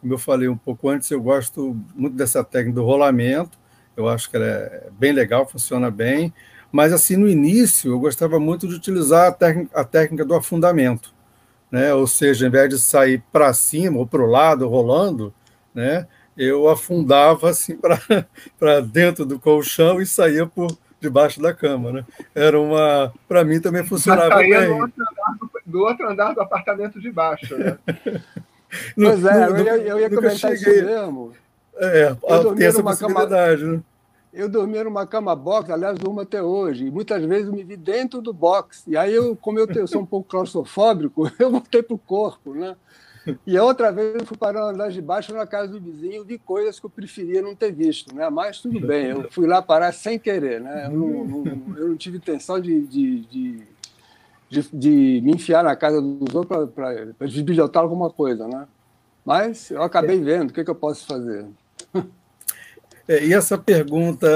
Como 0.01 0.13
eu 0.13 0.17
falei 0.17 0.49
um 0.49 0.57
pouco 0.57 0.89
antes, 0.89 1.11
eu 1.11 1.21
gosto 1.21 1.77
muito 1.95 2.15
dessa 2.15 2.43
técnica 2.43 2.75
do 2.75 2.85
rolamento. 2.85 3.57
Eu 3.95 4.09
acho 4.09 4.29
que 4.29 4.35
ela 4.35 4.45
é 4.45 4.89
bem 4.97 5.13
legal, 5.13 5.47
funciona 5.47 5.91
bem. 5.91 6.33
Mas 6.71 6.91
assim, 6.91 7.15
no 7.15 7.29
início, 7.29 7.91
eu 7.91 7.99
gostava 7.99 8.39
muito 8.39 8.67
de 8.67 8.73
utilizar 8.73 9.27
a 9.27 9.31
técnica, 9.31 9.79
a 9.79 9.83
técnica 9.83 10.25
do 10.25 10.35
afundamento 10.35 11.13
né? 11.71 11.93
ou 11.93 12.07
seja, 12.07 12.45
ao 12.45 12.49
invés 12.49 12.69
de 12.69 12.79
sair 12.79 13.23
para 13.31 13.53
cima 13.53 13.97
ou 13.97 14.07
para 14.07 14.21
o 14.21 14.25
lado, 14.25 14.67
rolando, 14.67 15.33
né? 15.73 16.07
Eu 16.39 16.69
afundava 16.69 17.49
assim 17.49 17.77
para 18.57 18.79
dentro 18.81 19.25
do 19.25 19.37
colchão 19.37 20.01
e 20.01 20.05
saía 20.05 20.45
por 20.45 20.71
debaixo 21.01 21.41
da 21.41 21.53
cama, 21.53 21.91
né? 21.91 22.05
Era 22.33 22.59
uma, 22.59 23.13
para 23.27 23.43
mim 23.43 23.59
também 23.59 23.85
funcionava 23.85 24.37
bem. 24.37 24.51
Do 24.51 24.75
outro, 24.75 25.05
do, 25.39 25.51
do 25.65 25.79
outro, 25.79 26.09
andar 26.09 26.33
do 26.33 26.41
apartamento 26.41 26.99
de 26.99 27.11
baixo, 27.11 27.57
né? 27.57 27.77
pois 28.95 29.25
é, 29.25 29.49
no, 29.49 29.57
eu, 29.57 29.75
eu, 29.77 29.99
ia 29.99 30.09
comentar 30.09 30.37
cheguei... 30.55 30.75
isso 30.75 30.85
mesmo. 30.85 31.33
É, 31.75 32.15
eu 32.23 32.55
tem 32.55 32.67
essa 32.67 32.83
possibilidade, 32.83 33.61
cama... 33.61 33.73
né? 33.73 33.83
Eu 34.31 34.47
dormia 34.47 34.83
numa 34.83 35.07
cama 35.07 35.35
box, 35.35 35.71
aliás, 35.71 35.97
durmo 35.97 36.21
até 36.21 36.41
hoje, 36.41 36.85
e 36.85 36.91
muitas 36.91 37.23
vezes 37.25 37.47
eu 37.47 37.53
me 37.53 37.63
vi 37.63 37.75
dentro 37.75 38.21
do 38.21 38.31
box. 38.31 38.83
E 38.87 38.95
aí, 38.95 39.13
eu, 39.13 39.35
como 39.35 39.59
eu, 39.59 39.67
eu 39.67 39.87
sou 39.87 40.01
um 40.01 40.05
pouco 40.05 40.29
claustrofóbico, 40.29 41.29
eu 41.39 41.51
voltei 41.51 41.81
para 41.81 41.95
o 41.95 41.99
corpo, 41.99 42.53
né? 42.53 42.75
E 43.45 43.57
outra 43.57 43.91
vez 43.91 44.15
eu 44.15 44.25
fui 44.25 44.37
para 44.37 44.65
o 44.65 44.69
andar 44.69 44.89
de 44.89 45.01
baixo 45.01 45.33
na 45.33 45.45
casa 45.45 45.67
do 45.67 45.79
vizinho, 45.79 46.23
vi 46.23 46.37
coisas 46.37 46.79
que 46.79 46.85
eu 46.85 46.89
preferia 46.89 47.41
não 47.41 47.55
ter 47.55 47.71
visto, 47.71 48.15
né? 48.15 48.29
Mas 48.29 48.59
tudo 48.59 48.79
bem, 48.79 49.07
eu 49.07 49.29
fui 49.29 49.47
lá 49.47 49.61
parar 49.61 49.91
sem 49.91 50.17
querer, 50.17 50.61
né? 50.61 50.85
Eu 50.85 50.91
não, 50.91 51.25
não 51.25 51.77
eu 51.77 51.89
não 51.89 51.97
tive 51.97 52.17
intenção 52.17 52.59
de, 52.59 52.81
de, 52.81 53.21
de, 53.25 53.63
de, 54.49 54.69
de 54.73 55.21
me 55.23 55.33
enfiar 55.33 55.63
na 55.63 55.75
casa 55.75 56.01
dos 56.01 56.33
outros 56.33 56.69
para 56.71 57.27
desbilhotar 57.27 57.83
alguma 57.83 58.09
coisa, 58.09 58.47
né? 58.47 58.67
Mas 59.25 59.69
eu 59.69 59.83
acabei 59.83 60.19
vendo, 60.19 60.49
o 60.49 60.53
que, 60.53 60.63
que 60.63 60.69
eu 60.69 60.75
posso 60.75 61.05
fazer? 61.05 61.45
É, 63.07 63.25
e 63.25 63.33
essa 63.33 63.57
pergunta 63.57 64.27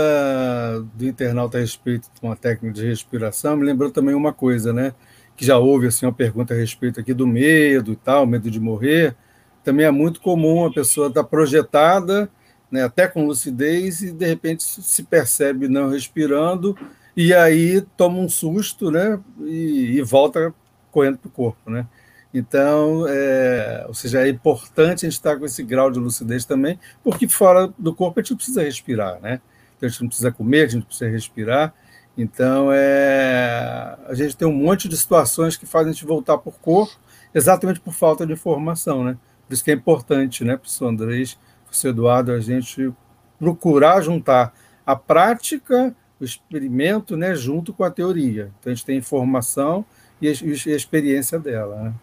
do 0.96 1.06
internauta 1.06 1.60
a 1.60 1.62
respeito 1.62 2.10
de 2.12 2.26
uma 2.26 2.36
técnica 2.36 2.74
de 2.74 2.88
respiração 2.88 3.56
me 3.56 3.64
lembrou 3.64 3.92
também 3.92 4.16
uma 4.16 4.34
coisa, 4.34 4.74
né? 4.74 4.96
Que 5.36 5.46
já 5.46 5.58
houve 5.58 5.88
assim, 5.88 6.06
uma 6.06 6.14
pergunta 6.14 6.54
a 6.54 6.58
respeito 6.58 7.00
aqui 7.00 7.14
do 7.14 7.28
medo 7.28 7.92
e 7.92 7.96
tal, 7.96 8.26
medo 8.26 8.50
de 8.50 8.60
morrer. 8.60 9.16
Também 9.64 9.86
é 9.86 9.92
muito 9.92 10.22
comum 10.22 10.66
a 10.66 10.74
pessoa 10.74 11.08
estar 11.08 11.24
projetada, 11.24 12.30
né, 12.70 12.84
até 12.84 13.08
com 13.08 13.26
lucidez, 13.26 14.02
e 14.02 14.12
de 14.12 14.26
repente 14.26 14.64
se 14.64 15.04
percebe 15.04 15.68
não 15.68 15.90
respirando, 15.90 16.78
e 17.16 17.34
aí 17.34 17.82
toma 17.96 18.20
um 18.20 18.28
susto 18.28 18.92
né, 18.92 19.20
e, 19.42 19.98
e 19.98 20.02
volta 20.02 20.54
correndo 20.92 21.18
para 21.18 21.28
o 21.28 21.32
corpo. 21.32 21.70
Né? 21.70 21.88
Então, 22.34 23.06
é, 23.08 23.86
ou 23.88 23.94
seja, 23.94 24.26
é 24.26 24.30
importante 24.30 25.06
a 25.06 25.10
gente 25.10 25.18
estar 25.18 25.38
com 25.38 25.46
esse 25.46 25.62
grau 25.64 25.92
de 25.92 26.00
lucidez 26.00 26.46
também, 26.46 26.80
porque 27.04 27.28
fora 27.28 27.72
do 27.78 27.94
corpo 27.94 28.20
a 28.20 28.24
gente 28.24 28.36
precisa 28.36 28.64
respirar, 28.64 29.22
né? 29.22 29.40
Então, 29.78 29.88
a 29.88 29.90
gente 29.90 30.02
não 30.02 30.08
precisa 30.08 30.32
comer, 30.32 30.66
a 30.66 30.68
gente 30.68 30.86
precisa 30.86 31.10
respirar. 31.10 31.74
Então, 32.18 32.70
é, 32.72 33.98
a 34.08 34.14
gente 34.14 34.38
tem 34.38 34.48
um 34.48 34.54
monte 34.54 34.88
de 34.88 34.96
situações 34.96 35.58
que 35.58 35.66
fazem 35.66 35.90
a 35.90 35.94
gente 35.94 36.06
voltar 36.06 36.38
por 36.38 36.60
corpo, 36.60 36.96
exatamente 37.34 37.80
por 37.80 37.94
falta 37.94 38.26
de 38.26 38.34
informação, 38.34 39.04
né? 39.04 39.18
Por 39.48 39.54
isso 39.54 39.64
que 39.64 39.72
é 39.72 39.74
importante, 39.74 40.44
né, 40.44 40.56
professor 40.56 40.88
Andrés, 40.88 41.38
professor 41.66 41.90
Eduardo, 41.90 42.32
a 42.32 42.40
gente 42.40 42.94
procurar 43.40 44.02
juntar 44.02 44.54
a 44.86 44.96
prática, 44.96 45.96
o 46.20 46.24
experimento, 46.24 47.18
né, 47.18 47.34
junto 47.36 47.74
com 47.74 47.84
a 47.84 47.90
teoria. 47.90 48.52
Então, 48.60 48.72
a 48.72 48.76
gente 48.76 48.86
tem 48.86 48.98
informação 48.98 49.86
e 50.22 50.28
e 50.28 50.72
a 50.72 50.76
experiência 50.76 51.40
dela, 51.40 51.84
né? 51.84 51.94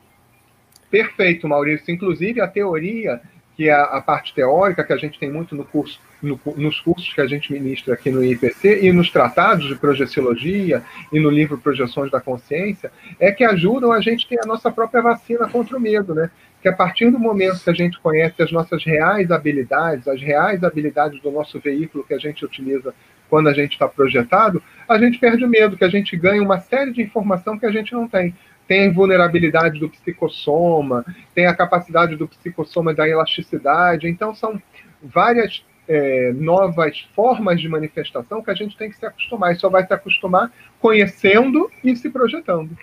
Perfeito, 0.90 1.46
Maurício. 1.46 1.92
Inclusive, 1.94 2.40
a 2.40 2.48
teoria, 2.48 3.20
que 3.56 3.68
é 3.68 3.72
a 3.72 4.00
parte 4.00 4.34
teórica, 4.34 4.82
que 4.82 4.92
a 4.92 4.96
gente 4.96 5.18
tem 5.18 5.30
muito 5.30 5.54
no 5.54 5.64
curso, 5.64 6.00
no, 6.22 6.38
nos 6.56 6.80
cursos 6.80 7.12
que 7.12 7.20
a 7.20 7.26
gente 7.26 7.52
ministra 7.52 7.94
aqui 7.94 8.10
no 8.10 8.24
IPC 8.24 8.80
e 8.82 8.92
nos 8.92 9.10
tratados 9.10 9.66
de 9.66 9.74
projeciologia 9.74 10.82
e 11.12 11.18
no 11.18 11.30
livro 11.30 11.58
Projeções 11.58 12.10
da 12.10 12.20
Consciência, 12.20 12.92
é 13.18 13.30
que 13.32 13.44
ajudam 13.44 13.92
a 13.92 14.00
gente 14.00 14.26
a 14.26 14.28
ter 14.28 14.40
a 14.44 14.46
nossa 14.46 14.70
própria 14.70 15.02
vacina 15.02 15.48
contra 15.48 15.76
o 15.76 15.80
medo, 15.80 16.14
né? 16.14 16.30
Que 16.62 16.68
a 16.68 16.72
partir 16.72 17.10
do 17.10 17.18
momento 17.18 17.62
que 17.64 17.70
a 17.70 17.74
gente 17.74 17.98
conhece 18.00 18.42
as 18.42 18.52
nossas 18.52 18.84
reais 18.84 19.30
habilidades, 19.30 20.06
as 20.06 20.20
reais 20.20 20.62
habilidades 20.62 21.20
do 21.22 21.30
nosso 21.30 21.58
veículo 21.58 22.04
que 22.04 22.14
a 22.14 22.18
gente 22.18 22.44
utiliza 22.44 22.94
quando 23.28 23.48
a 23.48 23.54
gente 23.54 23.72
está 23.72 23.88
projetado, 23.88 24.62
a 24.88 24.98
gente 24.98 25.18
perde 25.18 25.44
o 25.44 25.48
medo, 25.48 25.76
que 25.76 25.84
a 25.84 25.88
gente 25.88 26.16
ganha 26.16 26.42
uma 26.42 26.60
série 26.60 26.92
de 26.92 27.00
informação 27.00 27.58
que 27.58 27.64
a 27.64 27.70
gente 27.70 27.92
não 27.92 28.08
tem 28.08 28.34
tem 28.70 28.88
a 28.88 28.92
vulnerabilidade 28.92 29.80
do 29.80 29.90
psicossoma, 29.90 31.04
tem 31.34 31.46
a 31.46 31.56
capacidade 31.56 32.14
do 32.14 32.28
psicossoma 32.28 32.94
da 32.94 33.08
elasticidade. 33.08 34.06
Então, 34.06 34.32
são 34.32 34.62
várias 35.02 35.64
é, 35.91 36.32
novas 36.32 37.01
formas 37.16 37.61
de 37.61 37.68
manifestação 37.68 38.41
que 38.41 38.51
a 38.51 38.55
gente 38.55 38.76
tem 38.76 38.88
que 38.88 38.97
se 38.97 39.05
acostumar. 39.05 39.53
E 39.53 39.59
só 39.59 39.68
vai 39.68 39.84
se 39.84 39.93
acostumar 39.93 40.53
conhecendo 40.78 41.68
e 41.82 41.97
se 41.97 42.09
projetando. 42.09 42.78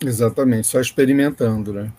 Exatamente, 0.00 0.68
só 0.68 0.80
experimentando, 0.80 1.72
né? 1.72 1.90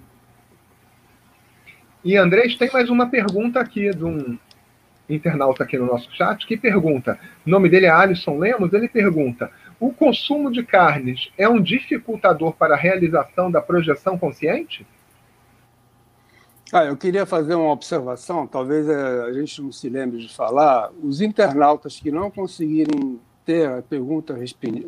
E 2.01 2.15
Andrés, 2.15 2.55
tem 2.55 2.69
mais 2.71 2.89
uma 2.89 3.09
pergunta 3.09 3.59
aqui 3.59 3.89
de 3.93 4.05
um 4.05 4.37
internauta 5.09 5.63
aqui 5.63 5.77
no 5.77 5.85
nosso 5.85 6.09
chat 6.15 6.45
que 6.45 6.55
pergunta, 6.55 7.19
o 7.45 7.49
nome 7.49 7.69
dele 7.69 7.87
é 7.87 7.89
Alisson 7.89 8.37
Lemos, 8.37 8.71
ele 8.71 8.87
pergunta: 8.87 9.51
o 9.77 9.91
consumo 9.91 10.49
de 10.49 10.63
carnes 10.63 11.29
é 11.37 11.49
um 11.49 11.61
dificultador 11.61 12.53
para 12.53 12.75
a 12.75 12.77
realização 12.77 13.51
da 13.51 13.61
projeção 13.61 14.17
consciente? 14.17 14.85
Ah, 16.73 16.83
eu 16.83 16.97
queria 16.97 17.25
fazer 17.25 17.55
uma 17.55 17.71
observação, 17.71 18.45
talvez 18.45 18.89
eh, 18.89 19.21
a 19.23 19.31
gente 19.31 19.61
não 19.61 19.71
se 19.71 19.87
lembre 19.87 20.19
de 20.19 20.33
falar. 20.33 20.91
Os 21.01 21.21
internautas 21.21 21.97
que 21.97 22.11
não 22.11 22.29
conseguirem 22.29 23.19
ter 23.45 23.69
a 23.69 23.81
pergunta 23.81 24.37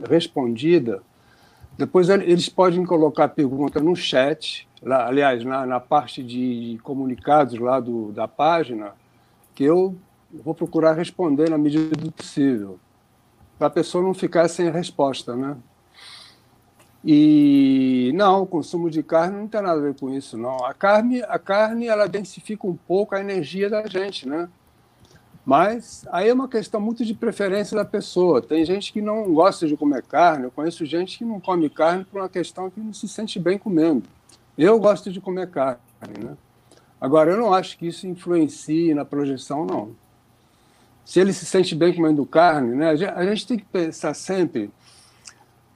respondida, 0.10 1.02
depois 1.78 2.10
eles 2.10 2.50
podem 2.50 2.86
colocar 2.86 3.26
a 3.26 3.30
pergunta 3.30 3.80
no 3.80 3.96
chat, 3.96 4.68
lá, 4.82 5.08
aliás, 5.08 5.46
na, 5.46 5.66
na, 5.66 5.80
parte 5.80 6.22
de 6.22 6.78
comunicados 6.84 7.58
lá 7.58 7.80
do, 7.80 8.12
da 8.12 8.28
página, 8.28 8.94
que 9.56 9.64
eu 9.64 9.96
vou 10.44 10.54
procurar 10.54 10.94
responder 10.94 11.50
na 11.50 11.58
medida 11.58 11.96
do 11.96 12.12
possível 12.12 12.78
para 13.58 13.68
a 13.68 13.72
pessoa 13.72 14.04
não 14.04 14.14
ficar 14.14 14.48
sem 14.48 14.70
resposta, 14.70 15.36
né? 15.36 15.58
E 17.04 18.12
não, 18.16 18.44
o 18.44 18.46
consumo 18.46 18.90
de 18.90 19.02
carne 19.02 19.38
não 19.38 19.48
tem 19.48 19.62
nada 19.62 19.80
a 19.80 19.84
ver 19.84 19.96
com 19.96 20.10
isso, 20.10 20.38
não. 20.38 20.66
A 20.66 20.74
carne, 20.74 21.24
a 21.24 21.40
carne 21.40 21.88
ela 21.88 22.08
densifica 22.08 22.68
um 22.68 22.76
pouco 22.76 23.16
a 23.16 23.22
energia 23.22 23.70
da 23.70 23.88
gente, 23.88 24.28
né? 24.28 24.50
Mas 25.46 26.06
aí 26.12 26.30
é 26.30 26.34
uma 26.34 26.48
questão 26.48 26.80
muito 26.82 27.06
de 27.06 27.14
preferência 27.14 27.76
da 27.76 27.86
pessoa. 27.86 28.42
Tem 28.42 28.64
gente 28.66 28.92
que 28.92 29.02
não 29.02 29.34
gosta 29.34 29.66
de 29.66 29.78
comer 29.78 30.04
carne, 30.04 30.44
eu 30.44 30.52
conheço 30.52 30.86
gente 30.86 31.18
que 31.18 31.26
não 31.26 31.40
come 31.40 31.70
carne 31.70 32.04
por 32.04 32.22
uma 32.22 32.30
questão 32.30 32.70
que 32.70 32.80
não 32.80 32.94
se 32.94 33.08
sente 33.08 33.40
bem 33.40 33.58
comendo. 33.58 34.04
Eu 34.58 34.78
gosto 34.80 35.12
de 35.12 35.22
comer 35.22 35.50
carne, 35.50 35.80
né? 36.22 36.36
Agora, 37.00 37.32
eu 37.32 37.38
não 37.38 37.54
acho 37.54 37.78
que 37.78 37.88
isso 37.88 38.06
influencie 38.06 38.94
na 38.94 39.06
projeção, 39.06 39.66
não 39.66 39.96
se 41.10 41.20
ele 41.20 41.34
se 41.34 41.44
sente 41.44 41.74
bem 41.74 41.92
comendo 41.92 42.24
carne, 42.24 42.76
né? 42.76 42.92
A 42.92 43.26
gente 43.26 43.48
tem 43.48 43.58
que 43.58 43.66
pensar 43.66 44.14
sempre 44.14 44.70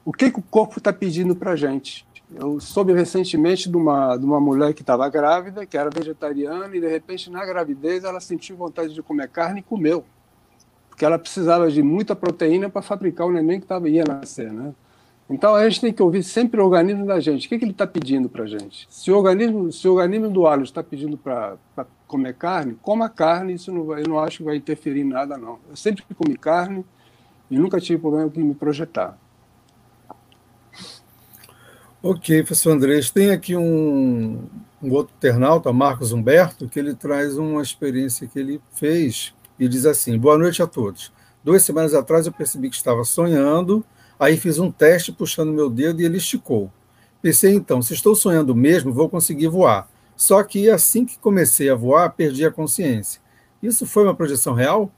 o 0.06 0.12
que, 0.12 0.32
que 0.32 0.40
o 0.40 0.44
corpo 0.44 0.78
está 0.78 0.92
pedindo 0.92 1.36
para 1.36 1.52
a 1.52 1.56
gente. 1.56 2.06
Eu 2.36 2.60
soube 2.60 2.94
recentemente 2.94 3.70
de 3.70 3.78
uma, 3.78 4.18
de 4.18 4.26
uma 4.26 4.40
mulher 4.40 4.74
que 4.74 4.82
estava 4.82 5.08
grávida, 5.08 5.66
que 5.66 5.78
era 5.78 5.90
vegetariana, 5.90 6.76
e 6.76 6.82
de 6.82 6.88
repente 6.88 7.30
na 7.30 7.46
gravidez 7.46 8.04
ela 8.04 8.20
sentiu 8.20 8.56
vontade 8.56 8.94
de 8.94 9.04
comer 9.04 9.30
carne 9.30 9.60
e 9.60 9.64
comeu. 9.64 10.04
Porque 10.90 11.06
ela 11.06 11.20
precisava 11.20 11.70
de 11.70 11.82
muita 11.82 12.16
proteína 12.16 12.70
para 12.70 12.82
fabricar 12.82 13.28
o 13.28 13.32
neném 13.32 13.60
que 13.60 13.68
tava, 13.68 13.90
ia 13.90 14.04
nascer, 14.04 14.52
né? 14.52 14.74
Então 15.30 15.56
a 15.56 15.68
gente 15.68 15.82
tem 15.82 15.94
que 15.94 16.04
ouvir 16.04 16.22
sempre 16.22 16.60
o 16.60 16.66
organismo 16.66 17.06
da 17.06 17.20
gente. 17.20 17.48
O 17.48 17.50
que, 17.50 17.58
que 17.58 17.66
ele 17.66 17.72
está 17.72 17.88
pedindo 17.88 18.28
para 18.28 18.44
a 18.44 18.48
gente? 18.48 18.88
Se 18.90 19.12
o 19.12 19.18
organismo, 19.18 19.72
se 19.72 19.88
o 19.88 19.94
organismo 19.94 20.30
do 20.30 20.46
alho 20.46 20.64
está 20.64 20.84
pedindo 20.84 21.18
para 21.18 21.58
comer 22.08 22.36
carne, 22.36 22.78
coma 22.82 23.10
carne. 23.10 23.54
Isso 23.54 23.72
não 23.72 23.98
eu 23.98 24.08
não 24.08 24.20
acho 24.20 24.40
que 24.40 24.44
vai 24.44 24.56
interferir 24.56 25.02
em 25.02 25.06
nada, 25.06 25.38
não. 25.38 25.60
Eu 25.70 25.76
sempre 25.76 26.04
comi 26.16 26.38
carne 26.38 26.86
e 27.50 27.58
nunca 27.58 27.80
tive 27.80 28.00
problema 28.00 28.30
com 28.30 28.40
me 28.40 28.54
projetar. 28.54 29.18
Ok, 32.04 32.44
professor 32.44 32.72
Andrés. 32.74 33.10
Tem 33.10 33.32
aqui 33.32 33.56
um, 33.56 34.48
um 34.82 34.92
outro 34.92 35.16
internauta, 35.18 35.74
Marcos 35.74 36.12
Humberto, 36.12 36.68
que 36.68 36.78
ele 36.78 36.94
traz 36.94 37.38
uma 37.38 37.62
experiência 37.64 38.28
que 38.28 38.38
ele 38.38 38.62
fez 38.74 39.34
e 39.58 39.68
diz 39.68 39.86
assim: 39.86 40.20
Boa 40.20 40.38
noite 40.38 40.62
a 40.62 40.68
todos. 40.68 41.12
Duas 41.44 41.64
semanas 41.64 41.94
atrás 41.94 42.28
eu 42.28 42.32
percebi 42.32 42.70
que 42.70 42.76
estava 42.76 43.04
sonhando 43.04 43.84
Aí 44.24 44.38
fiz 44.38 44.60
um 44.60 44.72
teste 44.72 45.12
puxando 45.12 45.52
meu 45.52 45.70
dedo 45.70 46.02
e 46.02 46.06
ele 46.06 46.16
esticou. 46.18 46.72
Pensei 47.22 47.54
então, 47.54 47.82
se 47.82 47.94
estou 47.94 48.16
sonhando 48.16 48.56
mesmo, 48.56 48.94
vou 48.94 49.10
conseguir 49.10 49.48
voar. 49.48 49.90
Só 50.16 50.42
que 50.44 50.70
assim 50.70 51.06
que 51.06 51.18
comecei 51.18 51.70
a 51.70 51.76
voar, 51.76 52.10
perdi 52.12 52.46
a 52.46 52.52
consciência. 52.52 53.22
Isso 53.62 53.86
foi 53.86 54.04
uma 54.04 54.16
projeção 54.16 54.54
real? 54.54 54.92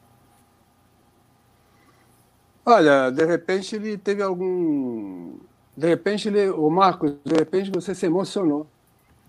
Olha, 2.65 3.09
de 3.09 3.25
repente 3.25 3.75
ele 3.75 3.97
teve 3.97 4.21
algum. 4.21 5.37
De 5.75 5.87
repente 5.87 6.27
ele. 6.27 6.49
O 6.49 6.69
Marcos, 6.69 7.13
de 7.23 7.35
repente 7.35 7.71
você 7.71 7.93
se 7.93 8.05
emocionou. 8.05 8.67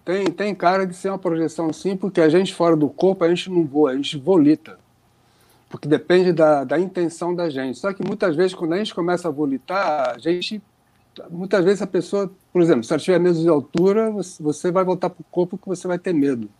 Tem, 0.05 0.27
tem 0.27 0.55
cara 0.55 0.87
de 0.87 0.95
ser 0.95 1.09
uma 1.09 1.19
projeção 1.19 1.73
sim, 1.73 1.97
porque 1.97 2.21
a 2.21 2.29
gente 2.29 2.55
fora 2.55 2.77
do 2.77 2.89
corpo, 2.89 3.25
a 3.25 3.29
gente 3.29 3.51
não 3.51 3.65
voa, 3.65 3.91
a 3.91 3.97
gente 3.97 4.17
volita 4.17 4.79
porque 5.69 5.89
depende 5.89 6.33
da, 6.33 6.65
da 6.65 6.79
intenção 6.79 7.35
da 7.35 7.51
gente. 7.51 7.79
Só 7.79 7.93
que 7.93 8.03
muitas 8.03 8.37
vezes, 8.37 8.55
quando 8.55 8.73
a 8.73 8.79
gente 8.79 8.95
começa 8.95 9.29
a 9.29 9.31
volitar, 9.31 10.15
a 10.15 10.19
gente. 10.19 10.63
Muitas 11.31 11.65
vezes 11.65 11.81
a 11.81 11.87
pessoa, 11.87 12.31
por 12.53 12.61
exemplo, 12.61 12.85
se 12.85 12.93
ela 12.93 13.01
tiver 13.01 13.19
medo 13.19 13.41
de 13.41 13.49
altura, 13.49 14.11
você 14.39 14.71
vai 14.71 14.85
voltar 14.85 15.09
para 15.09 15.23
o 15.23 15.25
corpo 15.31 15.57
que 15.57 15.67
você 15.67 15.89
vai 15.89 15.99
ter 15.99 16.13
medo. 16.13 16.51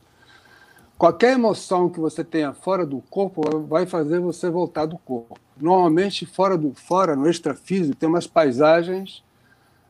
qualquer 0.97 1.35
emoção 1.35 1.91
que 1.91 2.01
você 2.01 2.25
tenha 2.25 2.55
fora 2.55 2.87
do 2.87 3.03
corpo 3.11 3.43
vai 3.69 3.85
fazer 3.85 4.19
você 4.19 4.49
voltar 4.49 4.87
do 4.87 4.97
corpo. 4.97 5.39
Normalmente, 5.61 6.25
fora 6.25 6.57
do 6.57 6.73
fora, 6.73 7.15
no 7.15 7.29
extrafísico, 7.29 7.97
tem 7.97 8.09
umas 8.09 8.27
paisagens 8.27 9.23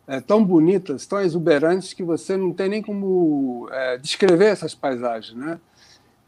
é, 0.07 0.21
tão 0.21 0.45
bonitas, 0.45 1.07
tão 1.07 1.21
exuberantes, 1.21 1.93
que 1.93 2.03
você 2.03 2.37
não 2.37 2.53
tem 2.53 2.69
nem 2.69 2.83
como 2.83 3.69
é, 3.71 3.99
descrever 3.99 4.47
essas 4.47 4.75
paisagens, 4.75 5.37
né? 5.37 5.59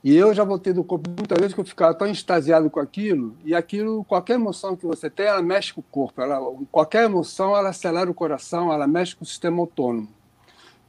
E 0.03 0.15
eu 0.17 0.33
já 0.33 0.45
voltei 0.45 0.73
do 0.73 0.85
corpo 0.85 1.11
muitas 1.11 1.39
vezes 1.39 1.55
que 1.55 1.61
eu 1.61 1.65
ficava 1.65 1.93
tão 1.93 2.07
extasiado 2.07 2.71
com 2.71 2.79
aquilo, 2.79 3.37
e 3.45 3.55
aquilo, 3.55 4.05
qualquer 4.05 4.35
emoção 4.35 4.77
que 4.77 4.87
você 4.87 5.11
tem, 5.11 5.27
ela 5.27 5.43
mexe 5.43 5.73
com 5.73 5.81
o 5.81 5.85
corpo. 5.85 6.23
Ela, 6.23 6.41
qualquer 6.71 7.05
emoção, 7.05 7.57
ela 7.57 7.71
acelera 7.71 8.11
o 8.11 8.15
coração, 8.15 8.73
ela 8.73 8.87
mexe 8.87 9.17
com 9.17 9.25
o 9.25 9.27
sistema 9.27 9.61
autônomo. 9.61 10.09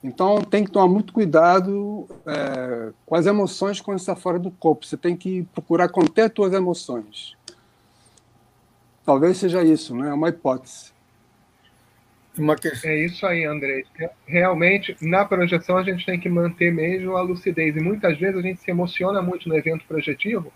Então, 0.04 0.42
tem 0.42 0.64
que 0.64 0.72
tomar 0.72 0.88
muito 0.88 1.12
cuidado 1.12 2.08
é, 2.26 2.92
com 3.06 3.16
as 3.16 3.26
emoções 3.26 3.82
quando 3.82 3.98
está 3.98 4.16
fora 4.16 4.40
do 4.40 4.50
corpo. 4.52 4.86
Você 4.86 4.96
tem 4.96 5.18
que 5.18 5.44
procurar 5.54 5.90
conter 5.90 6.22
as 6.22 6.32
suas 6.34 6.54
emoções. 6.54 7.36
Talvez 9.04 9.38
seja 9.38 9.64
isso, 9.64 9.94
né? 9.96 10.10
É 10.10 10.14
uma 10.14 10.30
hipótese. 10.30 10.94
Uma 12.38 12.56
questão... 12.56 12.90
É 12.90 12.98
isso 12.98 13.26
aí, 13.26 13.44
André. 13.44 13.84
Realmente, 14.26 14.96
na 15.02 15.26
projeção, 15.26 15.78
a 15.78 15.84
gente 15.84 16.06
tem 16.06 16.20
que 16.20 16.30
manter 16.30 16.72
mesmo 16.72 17.18
a 17.18 17.22
lucidez. 17.22 17.76
E 17.76 17.80
muitas 17.82 18.18
vezes 18.18 18.38
a 18.38 18.42
gente 18.42 18.62
se 18.62 18.72
emociona 18.72 19.22
muito 19.22 19.50
no 19.50 19.58
evento 19.58 19.86
projetivo 19.86 20.52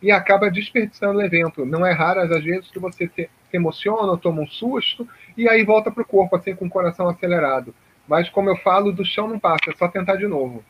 e 0.00 0.10
acaba 0.10 0.50
desperdiçando 0.50 1.18
o 1.18 1.22
evento. 1.22 1.64
Não 1.64 1.84
é 1.84 1.92
raro, 1.92 2.20
às 2.20 2.42
vezes, 2.42 2.70
que 2.70 2.78
você 2.78 3.08
se 3.08 3.28
emociona 3.52 4.16
toma 4.16 4.42
um 4.42 4.46
susto 4.46 5.08
e 5.36 5.48
aí 5.48 5.64
volta 5.64 5.90
para 5.90 6.02
o 6.02 6.06
corpo, 6.06 6.36
assim, 6.36 6.54
com 6.54 6.66
o 6.66 6.70
coração 6.70 7.08
acelerado. 7.08 7.74
Mas, 8.06 8.28
como 8.28 8.48
eu 8.48 8.56
falo, 8.56 8.92
do 8.92 9.04
chão 9.04 9.28
não 9.28 9.38
passa, 9.38 9.70
é 9.70 9.76
só 9.76 9.88
tentar 9.88 10.16
de 10.16 10.26
novo. 10.26 10.64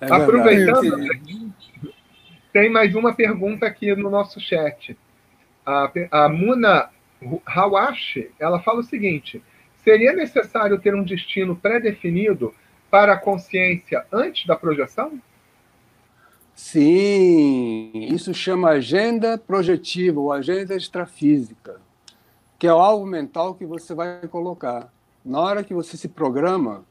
É 0.00 0.12
Aproveitando, 0.12 0.96
tem 2.52 2.70
mais 2.70 2.94
uma 2.94 3.12
pergunta 3.12 3.66
aqui 3.66 3.94
no 3.94 4.08
nosso 4.08 4.40
chat. 4.40 4.96
A, 5.64 5.90
a 6.10 6.28
Muna 6.28 6.88
Hawashi, 7.44 8.30
ela 8.38 8.60
fala 8.60 8.80
o 8.80 8.84
seguinte: 8.84 9.42
seria 9.82 10.12
necessário 10.12 10.78
ter 10.78 10.94
um 10.94 11.02
destino 11.02 11.56
pré-definido 11.56 12.54
para 12.90 13.14
a 13.14 13.18
consciência 13.18 14.04
antes 14.12 14.46
da 14.46 14.56
projeção? 14.56 15.20
Sim, 16.54 17.90
isso 17.94 18.34
chama 18.34 18.70
agenda 18.70 19.38
projetiva 19.38 20.20
ou 20.20 20.32
agenda 20.32 20.74
extrafísica, 20.74 21.80
que 22.58 22.66
é 22.66 22.70
algo 22.70 23.06
mental 23.06 23.54
que 23.54 23.64
você 23.64 23.94
vai 23.94 24.26
colocar 24.28 24.92
na 25.24 25.40
hora 25.40 25.64
que 25.64 25.72
você 25.72 25.96
se 25.96 26.08
programa, 26.08 26.84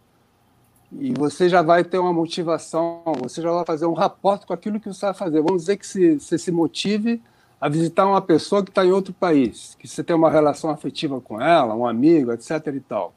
e 0.91 1.13
você 1.13 1.47
já 1.47 1.61
vai 1.61 1.83
ter 1.83 1.99
uma 1.99 2.13
motivação, 2.13 3.03
você 3.19 3.41
já 3.41 3.51
vai 3.51 3.65
fazer 3.65 3.85
um 3.85 3.93
rapport 3.93 4.43
com 4.45 4.53
aquilo 4.53 4.79
que 4.79 4.87
você 4.87 5.05
vai 5.05 5.13
fazer. 5.13 5.41
Vamos 5.41 5.63
dizer 5.63 5.77
que 5.77 5.85
você 5.85 6.37
se 6.37 6.51
motive 6.51 7.21
a 7.59 7.67
visitar 7.67 8.05
uma 8.05 8.21
pessoa 8.21 8.63
que 8.63 8.69
está 8.69 8.85
em 8.85 8.91
outro 8.91 9.13
país, 9.13 9.75
que 9.79 9.87
você 9.87 10.03
tem 10.03 10.15
uma 10.15 10.31
relação 10.31 10.69
afetiva 10.69 11.19
com 11.19 11.41
ela, 11.41 11.75
um 11.75 11.85
amigo, 11.85 12.31
etc. 12.31 12.67
e 12.73 12.79
tal. 12.79 13.13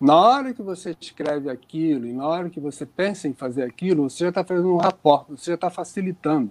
Na 0.00 0.16
hora 0.16 0.52
que 0.52 0.62
você 0.62 0.96
escreve 1.00 1.48
aquilo 1.48 2.06
e 2.06 2.12
na 2.12 2.26
hora 2.26 2.50
que 2.50 2.58
você 2.58 2.84
pensa 2.84 3.28
em 3.28 3.32
fazer 3.32 3.62
aquilo, 3.62 4.10
você 4.10 4.24
já 4.24 4.30
está 4.30 4.42
fazendo 4.42 4.74
um 4.74 4.76
rapport, 4.76 5.26
você 5.28 5.52
já 5.52 5.54
está 5.54 5.70
facilitando. 5.70 6.50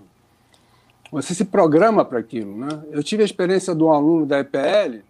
Você 1.12 1.34
se 1.36 1.44
programa 1.44 2.06
para 2.06 2.20
aquilo. 2.20 2.58
Né? 2.58 2.82
Eu 2.92 3.04
tive 3.04 3.24
a 3.24 3.26
experiência 3.26 3.76
de 3.76 3.84
um 3.84 3.92
aluno 3.92 4.26
da 4.26 4.40
EPL 4.40 5.04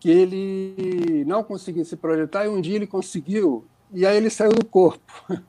que 0.00 0.10
ele 0.10 1.24
não 1.26 1.44
conseguia 1.44 1.84
se 1.84 1.94
projetar 1.94 2.46
e 2.46 2.48
um 2.48 2.60
dia 2.60 2.74
ele 2.74 2.86
conseguiu 2.86 3.64
e 3.92 4.04
aí 4.04 4.16
ele 4.16 4.30
saiu 4.30 4.52
do 4.52 4.64
corpo. 4.64 5.00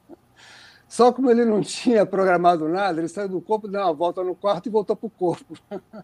Só 0.91 1.09
como 1.13 1.31
ele 1.31 1.45
não 1.45 1.61
tinha 1.61 2.05
programado 2.05 2.67
nada, 2.67 2.99
ele 2.99 3.07
saiu 3.07 3.29
do 3.29 3.39
corpo, 3.39 3.65
deu 3.65 3.79
uma 3.79 3.93
volta 3.93 4.21
no 4.25 4.35
quarto 4.35 4.67
e 4.67 4.69
voltou 4.69 4.93
para 4.93 5.07
o 5.07 5.09
corpo. 5.09 5.57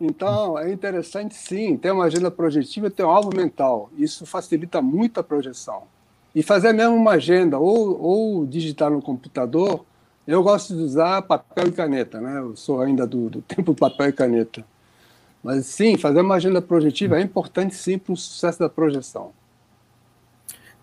Então, 0.00 0.58
é 0.58 0.72
interessante 0.72 1.34
sim, 1.34 1.76
ter 1.76 1.92
uma 1.92 2.04
agenda 2.04 2.30
projetiva, 2.30 2.90
ter 2.90 3.04
um 3.04 3.10
alvo 3.10 3.30
mental. 3.34 3.90
Isso 3.96 4.26
facilita 4.26 4.82
muito 4.82 5.20
a 5.20 5.22
projeção. 5.22 5.84
E 6.34 6.42
fazer 6.42 6.72
mesmo 6.72 6.96
uma 6.96 7.12
agenda, 7.12 7.58
ou, 7.58 8.02
ou 8.02 8.46
digitar 8.46 8.90
no 8.90 9.00
computador, 9.00 9.84
eu 10.26 10.42
gosto 10.42 10.74
de 10.74 10.82
usar 10.82 11.22
papel 11.22 11.68
e 11.68 11.72
caneta, 11.72 12.20
né? 12.20 12.38
Eu 12.38 12.56
sou 12.56 12.80
ainda 12.80 13.06
do, 13.06 13.30
do 13.30 13.42
tempo 13.42 13.72
papel 13.74 14.08
e 14.08 14.12
caneta. 14.12 14.64
Mas 15.42 15.66
sim, 15.66 15.96
fazer 15.96 16.22
uma 16.22 16.34
agenda 16.34 16.60
projetiva 16.60 17.18
é 17.18 17.22
importante 17.22 17.74
sim 17.74 17.98
para 17.98 18.14
o 18.14 18.16
sucesso 18.16 18.58
da 18.58 18.68
projeção. 18.68 19.32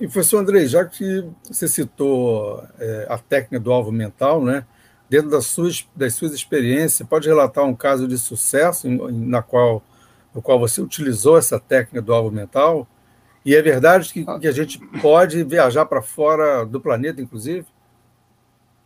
E 0.02 0.08
professor 0.08 0.40
Andrei, 0.40 0.66
já 0.66 0.84
que 0.84 1.24
você 1.48 1.68
citou 1.68 2.64
é, 2.80 3.06
a 3.08 3.20
técnica 3.20 3.60
do 3.60 3.72
alvo 3.72 3.92
mental, 3.92 4.44
né? 4.44 4.66
Dentro 5.08 5.30
das 5.30 5.46
suas, 5.46 5.88
das 5.96 6.16
suas 6.16 6.34
experiências, 6.34 7.08
pode 7.08 7.28
relatar 7.28 7.64
um 7.66 7.76
caso 7.76 8.08
de 8.08 8.18
sucesso 8.18 8.88
em, 8.88 8.98
na 9.28 9.44
qual, 9.44 9.84
no 10.34 10.42
qual 10.42 10.58
você 10.60 10.82
utilizou 10.82 11.38
essa 11.38 11.60
técnica 11.60 12.02
do 12.02 12.12
alvo 12.16 12.32
mental? 12.32 12.88
E 13.46 13.54
é 13.54 13.62
verdade 13.62 14.12
que, 14.12 14.26
que 14.40 14.48
a 14.48 14.52
gente 14.52 14.80
pode 15.00 15.44
viajar 15.44 15.86
para 15.86 16.02
fora 16.02 16.66
do 16.66 16.82
planeta, 16.82 17.22
inclusive? 17.22 17.68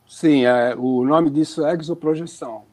Sim, 0.05 0.45
é, 0.45 0.75
o 0.75 1.05
nome 1.05 1.29
disso 1.29 1.65
é 1.65 1.75
exoprojeção. 1.75 2.63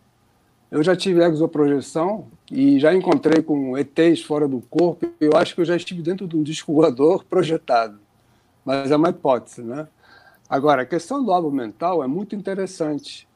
Eu 0.69 0.83
já 0.83 0.97
tive 0.97 1.23
exoprojeção 1.23 2.27
e 2.51 2.81
já 2.81 2.93
encontrei 2.93 3.41
com 3.41 3.79
ETs 3.79 4.23
fora 4.23 4.49
do 4.49 4.61
corpo. 4.63 5.07
Eu 5.21 5.37
acho 5.37 5.55
que 5.55 5.61
eu 5.61 5.65
já 5.65 5.77
estive 5.77 6.03
dentro 6.03 6.27
de 6.27 6.37
um 6.37 6.43
disco 6.43 6.75
voador 6.75 7.25
projetado, 7.25 8.01
mas 8.65 8.91
é 8.91 8.97
uma 8.97 9.11
hipótese, 9.11 9.63
né? 9.63 9.89
Agora, 10.49 10.83
a 10.83 10.87
questão 10.87 11.25
do 11.25 11.33
alvo 11.33 11.51
mental 11.51 12.05
é 12.05 12.07
muito 12.07 12.37
interessante. 12.37 13.27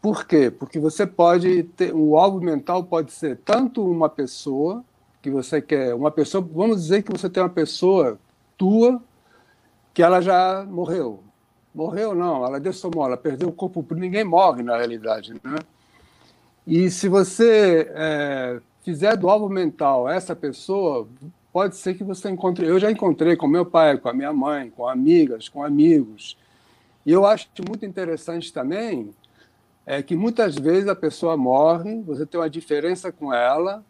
Por 0.00 0.24
quê? 0.24 0.50
Porque 0.50 0.78
você 0.78 1.06
pode 1.06 1.64
ter. 1.64 1.94
O 1.94 2.16
alvo 2.16 2.40
mental 2.40 2.84
pode 2.84 3.12
ser 3.12 3.38
tanto 3.38 3.84
uma 3.84 4.08
pessoa 4.08 4.84
que 5.20 5.30
você 5.30 5.60
quer, 5.60 5.94
uma 5.94 6.10
pessoa. 6.10 6.46
Vamos 6.52 6.82
dizer 6.82 7.02
que 7.02 7.12
você 7.12 7.28
tem 7.28 7.42
uma 7.42 7.48
pessoa 7.48 8.18
tua 8.56 9.02
que 9.92 10.02
ela 10.02 10.20
já 10.20 10.64
morreu. 10.64 11.22
Morreu, 11.74 12.14
não, 12.14 12.44
ela 12.44 12.58
dessomou, 12.58 13.04
ela 13.04 13.16
perdeu 13.16 13.48
o 13.48 13.52
corpo. 13.52 13.84
Ninguém 13.94 14.24
morre 14.24 14.62
na 14.62 14.76
realidade, 14.76 15.34
né? 15.34 15.58
E 16.66 16.90
se 16.90 17.08
você 17.08 17.90
é, 17.94 18.60
fizer 18.82 19.16
do 19.16 19.28
alvo 19.28 19.48
mental 19.48 20.08
essa 20.08 20.34
pessoa, 20.34 21.08
pode 21.52 21.76
ser 21.76 21.94
que 21.94 22.04
você 22.04 22.30
encontre. 22.30 22.66
Eu 22.66 22.78
já 22.78 22.90
encontrei 22.90 23.36
com 23.36 23.46
meu 23.46 23.66
pai, 23.66 23.98
com 23.98 24.08
a 24.08 24.12
minha 24.12 24.32
mãe, 24.32 24.70
com 24.70 24.88
amigas, 24.88 25.48
com 25.48 25.62
amigos. 25.62 26.36
E 27.04 27.12
eu 27.12 27.24
acho 27.26 27.48
muito 27.66 27.84
interessante 27.84 28.52
também 28.52 29.10
é 29.86 30.02
que 30.02 30.14
muitas 30.14 30.54
vezes 30.54 30.88
a 30.88 30.94
pessoa 30.94 31.36
morre, 31.36 32.00
você 32.02 32.24
tem 32.24 32.38
uma 32.38 32.48
diferença 32.48 33.10
com 33.10 33.32
ela, 33.32 33.84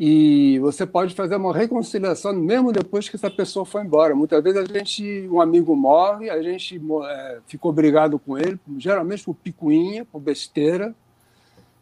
e 0.00 0.60
você 0.60 0.86
pode 0.86 1.12
fazer 1.12 1.34
uma 1.34 1.52
reconciliação 1.52 2.32
mesmo 2.32 2.70
depois 2.70 3.08
que 3.08 3.16
essa 3.16 3.28
pessoa 3.28 3.64
foi 3.66 3.82
embora. 3.82 4.14
Muitas 4.14 4.40
vezes 4.44 4.60
a 4.60 4.64
gente, 4.64 5.28
um 5.28 5.40
amigo 5.40 5.74
morre, 5.74 6.30
a 6.30 6.40
gente 6.40 6.80
é, 7.04 7.38
ficou 7.48 7.72
brigado 7.72 8.16
com 8.16 8.38
ele, 8.38 8.60
geralmente 8.76 9.24
por 9.24 9.34
picuinha, 9.34 10.04
por 10.04 10.20
besteira, 10.20 10.94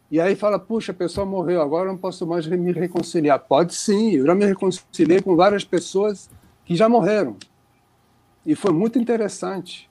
e 0.09 0.21
aí 0.21 0.35
fala, 0.35 0.57
puxa, 0.57 0.93
a 0.93 0.95
pessoa 0.95 1.25
morreu, 1.25 1.61
agora 1.61 1.89
não 1.89 1.97
posso 1.97 2.25
mais 2.25 2.47
me 2.47 2.71
reconciliar. 2.71 3.39
Pode 3.39 3.75
sim, 3.75 4.11
eu 4.11 4.25
já 4.25 4.33
me 4.33 4.45
reconciliei 4.45 5.21
com 5.21 5.35
várias 5.35 5.65
pessoas 5.65 6.29
que 6.63 6.75
já 6.75 6.87
morreram. 6.87 7.35
E 8.45 8.55
foi 8.55 8.71
muito 8.71 8.97
interessante. 8.97 9.89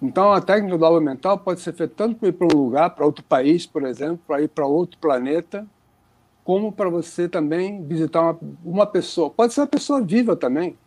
Então, 0.00 0.32
a 0.32 0.40
técnica 0.40 0.78
do 0.78 0.84
alvo 0.84 1.00
mental 1.00 1.36
pode 1.38 1.60
ser 1.60 1.72
feita 1.72 1.92
tanto 1.96 2.16
para 2.16 2.28
ir 2.28 2.32
para 2.32 2.46
um 2.46 2.60
lugar, 2.60 2.90
para 2.90 3.04
outro 3.04 3.24
país, 3.24 3.66
por 3.66 3.84
exemplo, 3.84 4.20
para 4.24 4.40
ir 4.40 4.48
para 4.48 4.64
outro 4.64 4.96
planeta, 4.98 5.66
como 6.44 6.70
para 6.70 6.88
você 6.88 7.28
também 7.28 7.84
visitar 7.84 8.20
uma, 8.20 8.38
uma 8.64 8.86
pessoa. 8.86 9.30
Pode 9.30 9.52
ser 9.52 9.62
uma 9.62 9.66
pessoa 9.66 10.00
viva 10.00 10.36
também. 10.36 10.78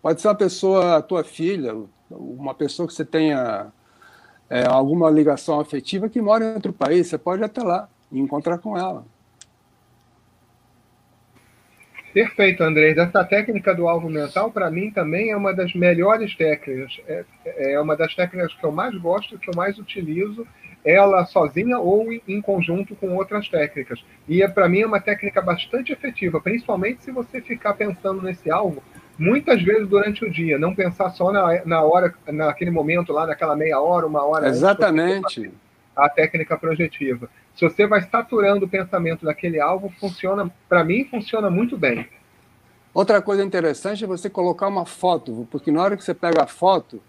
Pode 0.00 0.20
ser 0.20 0.28
uma 0.28 0.34
pessoa, 0.36 0.96
a 0.98 1.02
tua 1.02 1.24
filha, 1.24 1.74
uma 2.08 2.54
pessoa 2.54 2.86
que 2.86 2.94
você 2.94 3.04
tenha 3.04 3.72
é, 4.48 4.64
alguma 4.66 5.10
ligação 5.10 5.60
afetiva 5.60 6.08
que 6.08 6.20
mora 6.20 6.44
em 6.44 6.54
outro 6.54 6.72
país, 6.72 7.06
você 7.06 7.18
pode 7.18 7.42
ir 7.42 7.44
até 7.44 7.62
lá 7.62 7.88
e 8.10 8.18
encontrar 8.18 8.58
com 8.58 8.76
ela. 8.76 9.04
Perfeito, 12.14 12.62
Andrés. 12.62 12.96
Essa 12.96 13.24
técnica 13.24 13.74
do 13.74 13.88
alvo 13.88 14.08
mental, 14.08 14.52
para 14.52 14.70
mim, 14.70 14.88
também 14.92 15.30
é 15.30 15.36
uma 15.36 15.52
das 15.52 15.74
melhores 15.74 16.36
técnicas. 16.36 16.96
É, 17.08 17.24
é, 17.72 17.80
uma 17.80 17.96
das 17.96 18.14
técnicas 18.14 18.54
que 18.54 18.64
eu 18.64 18.70
mais 18.70 18.96
gosto, 18.96 19.36
que 19.36 19.50
eu 19.50 19.54
mais 19.56 19.76
utilizo, 19.80 20.46
ela 20.84 21.24
sozinha 21.24 21.78
ou 21.80 22.12
em 22.12 22.40
conjunto 22.40 22.94
com 22.94 23.16
outras 23.16 23.48
técnicas. 23.48 24.04
E, 24.28 24.44
é, 24.44 24.48
para 24.48 24.68
mim, 24.68 24.82
é 24.82 24.86
uma 24.86 25.00
técnica 25.00 25.42
bastante 25.42 25.92
efetiva, 25.92 26.40
principalmente 26.40 27.02
se 27.02 27.10
você 27.10 27.40
ficar 27.40 27.74
pensando 27.74 28.22
nesse 28.22 28.48
alvo 28.48 28.80
muitas 29.18 29.62
vezes 29.62 29.88
durante 29.88 30.24
o 30.24 30.30
dia, 30.30 30.58
não 30.58 30.74
pensar 30.74 31.10
só 31.10 31.30
na, 31.32 31.64
na 31.64 31.82
hora, 31.82 32.14
naquele 32.26 32.70
momento 32.70 33.12
lá, 33.12 33.26
naquela 33.26 33.56
meia 33.56 33.80
hora, 33.80 34.06
uma 34.06 34.24
hora. 34.24 34.48
Exatamente. 34.48 35.52
A 35.96 36.08
técnica 36.08 36.56
projetiva. 36.58 37.28
Se 37.54 37.68
você 37.68 37.86
vai 37.86 38.02
saturando 38.02 38.66
o 38.66 38.68
pensamento 38.68 39.24
daquele 39.24 39.60
alvo, 39.60 39.92
funciona, 40.00 40.50
para 40.68 40.82
mim, 40.82 41.04
funciona 41.04 41.48
muito 41.48 41.78
bem. 41.78 42.08
Outra 42.92 43.22
coisa 43.22 43.44
interessante 43.44 44.04
é 44.04 44.06
você 44.06 44.28
colocar 44.28 44.66
uma 44.68 44.84
foto, 44.84 45.46
porque 45.50 45.70
na 45.70 45.82
hora 45.82 45.96
que 45.96 46.04
você 46.04 46.14
pega 46.14 46.42
a 46.42 46.46
foto, 46.46 47.00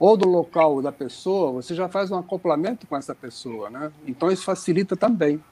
ou 0.00 0.16
do 0.16 0.26
local 0.26 0.80
da 0.80 0.90
pessoa, 0.90 1.52
você 1.52 1.74
já 1.74 1.88
faz 1.88 2.10
um 2.10 2.18
acoplamento 2.18 2.86
com 2.86 2.96
essa 2.96 3.14
pessoa, 3.14 3.68
né? 3.68 3.92
Então 4.06 4.30
isso 4.30 4.44
facilita 4.44 4.96
também. 4.96 5.42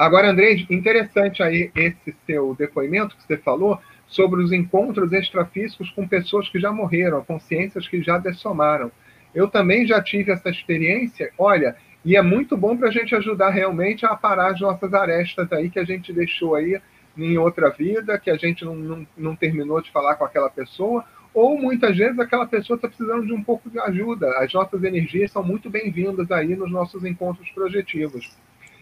Agora, 0.00 0.30
André, 0.30 0.64
interessante 0.70 1.42
aí 1.42 1.70
esse 1.76 2.16
seu 2.24 2.54
depoimento 2.54 3.14
que 3.14 3.22
você 3.22 3.36
falou 3.36 3.78
sobre 4.06 4.42
os 4.42 4.50
encontros 4.50 5.12
extrafísicos 5.12 5.90
com 5.90 6.08
pessoas 6.08 6.48
que 6.48 6.58
já 6.58 6.72
morreram, 6.72 7.22
consciências 7.22 7.86
que 7.86 8.00
já 8.00 8.16
dessomaram. 8.16 8.90
Eu 9.34 9.46
também 9.46 9.86
já 9.86 10.02
tive 10.02 10.32
essa 10.32 10.48
experiência, 10.48 11.30
olha, 11.36 11.76
e 12.02 12.16
é 12.16 12.22
muito 12.22 12.56
bom 12.56 12.78
para 12.78 12.88
a 12.88 12.90
gente 12.90 13.14
ajudar 13.14 13.50
realmente 13.50 14.06
a 14.06 14.16
parar 14.16 14.52
as 14.52 14.60
nossas 14.62 14.94
arestas 14.94 15.52
aí 15.52 15.68
que 15.68 15.78
a 15.78 15.84
gente 15.84 16.14
deixou 16.14 16.54
aí 16.54 16.80
em 17.14 17.36
outra 17.36 17.68
vida, 17.68 18.18
que 18.18 18.30
a 18.30 18.38
gente 18.38 18.64
não, 18.64 18.74
não, 18.74 19.06
não 19.18 19.36
terminou 19.36 19.82
de 19.82 19.90
falar 19.90 20.14
com 20.14 20.24
aquela 20.24 20.48
pessoa, 20.48 21.04
ou 21.34 21.60
muitas 21.60 21.94
vezes 21.94 22.18
aquela 22.18 22.46
pessoa 22.46 22.76
está 22.76 22.88
precisando 22.88 23.26
de 23.26 23.34
um 23.34 23.44
pouco 23.44 23.68
de 23.68 23.78
ajuda. 23.78 24.30
As 24.38 24.50
nossas 24.54 24.82
energias 24.82 25.30
são 25.30 25.42
muito 25.42 25.68
bem-vindas 25.68 26.30
aí 26.30 26.56
nos 26.56 26.72
nossos 26.72 27.04
encontros 27.04 27.50
projetivos. 27.50 28.34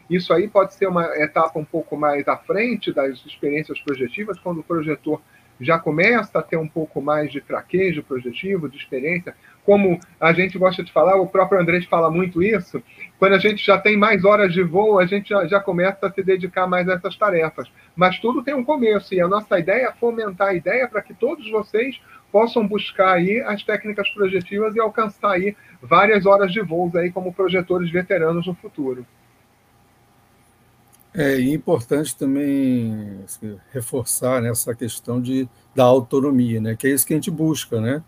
Isso 0.09 0.33
aí 0.33 0.49
pode 0.49 0.75
ser 0.75 0.87
uma 0.87 1.05
etapa 1.17 1.59
um 1.59 1.65
pouco 1.65 1.97
mais 1.97 2.27
à 2.27 2.37
frente 2.37 2.93
das 2.93 3.25
experiências 3.27 3.81
projetivas, 3.81 4.39
quando 4.39 4.61
o 4.61 4.65
projetor 4.65 5.21
já 5.61 5.79
começa 5.79 6.39
a 6.39 6.43
ter 6.43 6.57
um 6.57 6.69
pouco 6.69 7.01
mais 7.01 7.33
de 7.33 7.41
traquejo 7.41 8.03
projetivo, 8.03 8.69
de 8.69 8.77
experiência. 8.77 9.35
Como 9.65 9.99
a 10.21 10.33
gente 10.33 10.57
gosta 10.57 10.83
de 10.83 10.93
falar, 10.93 11.17
o 11.17 11.27
próprio 11.27 11.61
Andrés 11.61 11.85
fala 11.85 12.11
muito 12.11 12.43
isso, 12.43 12.83
quando 13.19 13.35
a 13.35 13.39
gente 13.39 13.65
já 13.65 13.77
tem 13.77 13.97
mais 13.97 14.25
horas 14.25 14.53
de 14.53 14.63
voo, 14.63 14.99
a 14.99 15.07
gente 15.07 15.31
já, 15.31 15.47
já 15.47 15.61
começa 15.61 16.07
a 16.07 16.13
se 16.13 16.23
dedicar 16.23 16.67
mais 16.67 16.89
a 16.89 16.95
essas 16.95 17.17
tarefas. 17.17 17.69
Mas 17.95 18.19
tudo 18.19 18.43
tem 18.43 18.55
um 18.55 18.65
começo, 18.65 19.15
e 19.15 19.21
a 19.21 19.29
nossa 19.29 19.59
ideia 19.59 19.89
é 19.89 19.93
fomentar 19.93 20.49
a 20.49 20.55
ideia 20.55 20.89
para 20.89 21.03
que 21.03 21.13
todos 21.13 21.51
vocês 21.51 22.01
possam 22.31 22.67
buscar 22.67 23.15
aí 23.15 23.41
as 23.41 23.63
técnicas 23.63 24.09
projetivas 24.11 24.75
e 24.75 24.81
alcançar 24.81 25.33
aí 25.33 25.57
várias 25.83 26.25
horas 26.27 26.53
de 26.53 26.61
voos 26.61 26.95
aí 26.95 27.11
como 27.11 27.33
projetores 27.33 27.91
veteranos 27.91 28.47
no 28.47 28.55
futuro. 28.55 29.05
É 31.15 31.41
importante 31.41 32.15
também 32.17 33.21
assim, 33.25 33.59
reforçar 33.73 34.43
nessa 34.43 34.75
questão 34.75 35.21
de, 35.21 35.49
da 35.75 35.85
autonomia, 35.85 36.61
né? 36.61 36.77
que 36.77 36.87
é 36.87 36.91
isso 36.91 37.07
que 37.07 37.15
a 37.15 37.17
gente 37.17 37.31
busca. 37.31 37.81
Né? 37.81 38.03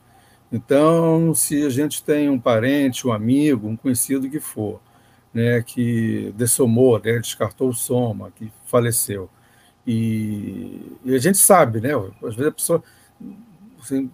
Então, 0.53 1.35
se 1.35 1.65
a 1.65 1.71
gente 1.71 2.03
tem 2.03 2.29
um 2.29 2.39
parente, 2.39 3.07
um 3.07 3.13
amigo, 3.13 3.69
um 3.69 3.77
conhecido 3.77 4.29
que 4.29 4.41
for, 4.41 4.81
né, 5.33 5.63
que 5.63 6.35
dessomou, 6.37 7.01
né, 7.03 7.19
descartou 7.21 7.69
o 7.69 7.75
soma, 7.75 8.33
que 8.33 8.53
faleceu, 8.67 9.31
e, 9.87 10.99
e, 11.05 11.15
a 11.15 11.19
gente 11.19 11.39
sabe, 11.39 11.81
né, 11.81 11.91
às 12.23 12.35
vezes 12.35 12.49
a 12.49 12.53
pessoa, 12.53 12.83
assim, 13.81 14.11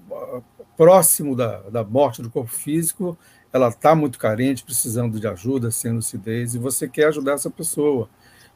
próximo 0.77 1.35
da, 1.35 1.61
da 1.71 1.83
morte 1.83 2.23
do 2.23 2.31
corpo 2.31 2.51
físico, 2.51 3.19
ela 3.53 3.69
está 3.69 3.95
muito 3.95 4.19
carente, 4.19 4.63
precisando 4.63 5.19
de 5.19 5.27
ajuda, 5.27 5.71
sem 5.71 5.93
lucidez, 5.93 6.55
e 6.55 6.59
você 6.59 6.87
quer 6.87 7.09
ajudar 7.09 7.33
essa 7.33 7.51
pessoa. 7.51 8.09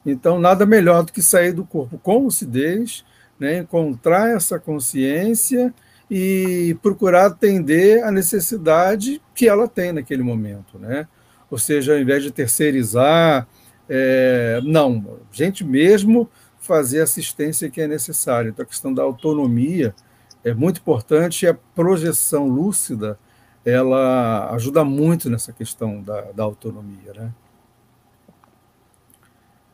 Então, 0.05 0.39
nada 0.39 0.65
melhor 0.65 1.03
do 1.03 1.11
que 1.11 1.21
sair 1.21 1.51
do 1.51 1.63
corpo 1.63 1.97
com 1.97 2.23
lucidez, 2.23 3.05
né, 3.39 3.59
encontrar 3.59 4.29
essa 4.29 4.59
consciência 4.59 5.73
e 6.09 6.77
procurar 6.81 7.27
atender 7.27 8.03
a 8.03 8.11
necessidade 8.11 9.21
que 9.33 9.47
ela 9.47 9.67
tem 9.67 9.93
naquele 9.93 10.23
momento. 10.23 10.77
Né? 10.77 11.07
Ou 11.49 11.57
seja, 11.57 11.93
ao 11.93 11.99
invés 11.99 12.23
de 12.23 12.31
terceirizar, 12.31 13.47
é, 13.87 14.59
não, 14.63 15.19
gente 15.31 15.63
mesmo 15.63 16.29
fazer 16.59 16.99
a 16.99 17.03
assistência 17.03 17.69
que 17.69 17.81
é 17.81 17.87
necessária. 17.87 18.49
Então, 18.49 18.63
a 18.63 18.67
questão 18.67 18.93
da 18.93 19.01
autonomia 19.03 19.95
é 20.43 20.53
muito 20.53 20.79
importante 20.79 21.45
e 21.45 21.47
a 21.47 21.53
projeção 21.53 22.47
lúcida 22.47 23.17
ela 23.63 24.53
ajuda 24.53 24.83
muito 24.83 25.29
nessa 25.29 25.53
questão 25.53 26.01
da, 26.01 26.31
da 26.31 26.43
autonomia. 26.43 27.13
Né? 27.15 27.31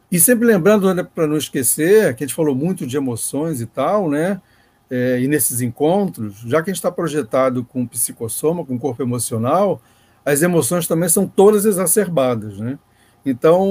E 0.10 0.20
sempre 0.20 0.48
lembrando, 0.48 0.94
né, 0.94 1.04
para 1.04 1.28
não 1.28 1.36
esquecer, 1.36 2.16
que 2.16 2.24
a 2.24 2.28
gente 2.28 2.36
falou 2.36 2.56
muito 2.56 2.88
de 2.88 2.96
emoções 2.96 3.60
e 3.60 3.66
tal, 3.66 4.10
né? 4.10 4.42
É, 4.90 5.20
e 5.20 5.28
nesses 5.28 5.60
encontros, 5.60 6.38
já 6.46 6.64
que 6.64 6.70
a 6.70 6.74
gente 6.74 6.80
está 6.80 6.90
projetado 6.90 7.64
com 7.66 7.86
psicossoma, 7.86 8.66
com 8.66 8.80
corpo 8.80 9.04
emocional, 9.04 9.82
as 10.26 10.42
emoções 10.42 10.88
também 10.88 11.10
são 11.10 11.28
todas 11.28 11.66
exacerbadas, 11.66 12.58
né? 12.58 12.80
Então, 13.26 13.62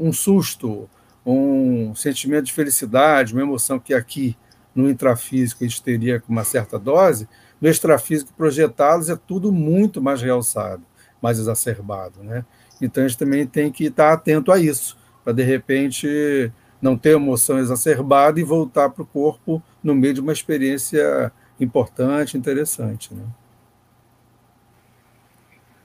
um 0.00 0.10
susto, 0.14 0.88
um 1.26 1.94
sentimento 1.94 2.46
de 2.46 2.52
felicidade, 2.54 3.34
uma 3.34 3.42
emoção 3.42 3.78
que 3.78 3.92
aqui 3.92 4.34
no 4.74 4.88
intrafísico 4.88 5.62
a 5.62 5.66
gente 5.66 5.82
teria 5.82 6.18
com 6.18 6.32
uma 6.32 6.44
certa 6.44 6.78
dose, 6.78 7.28
no 7.60 7.68
extrafísico 7.68 8.32
projetados 8.32 9.10
é 9.10 9.16
tudo 9.16 9.52
muito 9.52 10.00
mais 10.00 10.22
realçado, 10.22 10.82
mais 11.20 11.38
exacerbado, 11.38 12.22
né? 12.22 12.46
Então 12.80 13.04
a 13.04 13.08
gente 13.08 13.18
também 13.18 13.46
tem 13.46 13.70
que 13.70 13.84
estar 13.84 14.10
atento 14.14 14.50
a 14.50 14.58
isso 14.58 15.03
para 15.24 15.32
de 15.32 15.42
repente 15.42 16.52
não 16.80 16.98
ter 16.98 17.12
emoção 17.12 17.58
exacerbada 17.58 18.38
e 18.38 18.44
voltar 18.44 18.90
para 18.90 19.02
o 19.02 19.06
corpo 19.06 19.62
no 19.82 19.94
meio 19.94 20.12
de 20.12 20.20
uma 20.20 20.32
experiência 20.32 21.32
importante, 21.58 22.36
interessante. 22.36 23.14
Né? 23.14 23.24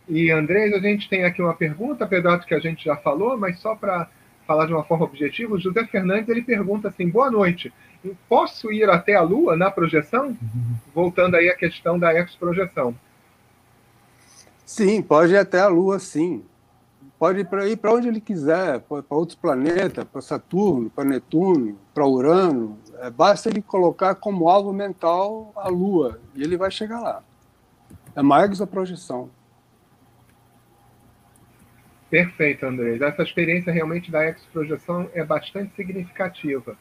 E, 0.09 0.29
Andrés, 0.29 0.73
a 0.73 0.79
gente 0.79 1.07
tem 1.07 1.23
aqui 1.23 1.41
uma 1.41 1.53
pergunta, 1.53 2.03
apesar 2.03 2.35
do 2.35 2.45
que 2.45 2.53
a 2.53 2.59
gente 2.59 2.83
já 2.83 2.97
falou, 2.97 3.37
mas 3.37 3.59
só 3.59 3.75
para 3.75 4.09
falar 4.45 4.65
de 4.65 4.73
uma 4.73 4.83
forma 4.83 5.05
objetiva, 5.05 5.53
o 5.53 5.59
José 5.59 5.85
Fernandes 5.85 6.27
ele 6.27 6.41
pergunta 6.41 6.89
assim: 6.89 7.07
boa 7.07 7.31
noite, 7.31 7.71
posso 8.27 8.71
ir 8.71 8.89
até 8.89 9.15
a 9.15 9.21
Lua 9.21 9.55
na 9.55 9.71
projeção? 9.71 10.29
Uhum. 10.29 10.75
Voltando 10.93 11.35
aí 11.35 11.47
à 11.47 11.55
questão 11.55 11.97
da 11.97 12.13
ex-projeção. 12.13 12.93
Sim, 14.65 15.01
pode 15.01 15.33
ir 15.33 15.37
até 15.37 15.61
a 15.61 15.67
Lua, 15.67 15.97
sim 15.99 16.43
pode 17.19 17.41
ir 17.41 17.77
para 17.77 17.93
onde 17.93 18.07
ele 18.07 18.21
quiser, 18.21 18.79
para 18.79 19.03
outros 19.09 19.37
planetas, 19.37 20.05
para 20.05 20.21
Saturno, 20.21 20.89
para 20.89 21.03
Netuno, 21.03 21.77
para 21.93 22.07
Urano. 22.07 22.79
É, 22.99 23.09
basta 23.09 23.49
ele 23.49 23.61
colocar 23.61 24.15
como 24.15 24.47
alvo 24.47 24.71
mental 24.71 25.51
a 25.57 25.67
Lua 25.67 26.21
e 26.33 26.41
ele 26.41 26.55
vai 26.55 26.71
chegar 26.71 27.01
lá. 27.01 27.21
É 28.15 28.21
mais 28.21 28.61
a 28.61 28.65
projeção. 28.65 29.29
Perfeito, 32.09 32.65
Andrés. 32.65 33.01
Essa 33.01 33.21
experiência 33.21 33.71
realmente 33.71 34.09
da 34.09 34.25
ex-projeção 34.25 35.09
é 35.13 35.23
bastante 35.23 35.75
significativa. 35.75 36.75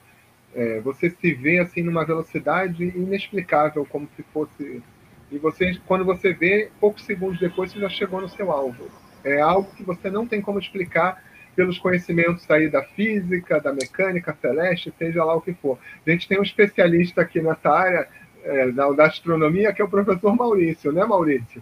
É, 0.54 0.80
você 0.80 1.10
se 1.10 1.34
vê 1.34 1.58
assim 1.58 1.82
numa 1.82 2.04
velocidade 2.04 2.82
inexplicável, 2.82 3.84
como 3.84 4.08
se 4.16 4.22
fosse. 4.32 4.82
E 5.30 5.36
você, 5.36 5.78
quando 5.86 6.04
você 6.06 6.32
vê, 6.32 6.70
poucos 6.80 7.04
segundos 7.04 7.38
depois, 7.38 7.72
você 7.72 7.80
já 7.80 7.90
chegou 7.90 8.20
no 8.20 8.28
seu 8.28 8.50
alvo. 8.50 8.88
É 9.28 9.40
algo 9.40 9.70
que 9.74 9.82
você 9.82 10.10
não 10.10 10.26
tem 10.26 10.40
como 10.40 10.58
explicar 10.58 11.22
pelos 11.58 11.76
conhecimentos 11.76 12.48
aí 12.48 12.70
da 12.70 12.84
física, 12.84 13.60
da 13.60 13.72
mecânica 13.72 14.36
celeste, 14.40 14.94
seja 14.96 15.24
lá 15.24 15.34
o 15.34 15.40
que 15.40 15.52
for. 15.54 15.76
A 16.06 16.10
gente 16.10 16.28
tem 16.28 16.38
um 16.38 16.42
especialista 16.44 17.22
aqui 17.22 17.40
nessa 17.40 17.68
área 17.68 18.06
é, 18.44 18.70
da, 18.70 18.88
da 18.92 19.06
astronomia, 19.06 19.72
que 19.72 19.82
é 19.82 19.84
o 19.84 19.88
professor 19.88 20.36
Maurício, 20.36 20.92
né, 20.92 21.04
Maurício? 21.04 21.60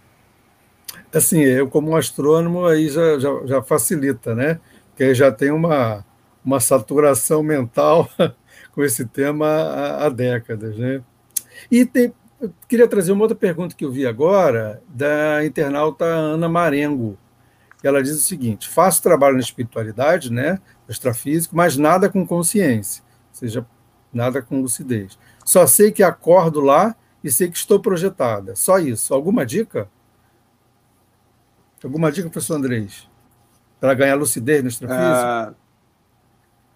Assim, 1.15 1.41
eu 1.41 1.67
como 1.67 1.97
astrônomo 1.97 2.67
aí 2.67 2.91
já, 2.91 3.19
já, 3.19 3.31
já 3.47 3.63
facilita, 3.63 4.35
né? 4.35 4.61
Porque 4.91 5.05
aí 5.05 5.15
já 5.15 5.33
tem 5.33 5.51
uma, 5.51 6.05
uma 6.45 6.61
saturação 6.61 7.43
mental 7.43 8.07
com 8.73 8.85
esse 8.85 9.07
tema 9.07 9.47
há, 9.47 10.05
há 10.05 10.09
décadas, 10.11 10.77
né? 10.77 11.03
E 11.71 11.87
tem, 11.87 12.13
queria 12.69 12.87
trazer 12.87 13.13
uma 13.13 13.23
outra 13.23 13.37
pergunta 13.37 13.75
que 13.75 13.85
eu 13.85 13.91
vi 13.91 14.07
agora, 14.07 14.83
da 14.89 15.43
internauta 15.43 16.05
Ana 16.05 16.51
Marengo 16.51 17.17
ela 17.87 18.03
diz 18.03 18.17
o 18.17 18.21
seguinte: 18.21 18.69
faço 18.69 19.03
trabalho 19.03 19.35
na 19.35 19.41
espiritualidade, 19.41 20.33
né, 20.33 20.61
extrafísico, 20.89 21.57
mas 21.57 21.77
nada 21.77 22.09
com 22.09 22.27
consciência, 22.27 23.03
ou 23.31 23.35
seja, 23.35 23.67
nada 24.13 24.43
com 24.43 24.61
lucidez. 24.61 25.19
Só 25.45 25.67
sei 25.67 25.93
que 25.93 26.03
acordo 26.03 26.61
lá 26.61 26.97
e 27.23 27.31
sei 27.31 27.51
que 27.51 27.57
estou 27.57 27.81
projetada. 27.81 28.57
Só 28.57 28.79
isso. 28.79 29.13
Alguma 29.15 29.45
dica? 29.45 29.89
Alguma 31.83 32.11
dica, 32.11 32.29
professor 32.29 32.57
Andrés? 32.57 33.09
Para 33.79 33.95
ganhar 33.95 34.15
lucidez 34.15 34.63
no 34.63 34.69
extrafísico? 34.69 35.57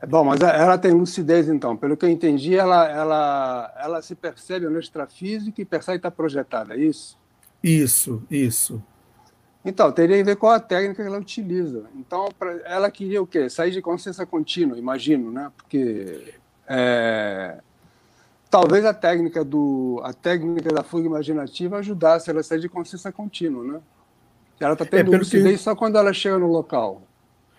É, 0.00 0.06
bom, 0.06 0.24
mas 0.24 0.40
ela 0.40 0.78
tem 0.78 0.92
lucidez, 0.92 1.48
então. 1.48 1.76
Pelo 1.76 1.96
que 1.96 2.04
eu 2.04 2.11
entendi, 2.11 2.54
ela, 2.54 2.86
ela, 2.88 3.74
ela 3.78 4.02
se 4.02 4.14
percebe 4.14 4.66
no 4.66 4.78
extrafísico 4.78 5.61
e 5.61 5.64
percebe 5.64 5.98
que 5.98 6.06
está 6.06 6.11
projetada, 6.11 6.74
é 6.74 6.78
isso? 6.78 7.18
Isso, 7.62 8.22
isso. 8.30 8.82
Então, 9.64 9.92
teria 9.92 10.16
que 10.16 10.24
ver 10.24 10.36
qual 10.36 10.52
a 10.52 10.61
técnica 10.61 11.02
que 11.02 11.08
ela 11.08 11.18
utiliza. 11.18 11.84
Então, 11.94 12.28
ela 12.64 12.90
queria 12.90 13.20
o 13.20 13.26
quê? 13.26 13.48
Sair 13.50 13.70
de 13.70 13.82
consciência 13.82 14.24
contínua, 14.24 14.78
imagino, 14.78 15.30
né? 15.30 15.52
Porque 15.54 16.34
é, 16.66 17.58
talvez 18.50 18.84
a 18.86 18.94
técnica 18.94 19.44
do 19.44 20.00
a 20.02 20.14
técnica 20.14 20.72
da 20.72 20.82
fuga 20.82 21.06
imaginativa 21.06 21.78
ajudasse 21.78 22.30
ela 22.30 22.40
a 22.40 22.42
sair 22.42 22.61
de 22.61 22.68
consciência 22.70 23.12
contínua, 23.12 23.62
né? 23.64 23.80
Ela 24.58 24.72
está 24.72 24.84
tendo 24.84 25.14
é, 25.14 25.18
lucidez 25.18 25.58
que... 25.58 25.62
só 25.62 25.74
quando 25.74 25.96
ela 25.98 26.12
chega 26.12 26.38
no 26.38 26.46
local. 26.46 27.02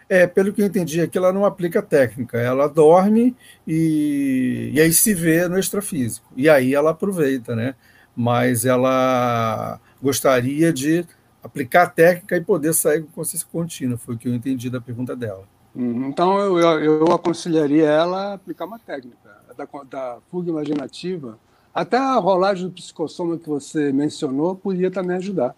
É, 0.10 0.28
pelo 0.28 0.52
que 0.52 0.62
eu 0.62 0.66
entendi 0.66 1.02
aqui, 1.02 1.18
ela 1.18 1.32
não 1.32 1.46
aplica 1.46 1.82
técnica. 1.82 2.38
Ela 2.38 2.68
dorme 2.68 3.36
e, 3.66 4.72
e 4.74 4.82
aí 4.82 4.92
se 4.92 5.14
vê 5.14 5.48
no 5.48 5.58
extrafísico. 5.58 6.28
E 6.36 6.50
aí 6.50 6.74
ela 6.76 6.92
aproveita, 6.92 7.56
né? 7.56 7.76
mas 8.16 8.66
ela 8.66 9.80
gostaria 10.02 10.72
de 10.74 11.06
aplicar 11.44 11.84
a 11.84 11.88
técnica 11.88 12.38
e 12.38 12.42
poder 12.42 12.74
sair 12.74 13.02
com 13.02 13.12
consciência 13.12 13.48
contínua, 13.52 13.98
foi 13.98 14.16
o 14.16 14.18
que 14.18 14.28
eu 14.28 14.34
entendi 14.34 14.70
da 14.70 14.80
pergunta 14.80 15.16
dela. 15.16 15.44
Uhum. 15.74 16.10
Então, 16.10 16.38
eu, 16.40 16.60
eu, 16.60 17.06
eu 17.06 17.12
aconselharia 17.14 17.88
ela 17.88 18.32
a 18.32 18.34
aplicar 18.34 18.66
uma 18.66 18.80
técnica 18.80 19.18
da, 19.58 19.66
da 19.90 20.18
fuga 20.30 20.50
imaginativa. 20.50 21.40
Até 21.74 21.98
a 21.98 22.16
rolagem 22.16 22.68
do 22.68 22.74
psicossoma 22.74 23.38
que 23.38 23.48
você 23.48 23.92
mencionou 23.94 24.56
podia 24.56 24.92
também 24.92 25.16
ajudar. 25.16 25.56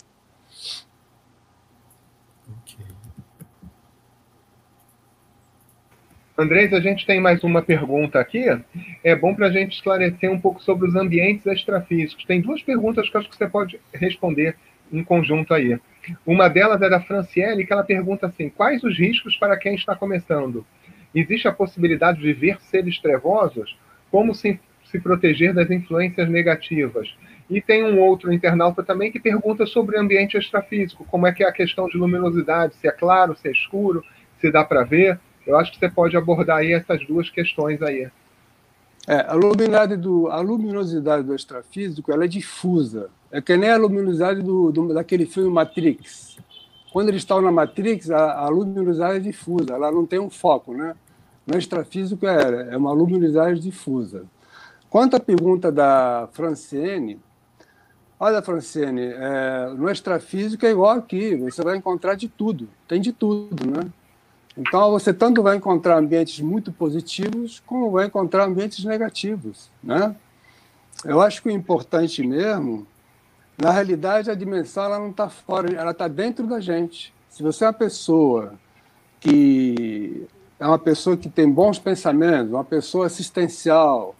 Andrés, 6.37 6.73
a 6.73 6.79
gente 6.79 7.05
tem 7.05 7.21
mais 7.21 7.43
uma 7.43 7.61
pergunta 7.61 8.19
aqui. 8.19 8.43
É 9.03 9.15
bom 9.15 9.35
para 9.35 9.47
a 9.47 9.51
gente 9.51 9.75
esclarecer 9.75 10.31
um 10.31 10.39
pouco 10.39 10.61
sobre 10.63 10.89
os 10.89 10.95
ambientes 10.95 11.45
extrafísicos. 11.45 12.25
Tem 12.25 12.41
duas 12.41 12.61
perguntas 12.61 13.07
que 13.07 13.17
acho 13.17 13.29
que 13.29 13.37
você 13.37 13.47
pode 13.47 13.79
responder 13.93 14.55
em 14.93 15.03
conjunto 15.03 15.53
aí. 15.53 15.79
Uma 16.25 16.47
delas 16.47 16.81
é 16.81 16.89
da 16.89 17.01
Franciele, 17.01 17.65
que 17.65 17.73
ela 17.73 17.83
pergunta 17.83 18.27
assim: 18.27 18.49
quais 18.49 18.83
os 18.83 18.97
riscos 18.97 19.35
para 19.35 19.57
quem 19.57 19.75
está 19.75 19.95
começando? 19.95 20.65
Existe 21.13 21.47
a 21.47 21.51
possibilidade 21.51 22.19
de 22.19 22.31
ver 22.33 22.59
seres 22.61 22.99
trevosos? 22.99 23.77
Como 24.11 24.33
se, 24.33 24.59
se 24.85 24.99
proteger 24.99 25.53
das 25.53 25.69
influências 25.69 26.29
negativas? 26.29 27.15
E 27.49 27.61
tem 27.61 27.83
um 27.83 27.99
outro 27.99 28.31
internauta 28.31 28.83
também 28.83 29.11
que 29.11 29.19
pergunta 29.19 29.65
sobre 29.65 29.97
ambiente 29.97 30.37
extrafísico, 30.37 31.05
como 31.05 31.27
é 31.27 31.31
que 31.31 31.43
é 31.43 31.47
a 31.47 31.51
questão 31.51 31.87
de 31.87 31.97
luminosidade, 31.97 32.75
se 32.75 32.87
é 32.87 32.91
claro, 32.91 33.35
se 33.35 33.47
é 33.47 33.51
escuro, 33.51 34.03
se 34.39 34.51
dá 34.51 34.63
para 34.63 34.83
ver. 34.83 35.19
Eu 35.45 35.57
acho 35.57 35.71
que 35.71 35.77
você 35.77 35.89
pode 35.89 36.15
abordar 36.15 36.57
aí 36.57 36.73
essas 36.73 37.05
duas 37.05 37.29
questões 37.29 37.81
aí. 37.81 38.09
É, 39.05 39.15
a, 39.27 39.33
luminosidade 39.33 39.97
do, 39.97 40.27
a 40.27 40.39
luminosidade 40.39 41.23
do 41.23 41.35
extrafísico 41.35 42.11
ela 42.11 42.23
é 42.23 42.27
difusa. 42.27 43.09
É 43.31 43.41
que 43.41 43.57
nem 43.57 43.69
a 43.69 43.77
luminosidade 43.77 44.41
do, 44.41 44.71
do 44.71 44.93
daquele 44.93 45.25
filme 45.25 45.49
Matrix. 45.49 46.37
Quando 46.91 47.09
eles 47.09 47.21
estão 47.21 47.41
na 47.41 47.51
Matrix, 47.51 48.09
a, 48.09 48.33
a, 48.39 48.49
luminosidade 48.49 49.17
é 49.17 49.19
difusa, 49.19 49.73
ela 49.73 49.91
não 49.91 50.05
tem 50.05 50.19
um 50.19 50.29
foco. 50.29 50.73
Né? 50.73 50.95
No 51.45 51.57
extrafísico 51.57 52.25
é, 52.25 52.73
é 52.73 52.77
uma 52.77 52.93
luminosidade 52.93 53.59
difusa. 53.59 54.25
Quanto 54.89 55.15
à 55.15 55.19
pergunta 55.19 55.71
da 55.71 56.29
Franciene, 56.31 57.19
olha, 58.19 58.41
Franciene, 58.41 59.01
é, 59.01 59.73
no 59.75 59.89
extrafísico 59.89 60.65
é 60.65 60.71
igual 60.71 60.91
aqui, 60.91 61.35
você 61.35 61.61
vai 61.63 61.75
encontrar 61.75 62.13
de 62.13 62.29
tudo, 62.29 62.69
tem 62.87 63.01
de 63.01 63.11
tudo, 63.11 63.69
né? 63.69 63.89
Então, 64.57 64.91
você 64.91 65.13
tanto 65.13 65.41
vai 65.41 65.57
encontrar 65.57 65.97
ambientes 65.97 66.39
muito 66.39 66.71
positivos, 66.71 67.61
como 67.65 67.89
vai 67.91 68.05
encontrar 68.05 68.45
ambientes 68.45 68.83
negativos. 68.85 69.69
Né? 69.83 70.15
Eu 71.03 71.21
acho 71.21 71.41
que 71.41 71.49
o 71.49 71.51
importante 71.51 72.25
mesmo, 72.25 72.85
na 73.57 73.71
realidade, 73.71 74.29
a 74.29 74.35
dimensão 74.35 74.83
ela 74.83 74.99
não 74.99 75.09
está 75.09 75.27
fora, 75.27 75.73
ela 75.73 75.91
está 75.91 76.07
dentro 76.07 76.45
da 76.45 76.59
gente. 76.59 77.13
Se 77.29 77.41
você 77.41 77.63
é 77.65 77.67
uma 77.67 77.73
pessoa 77.73 78.53
que 79.19 80.27
é 80.59 80.67
uma 80.67 80.79
pessoa 80.79 81.17
que 81.17 81.29
tem 81.29 81.49
bons 81.49 81.79
pensamentos, 81.79 82.51
uma 82.51 82.63
pessoa 82.63 83.07
assistencial, 83.07 84.15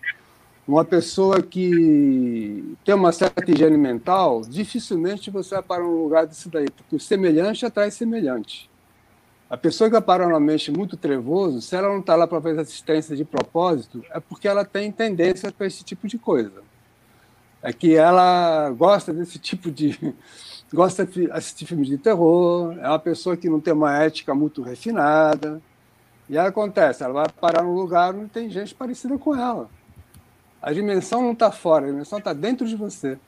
uma 0.68 0.84
pessoa 0.84 1.42
que 1.42 2.76
tem 2.84 2.96
uma 2.96 3.12
certa 3.12 3.50
higiene 3.50 3.78
mental, 3.78 4.42
dificilmente 4.42 5.30
você 5.30 5.56
vai 5.56 5.64
para 5.64 5.86
um 5.86 6.04
lugar 6.04 6.26
desse 6.26 6.50
daí, 6.50 6.70
porque 6.70 6.96
o 6.96 7.00
semelhante 7.00 7.66
atrai 7.66 7.92
semelhante. 7.92 8.70
A 9.54 9.58
pessoa 9.58 9.88
que 9.88 9.96
é 9.96 10.02
paranormalmente 10.02 10.72
muito 10.72 10.98
trevoso, 10.98 11.62
se 11.62 11.76
ela 11.76 11.88
não 11.88 12.00
está 12.00 12.16
lá 12.16 12.26
para 12.26 12.42
fazer 12.42 12.60
assistência 12.60 13.16
de 13.16 13.24
propósito, 13.24 14.04
é 14.10 14.20
porque 14.20 14.48
ela 14.48 14.66
tem 14.66 14.92
tendência 14.92 15.52
para 15.52 15.68
esse 15.68 15.84
tipo 15.84 16.08
de 16.08 16.18
coisa. 16.18 16.64
É 17.62 17.72
que 17.72 17.96
ela 17.96 18.72
gosta 18.72 19.14
desse 19.14 19.38
tipo 19.38 19.70
de. 19.70 20.16
gosta 20.74 21.06
de 21.06 21.30
assistir 21.30 21.68
filmes 21.68 21.88
de 21.88 22.00
terror, 22.00 22.76
é 22.80 22.88
uma 22.88 22.98
pessoa 22.98 23.38
que 23.38 23.48
não 23.48 23.60
tem 23.60 23.76
uma 23.76 23.96
ética 23.96 24.34
muito 24.34 24.64
refinada. 24.64 25.62
E 26.28 26.36
aí 26.36 26.48
acontece, 26.48 27.04
ela 27.04 27.14
vai 27.14 27.30
parar 27.30 27.62
num 27.62 27.76
lugar 27.76 28.16
onde 28.16 28.32
tem 28.32 28.50
gente 28.50 28.74
parecida 28.74 29.20
com 29.20 29.36
ela. 29.36 29.70
A 30.64 30.74
dimensão 30.74 31.22
não 31.22 31.34
está 31.34 31.52
fora, 31.52 31.86
a 31.86 31.90
dimensão 31.90 32.18
está 32.18 32.34
dentro 32.34 32.66
de 32.68 32.76
você. 32.76 33.20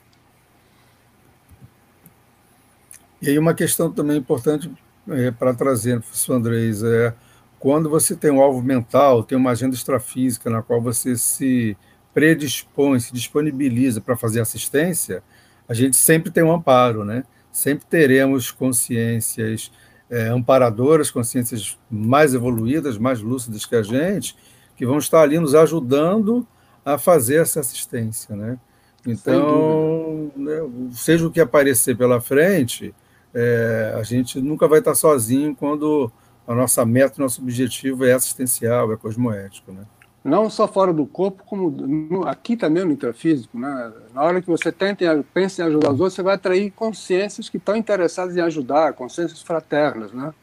E 3.22 3.30
aí 3.30 3.38
uma 3.38 3.54
questão 3.54 3.92
também 3.92 4.18
importante 4.18 4.72
é, 5.10 5.32
para 5.32 5.54
trazer, 5.54 6.00
professor 6.00 6.36
Andrés, 6.36 6.84
é 6.84 7.14
quando 7.60 7.90
você 7.90 8.16
tem 8.16 8.32
um 8.32 8.42
alvo 8.42 8.62
mental, 8.62 9.24
tem 9.24 9.38
uma 9.38 9.52
agenda 9.52 9.76
extrafísica 9.76 10.50
na 10.50 10.62
qual 10.62 10.82
você 10.82 11.18
se 11.18 11.76
predispõe, 12.14 13.00
se 13.00 13.14
disponibiliza 13.14 14.00
para 14.00 14.16
fazer 14.16 14.40
assistência, 14.40 15.24
a 15.68 15.74
gente 15.74 15.98
sempre 15.98 16.32
tem 16.32 16.44
um 16.44 16.54
amparo, 16.54 17.04
né? 17.04 17.24
Sempre 17.52 17.86
teremos 17.88 18.52
consciências 18.52 19.72
é, 20.10 20.28
amparadoras, 20.28 21.10
consciências 21.10 21.78
mais 21.90 22.34
evoluídas, 22.34 22.98
mais 22.98 23.20
lúcidas 23.22 23.66
que 23.66 23.76
a 23.76 23.82
gente, 23.82 24.36
que 24.76 24.86
vão 24.86 24.98
estar 24.98 25.22
ali 25.22 25.40
nos 25.40 25.56
ajudando 25.56 26.48
a 26.86 26.98
fazer 26.98 27.42
essa 27.42 27.60
assistência, 27.60 28.36
né? 28.36 28.60
Então, 29.08 30.32
né, 30.36 30.62
seja 30.92 31.28
o 31.28 31.32
que 31.32 31.40
aparecer 31.40 31.96
pela 31.96 32.20
frente, 32.20 32.94
é, 33.36 33.94
a 34.00 34.04
gente 34.04 34.40
nunca 34.40 34.66
vai 34.66 34.80
estar 34.80 34.96
sozinho 34.96 35.54
quando 35.54 36.10
a 36.48 36.56
nossa 36.56 36.86
meta, 36.86 37.22
nosso 37.22 37.42
objetivo 37.42 38.06
é 38.06 38.14
assistencial, 38.14 38.94
é 38.94 38.96
cosmoético, 38.96 39.74
né? 39.74 39.82
Não 40.24 40.50
só 40.50 40.68
fora 40.68 40.92
do 40.92 41.06
corpo, 41.06 41.44
como 41.46 41.70
no, 41.70 42.28
aqui 42.28 42.56
também 42.56 42.84
no 42.84 42.92
intrafísico, 42.92 43.60
né? 43.60 43.92
Na 44.14 44.24
hora 44.24 44.42
que 44.42 44.48
você 44.48 44.72
tenta, 44.72 45.24
pensa 45.34 45.62
em 45.62 45.66
ajudar 45.66 45.92
os 45.92 46.00
outros, 46.00 46.14
você 46.14 46.24
vai 46.24 46.36
atrair 46.36 46.72
consciências 46.72 47.50
que 47.50 47.58
estão 47.58 47.76
interessadas 47.76 48.36
em 48.36 48.42
ajudar, 48.42 48.94
consciências 48.94 49.42
fraternas, 49.42 50.14
né? 50.14 50.34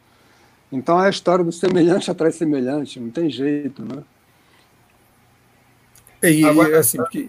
Então 0.70 1.02
é 1.02 1.06
a 1.06 1.10
história 1.10 1.44
do 1.44 1.50
semelhante 1.50 2.10
atrai 2.10 2.30
semelhante, 2.30 3.00
não 3.00 3.10
tem 3.10 3.30
jeito, 3.30 3.82
né? 3.82 4.02
E, 6.22 6.44
Agora, 6.44 6.78
assim, 6.78 6.98
porque 6.98 7.28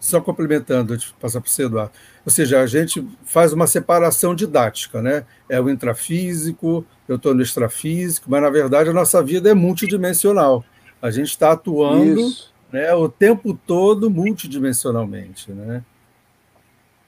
só 0.00 0.18
complementando, 0.18 0.94
antes 0.94 1.08
de 1.08 1.14
passar 1.14 1.42
para 1.42 1.50
você, 1.50 1.64
Eduardo. 1.64 1.92
Ou 2.24 2.32
seja, 2.32 2.60
a 2.60 2.66
gente 2.66 3.06
faz 3.22 3.52
uma 3.52 3.66
separação 3.66 4.34
didática, 4.34 5.02
né? 5.02 5.26
É 5.48 5.60
o 5.60 5.68
intrafísico, 5.68 6.84
eu 7.06 7.16
estou 7.16 7.34
no 7.34 7.42
extrafísico, 7.42 8.30
mas 8.30 8.40
na 8.40 8.48
verdade 8.48 8.88
a 8.88 8.94
nossa 8.94 9.22
vida 9.22 9.50
é 9.50 9.54
multidimensional. 9.54 10.64
A 11.02 11.10
gente 11.10 11.28
está 11.28 11.52
atuando 11.52 12.28
né, 12.72 12.92
o 12.94 13.08
tempo 13.10 13.58
todo 13.66 14.10
multidimensionalmente, 14.10 15.52
né? 15.52 15.84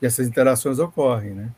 E 0.00 0.06
essas 0.06 0.28
interações 0.28 0.78
ocorrem, 0.78 1.30
né? 1.30 1.48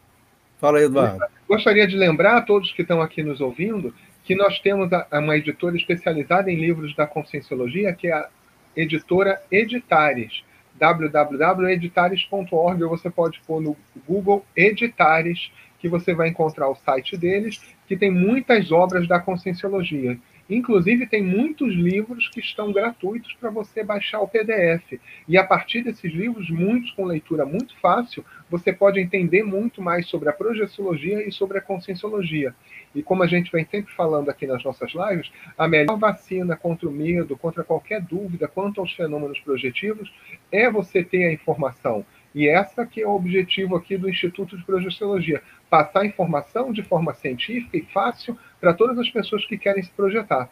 Fala 0.61 0.78
aí, 0.78 0.85
Eduardo. 0.85 1.24
Gostaria 1.49 1.87
de 1.87 1.97
lembrar 1.97 2.37
a 2.39 2.43
todos 2.43 2.72
que 2.72 2.82
estão 2.82 3.03
aqui 3.03 3.22
nos 3.22 3.41
ouvindo 3.41 3.93
que 4.22 4.35
nós 4.35 4.59
temos 4.61 4.89
uma 5.12 5.37
editora 5.37 5.76
especializada 5.76 6.51
em 6.51 6.59
livros 6.59 6.95
da 6.95 7.07
Conscienciologia, 7.07 7.93
que 7.93 8.07
é 8.07 8.12
a 8.12 8.28
editora 8.74 9.43
Editares 9.51 10.43
www.editares.org 10.79 12.83
ou 12.83 12.91
você 12.91 13.11
pode 13.11 13.41
pôr 13.47 13.61
no 13.61 13.77
Google 14.07 14.45
Editares, 14.57 15.53
que 15.79 15.89
você 15.89 16.14
vai 16.14 16.29
encontrar 16.29 16.68
o 16.68 16.75
site 16.75 17.16
deles, 17.16 17.61
que 17.87 17.97
tem 17.97 18.11
muitas 18.11 18.72
obras 18.72 19.07
da 19.07 19.20
Conscienciologia. 19.20 20.18
Inclusive, 20.49 21.07
tem 21.07 21.22
muitos 21.22 21.72
livros 21.72 22.28
que 22.28 22.40
estão 22.40 22.70
gratuitos 22.70 23.32
para 23.34 23.49
você 23.49 23.82
baixar 23.82 24.20
o 24.20 24.28
PDF. 24.28 25.01
E 25.26 25.38
a 25.38 25.45
partir 25.45 25.82
desses 25.82 26.12
livros, 26.12 26.51
muitos 26.51 26.90
com 26.90 27.05
leitura 27.05 27.47
muito 27.47 27.74
fácil, 27.80 28.24
você 28.51 28.72
pode 28.72 29.01
entender 29.01 29.42
muito 29.42 29.80
mais 29.80 30.07
sobre 30.07 30.28
a 30.28 30.32
projeciologia 30.32 31.26
e 31.26 31.32
sobre 31.32 31.59
a 31.59 31.62
conscienciologia. 31.62 32.55
E 32.95 33.03
como 33.03 33.22
a 33.22 33.26
gente 33.26 33.51
vem 33.51 33.64
sempre 33.64 33.92
falando 33.95 34.28
aqui 34.28 34.47
nas 34.47 34.62
nossas 34.62 34.92
lives, 34.92 35.32
a 35.57 35.66
melhor 35.66 35.99
vacina 35.99 36.57
contra 36.57 36.88
o 36.88 36.92
medo, 36.92 37.36
contra 37.36 37.64
qualquer 37.64 38.03
dúvida 38.03 38.47
quanto 38.47 38.80
aos 38.80 38.92
fenômenos 38.92 39.40
projetivos, 39.40 40.12
é 40.53 40.70
você 40.70 41.03
ter 41.03 41.24
a 41.24 41.32
informação. 41.32 42.05
E 42.34 42.49
essa 42.49 42.84
que 42.84 43.01
é 43.01 43.07
o 43.07 43.14
objetivo 43.14 43.76
aqui 43.76 43.97
do 43.97 44.11
Instituto 44.11 44.57
de 44.57 44.64
Projeciologia, 44.64 45.40
passar 45.70 46.05
informação 46.05 46.72
de 46.72 46.82
forma 46.82 47.14
científica 47.14 47.76
e 47.76 47.82
fácil 47.82 48.36
para 48.65 48.73
todas 48.73 48.99
as 48.99 49.11
pessoas 49.11 49.45
que 49.45 49.59
querem 49.59 49.83
se 49.83 49.91
projetar. 49.91 50.49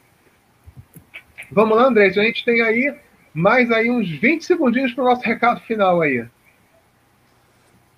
Vamos 1.51 1.79
lá, 1.79 1.87
André, 1.87 2.09
a 2.09 2.11
gente 2.11 2.45
tem 2.45 2.61
aí 2.61 2.95
mais 3.33 3.71
aí 3.71 3.91
uns 3.91 4.07
20 4.07 4.45
segundinhos 4.45 4.93
para 4.93 5.03
o 5.03 5.07
nosso 5.07 5.23
recado 5.23 5.61
final 5.63 6.03
aí. 6.03 6.27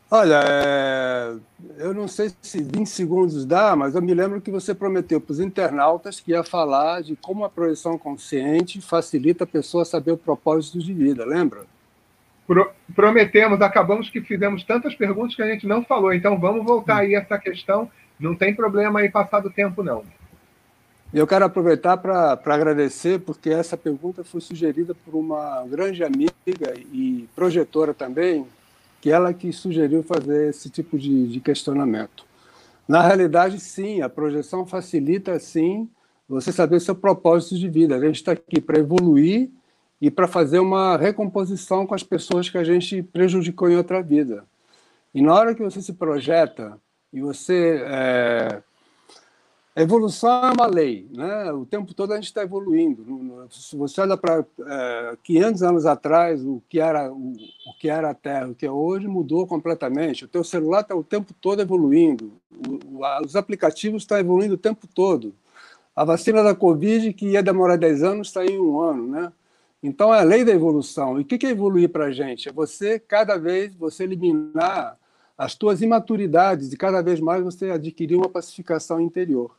Olha, 0.09 0.41
é... 0.47 1.35
eu 1.79 1.93
não 1.93 2.07
sei 2.07 2.31
se 2.41 2.63
20 2.63 2.87
segundos 2.87 3.45
dá, 3.45 3.75
mas 3.75 3.97
eu 3.97 4.03
me 4.03 4.15
lembro 4.15 4.41
que 4.41 4.53
você 4.53 4.73
prometeu 4.73 5.21
para 5.21 5.33
os 5.33 5.41
internautas 5.41 6.21
que 6.21 6.31
ia 6.31 6.45
falar 6.45 7.03
de 7.03 7.17
como 7.17 7.45
a 7.45 7.51
projeção 7.51 7.99
consciente 7.99 8.81
facilita 8.81 9.43
a 9.43 9.49
pessoa 9.49 9.85
saber 9.85 10.13
o 10.13 10.17
propósito 10.17 10.79
de 10.79 10.93
vida, 10.93 11.25
lembra? 11.25 11.63
Pro, 12.47 12.71
prometemos, 12.95 13.61
acabamos 13.61 14.09
que 14.09 14.21
fizemos 14.21 14.63
tantas 14.63 14.95
perguntas 14.95 15.35
que 15.35 15.43
a 15.43 15.49
gente 15.49 15.67
não 15.67 15.85
falou, 15.85 16.15
então 16.15 16.39
vamos 16.39 16.65
voltar 16.65 16.99
aí 16.99 17.17
a 17.17 17.21
essa 17.21 17.37
questão. 17.37 17.91
Não 18.19 18.35
tem 18.35 18.55
problema 18.55 19.01
aí 19.01 19.11
passar 19.11 19.41
do 19.41 19.51
tempo, 19.51 19.83
não. 19.83 20.05
Eu 21.13 21.27
quero 21.27 21.45
aproveitar 21.45 21.97
para 21.97 22.33
agradecer, 22.47 23.21
porque 23.21 23.51
essa 23.51 23.77
pergunta 23.77 24.25
foi 24.25 24.41
sugerida 24.41 24.95
por 24.95 25.15
uma 25.15 25.65
grande 25.65 26.03
amiga 26.03 26.33
e 26.93 27.29
projetora 27.37 27.95
também, 27.95 28.47
que 29.01 29.11
ela 29.11 29.33
que 29.33 29.53
sugeriu 29.53 30.03
fazer 30.03 30.51
esse 30.51 30.69
tipo 30.69 30.99
de, 30.99 31.29
de 31.29 31.39
questionamento. 31.39 32.25
Na 32.89 33.01
realidade, 33.01 33.61
sim, 33.61 34.03
a 34.03 34.09
projeção 34.09 34.67
facilita, 34.67 35.39
sim, 35.39 35.89
você 36.29 36.51
saber 36.51 36.81
seu 36.81 36.95
propósito 36.95 37.57
de 37.57 37.69
vida. 37.69 37.95
A 37.95 38.01
gente 38.01 38.17
está 38.17 38.33
aqui 38.33 38.61
para 38.61 38.79
evoluir 38.79 39.51
e 40.01 40.11
para 40.11 40.27
fazer 40.27 40.59
uma 40.59 40.97
recomposição 40.97 41.87
com 41.87 41.95
as 41.95 42.03
pessoas 42.03 42.51
que 42.51 42.59
a 42.59 42.65
gente 42.65 43.03
prejudicou 43.03 43.71
em 43.71 43.77
outra 43.77 44.03
vida. 44.03 44.45
E 45.15 45.23
na 45.23 45.33
hora 45.33 45.55
que 45.55 45.63
você 45.63 45.81
se 45.81 45.93
projeta 45.93 46.79
e 47.15 47.21
você 47.21 47.83
é, 47.87 48.63
a 49.77 49.83
evolução 49.83 50.31
é 50.45 50.53
uma 50.53 50.67
lei, 50.67 51.09
né? 51.13 51.53
O 51.53 51.67
tempo 51.67 51.95
todo 51.95 52.13
a 52.13 52.17
gente 52.17 52.27
está 52.27 52.43
evoluindo. 52.43 53.49
Se 53.51 53.77
você 53.77 54.01
olha 54.03 54.17
para 54.17 54.45
é, 54.67 55.17
500 55.23 55.63
anos 55.65 55.87
atrás, 55.87 56.45
o 56.45 56.63
que 56.69 56.79
era 56.79 57.13
o, 57.13 57.33
o, 57.33 57.79
que 57.81 57.89
era 57.89 58.11
a 58.11 58.15
Terra, 58.15 58.49
o 58.49 58.55
que 58.55 58.65
é 58.65 58.71
hoje 58.71 59.09
mudou 59.09 59.49
completamente. 59.49 60.25
O 60.25 60.29
teu 60.29 60.45
celular 60.45 60.83
está 60.83 60.95
o 60.95 61.03
tempo 61.03 61.35
todo 61.41 61.61
evoluindo. 61.61 62.35
O, 62.69 62.99
o, 62.99 63.25
os 63.25 63.35
aplicativos 63.35 64.05
estão 64.05 64.17
evoluindo 64.17 64.55
o 64.55 64.59
tempo 64.59 64.87
todo. 64.87 65.35
A 65.95 66.05
vacina 66.05 66.43
da 66.45 66.55
Covid, 66.55 67.13
que 67.13 67.31
ia 67.31 67.43
demorar 67.43 67.77
10 67.77 68.05
anos, 68.05 68.29
está 68.29 68.45
em 68.45 68.61
um 68.61 68.81
ano, 68.81 69.09
né? 69.09 69.33
Então 69.83 70.15
é 70.15 70.21
a 70.21 70.25
lei 70.25 70.45
da 70.45 70.53
evolução. 70.53 71.19
E 71.19 71.23
o 71.23 71.25
que 71.25 71.45
é 71.47 71.51
evoluir 71.51 71.89
para 71.89 72.07
a 72.07 72.13
gente? 72.13 72.49
É 72.49 72.53
você 72.53 72.99
cada 72.99 73.37
vez 73.37 73.75
você 73.75 74.05
eliminar 74.05 74.97
as 75.37 75.55
tuas 75.55 75.83
imaturidades 75.83 76.73
e 76.73 76.77
cada 76.77 77.03
vez 77.03 77.21
mais 77.21 77.43
você 77.43 77.71
adquirir 77.71 78.17
uma 78.17 78.29
pacificação 78.29 79.01
interior. 79.01 79.57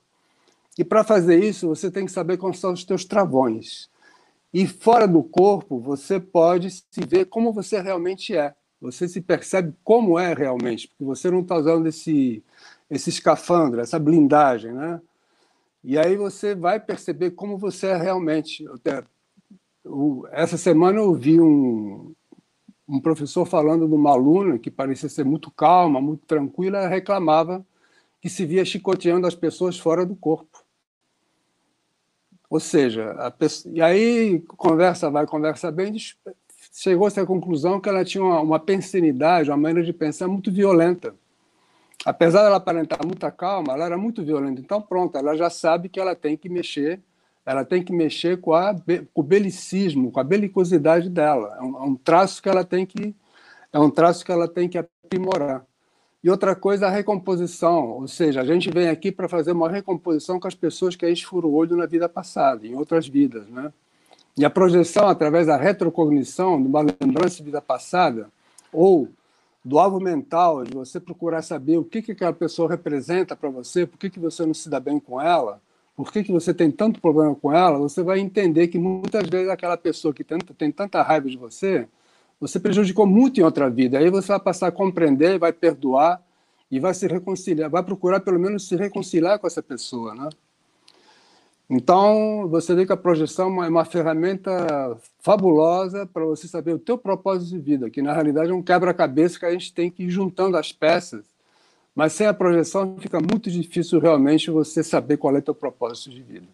E 0.78 0.84
para 0.84 1.04
fazer 1.04 1.44
isso, 1.44 1.68
você 1.68 1.90
tem 1.90 2.06
que 2.06 2.12
saber 2.12 2.38
quais 2.38 2.60
são 2.60 2.74
os 2.74 2.84
teus 2.84 3.06
travões. 3.06 3.90
E 4.54 4.66
fora 4.68 5.08
do 5.08 5.22
corpo, 5.24 5.80
você 5.80 6.20
pode 6.20 6.70
se 6.72 7.06
ver 7.08 7.26
como 7.26 7.52
você 7.52 7.82
realmente 7.82 8.36
é. 8.36 8.54
Você 8.80 9.08
se 9.08 9.22
percebe 9.22 9.74
como 9.84 10.20
é 10.20 10.34
realmente, 10.34 10.88
porque 10.88 11.04
você 11.04 11.32
não 11.32 11.40
está 11.42 11.56
usando 11.56 11.88
esse, 11.88 12.44
esse 12.90 13.10
escafandro, 13.10 13.82
essa 13.82 13.98
blindagem, 13.98 14.74
né? 14.74 15.02
E 15.84 15.98
aí 15.98 16.16
você 16.16 16.56
vai 16.56 16.80
perceber 16.80 17.32
como 17.32 17.58
você 17.58 17.88
é 17.88 17.96
realmente. 17.96 18.66
Essa 20.32 20.58
semana 20.58 21.00
eu 21.00 21.14
vi 21.14 21.40
um, 21.40 22.14
um 22.88 23.00
professor 23.00 23.46
falando 23.46 23.88
de 23.88 23.94
uma 23.94 24.12
aluna 24.12 24.60
que 24.60 24.70
parecia 24.70 25.10
ser 25.10 25.26
muito 25.26 25.50
calma, 25.50 26.00
muito 26.00 26.26
tranquila, 26.26 26.88
reclamava 26.88 27.66
que 28.22 28.30
se 28.30 28.46
via 28.46 28.66
chicoteando 28.66 29.28
as 29.28 29.36
pessoas 29.36 29.78
fora 29.78 30.06
do 30.06 30.16
corpo. 30.16 30.64
Ou 32.50 32.60
seja, 32.60 33.14
pessoa, 33.38 33.74
e 33.76 33.82
aí 33.82 34.40
conversa 34.42 35.10
vai, 35.10 35.26
conversa 35.26 35.72
bem, 35.72 35.96
chegou-se 36.72 37.20
à 37.20 37.26
conclusão 37.26 37.80
que 37.80 37.90
ela 37.90 38.06
tinha 38.06 38.24
uma, 38.24 38.40
uma 38.40 38.60
pensinidade, 38.60 39.50
uma 39.50 39.58
maneira 39.58 39.86
de 39.86 39.94
pensar 39.94 40.28
muito 40.28 40.52
violenta. 40.52 41.16
Apesar 42.06 42.44
dela 42.44 42.58
aparentar 42.58 43.04
muita 43.04 43.32
calma, 43.32 43.74
ela 43.74 43.86
era 43.86 43.98
muito 43.98 44.24
violenta. 44.24 44.62
Então, 44.62 44.80
pronto, 44.80 45.18
ela 45.18 45.36
já 45.36 45.50
sabe 45.50 45.90
que 45.90 46.00
ela 46.00 46.16
tem 46.16 46.38
que 46.38 46.48
mexer, 46.48 47.02
ela 47.46 47.64
tem 47.64 47.84
que 47.84 47.94
mexer 47.94 48.42
com, 48.42 48.54
a, 48.54 48.74
com 48.74 49.22
o 49.22 49.24
belicismo, 49.24 50.12
com 50.12 50.20
a 50.20 50.24
belicosidade 50.24 51.10
dela. 51.10 51.56
É 51.60 51.62
um, 51.62 51.78
é 51.78 51.82
um 51.82 51.96
traço 51.96 52.42
que 52.42 52.50
ela 52.50 52.64
tem 52.64 52.86
que 52.86 53.16
é 53.72 53.80
um 53.80 53.90
traço 53.90 54.24
que 54.24 54.32
ela 54.32 54.48
tem 54.48 54.70
que 54.70 54.78
aprimorar. 54.78 55.66
E 56.24 56.30
outra 56.30 56.56
coisa, 56.56 56.88
a 56.88 56.90
recomposição, 56.90 57.90
ou 57.90 58.08
seja, 58.08 58.42
a 58.42 58.46
gente 58.46 58.72
vem 58.72 58.88
aqui 58.88 59.12
para 59.12 59.28
fazer 59.28 59.52
uma 59.52 59.70
recomposição 59.70 60.40
com 60.40 60.48
as 60.48 60.56
pessoas 60.56 60.96
que 60.96 61.06
a 61.06 61.10
gente 61.10 61.26
furou 61.26 61.52
o 61.52 61.56
olho 61.56 61.76
na 61.76 61.86
vida 61.86 62.08
passada, 62.08 62.66
em 62.66 62.74
outras 62.74 63.08
vidas, 63.08 63.48
né? 63.50 63.72
E 64.38 64.44
a 64.44 64.50
projeção 64.50 65.08
através 65.08 65.48
da 65.48 65.58
retrocognição, 65.58 66.60
de 66.60 66.68
uma 66.68 66.82
lembrança 66.82 67.38
de 67.38 67.44
vida 67.44 67.62
passada, 67.62 68.30
ou 68.72 69.10
do 69.64 69.78
alvo 69.78 70.00
mental, 70.00 70.64
de 70.64 70.74
você 70.74 71.00
procurar 71.00 71.42
saber 71.42 71.78
o 71.78 71.84
que, 71.84 72.02
que 72.02 72.14
aquela 72.14 72.34
pessoa 72.34 72.70
representa 72.70 73.36
para 73.36 73.50
você, 73.50 73.86
por 73.86 73.98
que, 73.98 74.10
que 74.10 74.20
você 74.20 74.46
não 74.46 74.54
se 74.54 74.70
dá 74.70 74.80
bem 74.80 75.00
com 75.00 75.22
ela, 75.22 75.62
por 75.96 76.12
que, 76.12 76.24
que 76.24 76.32
você 76.32 76.54
tem 76.54 76.70
tanto 76.70 77.00
problema 77.00 77.34
com 77.36 77.54
ela, 77.54 77.80
você 77.80 78.04
vai 78.04 78.20
entender 78.20 78.68
que 78.68 78.78
muitas 78.78 79.28
vezes 79.30 79.50
aquela 79.50 79.78
pessoa 79.78 80.14
que 80.14 80.24
tem, 80.24 80.38
tem 80.40 80.72
tanta 80.72 81.02
raiva 81.02 81.30
de 81.30 81.38
você 81.38 81.88
você 82.40 82.60
prejudicou 82.60 83.06
muito 83.06 83.40
em 83.40 83.44
outra 83.44 83.70
vida. 83.70 83.98
Aí 83.98 84.10
você 84.10 84.28
vai 84.30 84.40
passar 84.40 84.68
a 84.68 84.72
compreender, 84.72 85.40
vai 85.40 85.54
perdoar 85.54 86.22
e 86.70 86.80
vai 86.80 86.94
se 86.94 87.08
reconciliar, 87.08 87.70
vai 87.70 87.84
procurar 87.84 88.20
pelo 88.20 88.40
menos 88.40 88.68
se 88.68 88.76
reconciliar 88.76 89.40
com 89.40 89.48
essa 89.48 89.64
pessoa, 89.64 90.14
né? 90.14 90.30
Então, 91.68 92.48
você 92.48 92.76
vê 92.76 92.86
que 92.86 92.94
a 92.94 92.98
projeção 92.98 93.64
é 93.64 93.68
uma 93.68 93.86
ferramenta 93.86 94.96
fabulosa 95.20 96.06
para 96.06 96.24
você 96.24 96.48
saber 96.48 96.74
o 96.74 96.80
teu 96.80 96.96
propósito 96.96 97.50
de 97.50 97.60
vida, 97.60 97.90
que 97.90 98.04
na 98.04 98.14
realidade 98.14 98.52
é 98.52 98.54
um 98.54 98.62
quebra-cabeça 98.62 99.40
que 99.40 99.46
a 99.46 99.52
gente 99.52 99.74
tem 99.74 99.90
que 99.90 100.04
ir 100.04 100.10
juntando 100.12 100.58
as 100.58 100.72
peças, 100.72 101.26
mas 101.96 102.12
sem 102.12 102.28
a 102.28 102.34
projeção 102.34 102.98
fica 103.00 103.20
muito 103.20 103.50
difícil 103.50 104.00
realmente 104.00 104.52
você 104.52 104.84
saber 104.84 105.16
qual 105.16 105.34
é 105.36 105.40
o 105.40 105.42
teu 105.42 105.56
propósito 105.56 106.10
de 106.10 106.22
vida. 106.22 106.48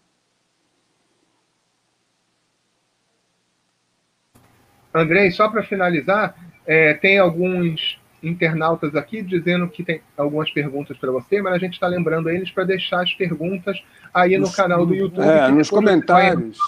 Andrei, 4.94 5.32
só 5.32 5.50
para 5.50 5.64
finalizar, 5.64 6.36
é, 6.66 6.94
tem 6.94 7.18
alguns 7.18 8.00
internautas 8.22 8.96
aqui 8.96 9.22
dizendo 9.24 9.68
que 9.68 9.84
tem 9.84 10.02
algumas 10.16 10.52
perguntas 10.52 10.96
para 10.98 11.12
você, 11.12 11.42
mas 11.42 11.54
a 11.54 11.58
gente 11.58 11.74
está 11.74 11.88
lembrando 11.88 12.30
eles 12.30 12.52
para 12.52 12.66
deixar 12.66 13.02
as 13.02 13.14
perguntas 13.14 13.82
aí 14.14 14.38
no 14.38 14.52
canal 14.52 14.86
do 14.86 14.94
YouTube. 14.94 15.26
É, 15.26 15.50
nos 15.50 15.70
comentários. 15.70 16.60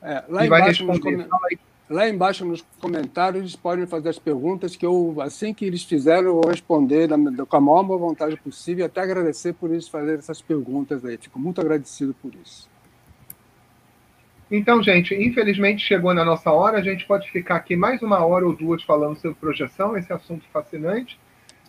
É, 0.00 0.22
lá, 0.28 0.46
embaixo 0.46 0.86
nos 0.86 0.98
com... 1.00 1.10
lá 1.88 2.08
embaixo 2.08 2.44
nos 2.44 2.64
comentários 2.80 3.40
eles 3.40 3.56
podem 3.56 3.86
fazer 3.86 4.08
as 4.08 4.18
perguntas 4.18 4.74
que 4.76 4.86
eu, 4.86 5.16
assim 5.20 5.52
que 5.52 5.64
eles 5.64 5.84
fizerem, 5.84 6.24
eu 6.24 6.34
vou 6.34 6.48
responder 6.48 7.08
com 7.48 7.56
a 7.56 7.60
maior 7.60 7.82
boa 7.82 7.98
vontade 7.98 8.36
possível 8.36 8.84
e 8.84 8.86
até 8.86 9.00
agradecer 9.00 9.52
por 9.52 9.70
eles 9.70 9.88
fazerem 9.88 10.18
essas 10.18 10.40
perguntas 10.40 11.04
aí. 11.04 11.18
Fico 11.18 11.38
muito 11.38 11.60
agradecido 11.60 12.14
por 12.14 12.32
isso. 12.34 12.68
Então, 14.50 14.82
gente, 14.82 15.14
infelizmente 15.14 15.84
chegou 15.84 16.12
na 16.14 16.24
nossa 16.24 16.50
hora. 16.50 16.78
A 16.78 16.82
gente 16.82 17.06
pode 17.06 17.30
ficar 17.30 17.56
aqui 17.56 17.74
mais 17.74 18.02
uma 18.02 18.24
hora 18.24 18.46
ou 18.46 18.54
duas 18.54 18.82
falando 18.82 19.16
sobre 19.16 19.36
projeção, 19.38 19.96
esse 19.96 20.12
assunto 20.12 20.44
fascinante. 20.52 21.18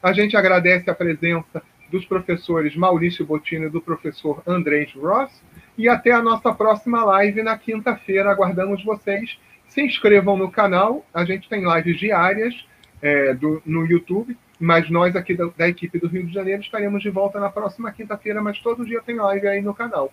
A 0.03 0.13
gente 0.13 0.35
agradece 0.37 0.89
a 0.89 0.93
presença 0.93 1.63
dos 1.89 2.05
professores 2.05 2.75
Maurício 2.75 3.25
Bottini 3.25 3.65
e 3.65 3.69
do 3.69 3.81
professor 3.81 4.43
Andrés 4.45 4.93
Ross. 4.93 5.31
E 5.77 5.87
até 5.89 6.11
a 6.11 6.21
nossa 6.21 6.53
próxima 6.53 7.03
live 7.03 7.41
na 7.41 7.57
quinta-feira. 7.57 8.29
Aguardamos 8.29 8.83
vocês. 8.83 9.37
Se 9.67 9.81
inscrevam 9.81 10.37
no 10.37 10.51
canal. 10.51 11.05
A 11.13 11.25
gente 11.25 11.49
tem 11.49 11.63
lives 11.63 11.99
diárias 11.99 12.55
é, 13.01 13.33
do, 13.33 13.61
no 13.65 13.85
YouTube. 13.85 14.37
Mas 14.59 14.89
nós 14.89 15.15
aqui 15.15 15.33
da, 15.33 15.45
da 15.57 15.67
equipe 15.67 15.99
do 15.99 16.07
Rio 16.07 16.25
de 16.25 16.33
Janeiro 16.33 16.61
estaremos 16.61 17.03
de 17.03 17.09
volta 17.09 17.39
na 17.39 17.49
próxima 17.49 17.91
quinta-feira. 17.91 18.41
Mas 18.41 18.59
todo 18.59 18.85
dia 18.85 19.01
tem 19.01 19.15
live 19.15 19.47
aí 19.47 19.61
no 19.61 19.73
canal 19.73 20.11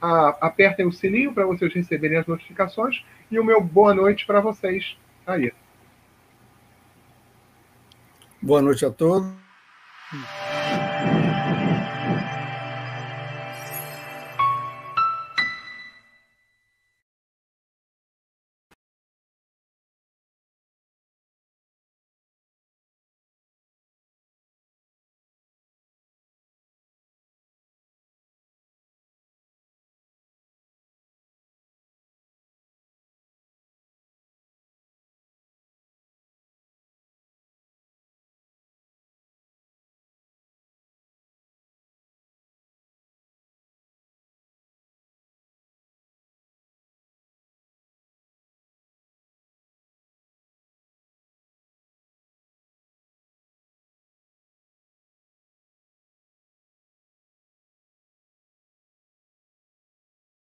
a, 0.00 0.28
apertem 0.40 0.86
o 0.86 0.92
sininho 0.92 1.32
para 1.32 1.46
vocês 1.46 1.72
receberem 1.72 2.18
as 2.18 2.26
notificações 2.26 3.04
e 3.30 3.38
o 3.38 3.44
meu 3.44 3.60
boa 3.60 3.94
noite 3.94 4.26
para 4.26 4.40
vocês 4.40 4.96
aí. 5.26 5.52
Boa 8.40 8.62
noite 8.62 8.86
a 8.86 8.90
todos. 8.90 9.28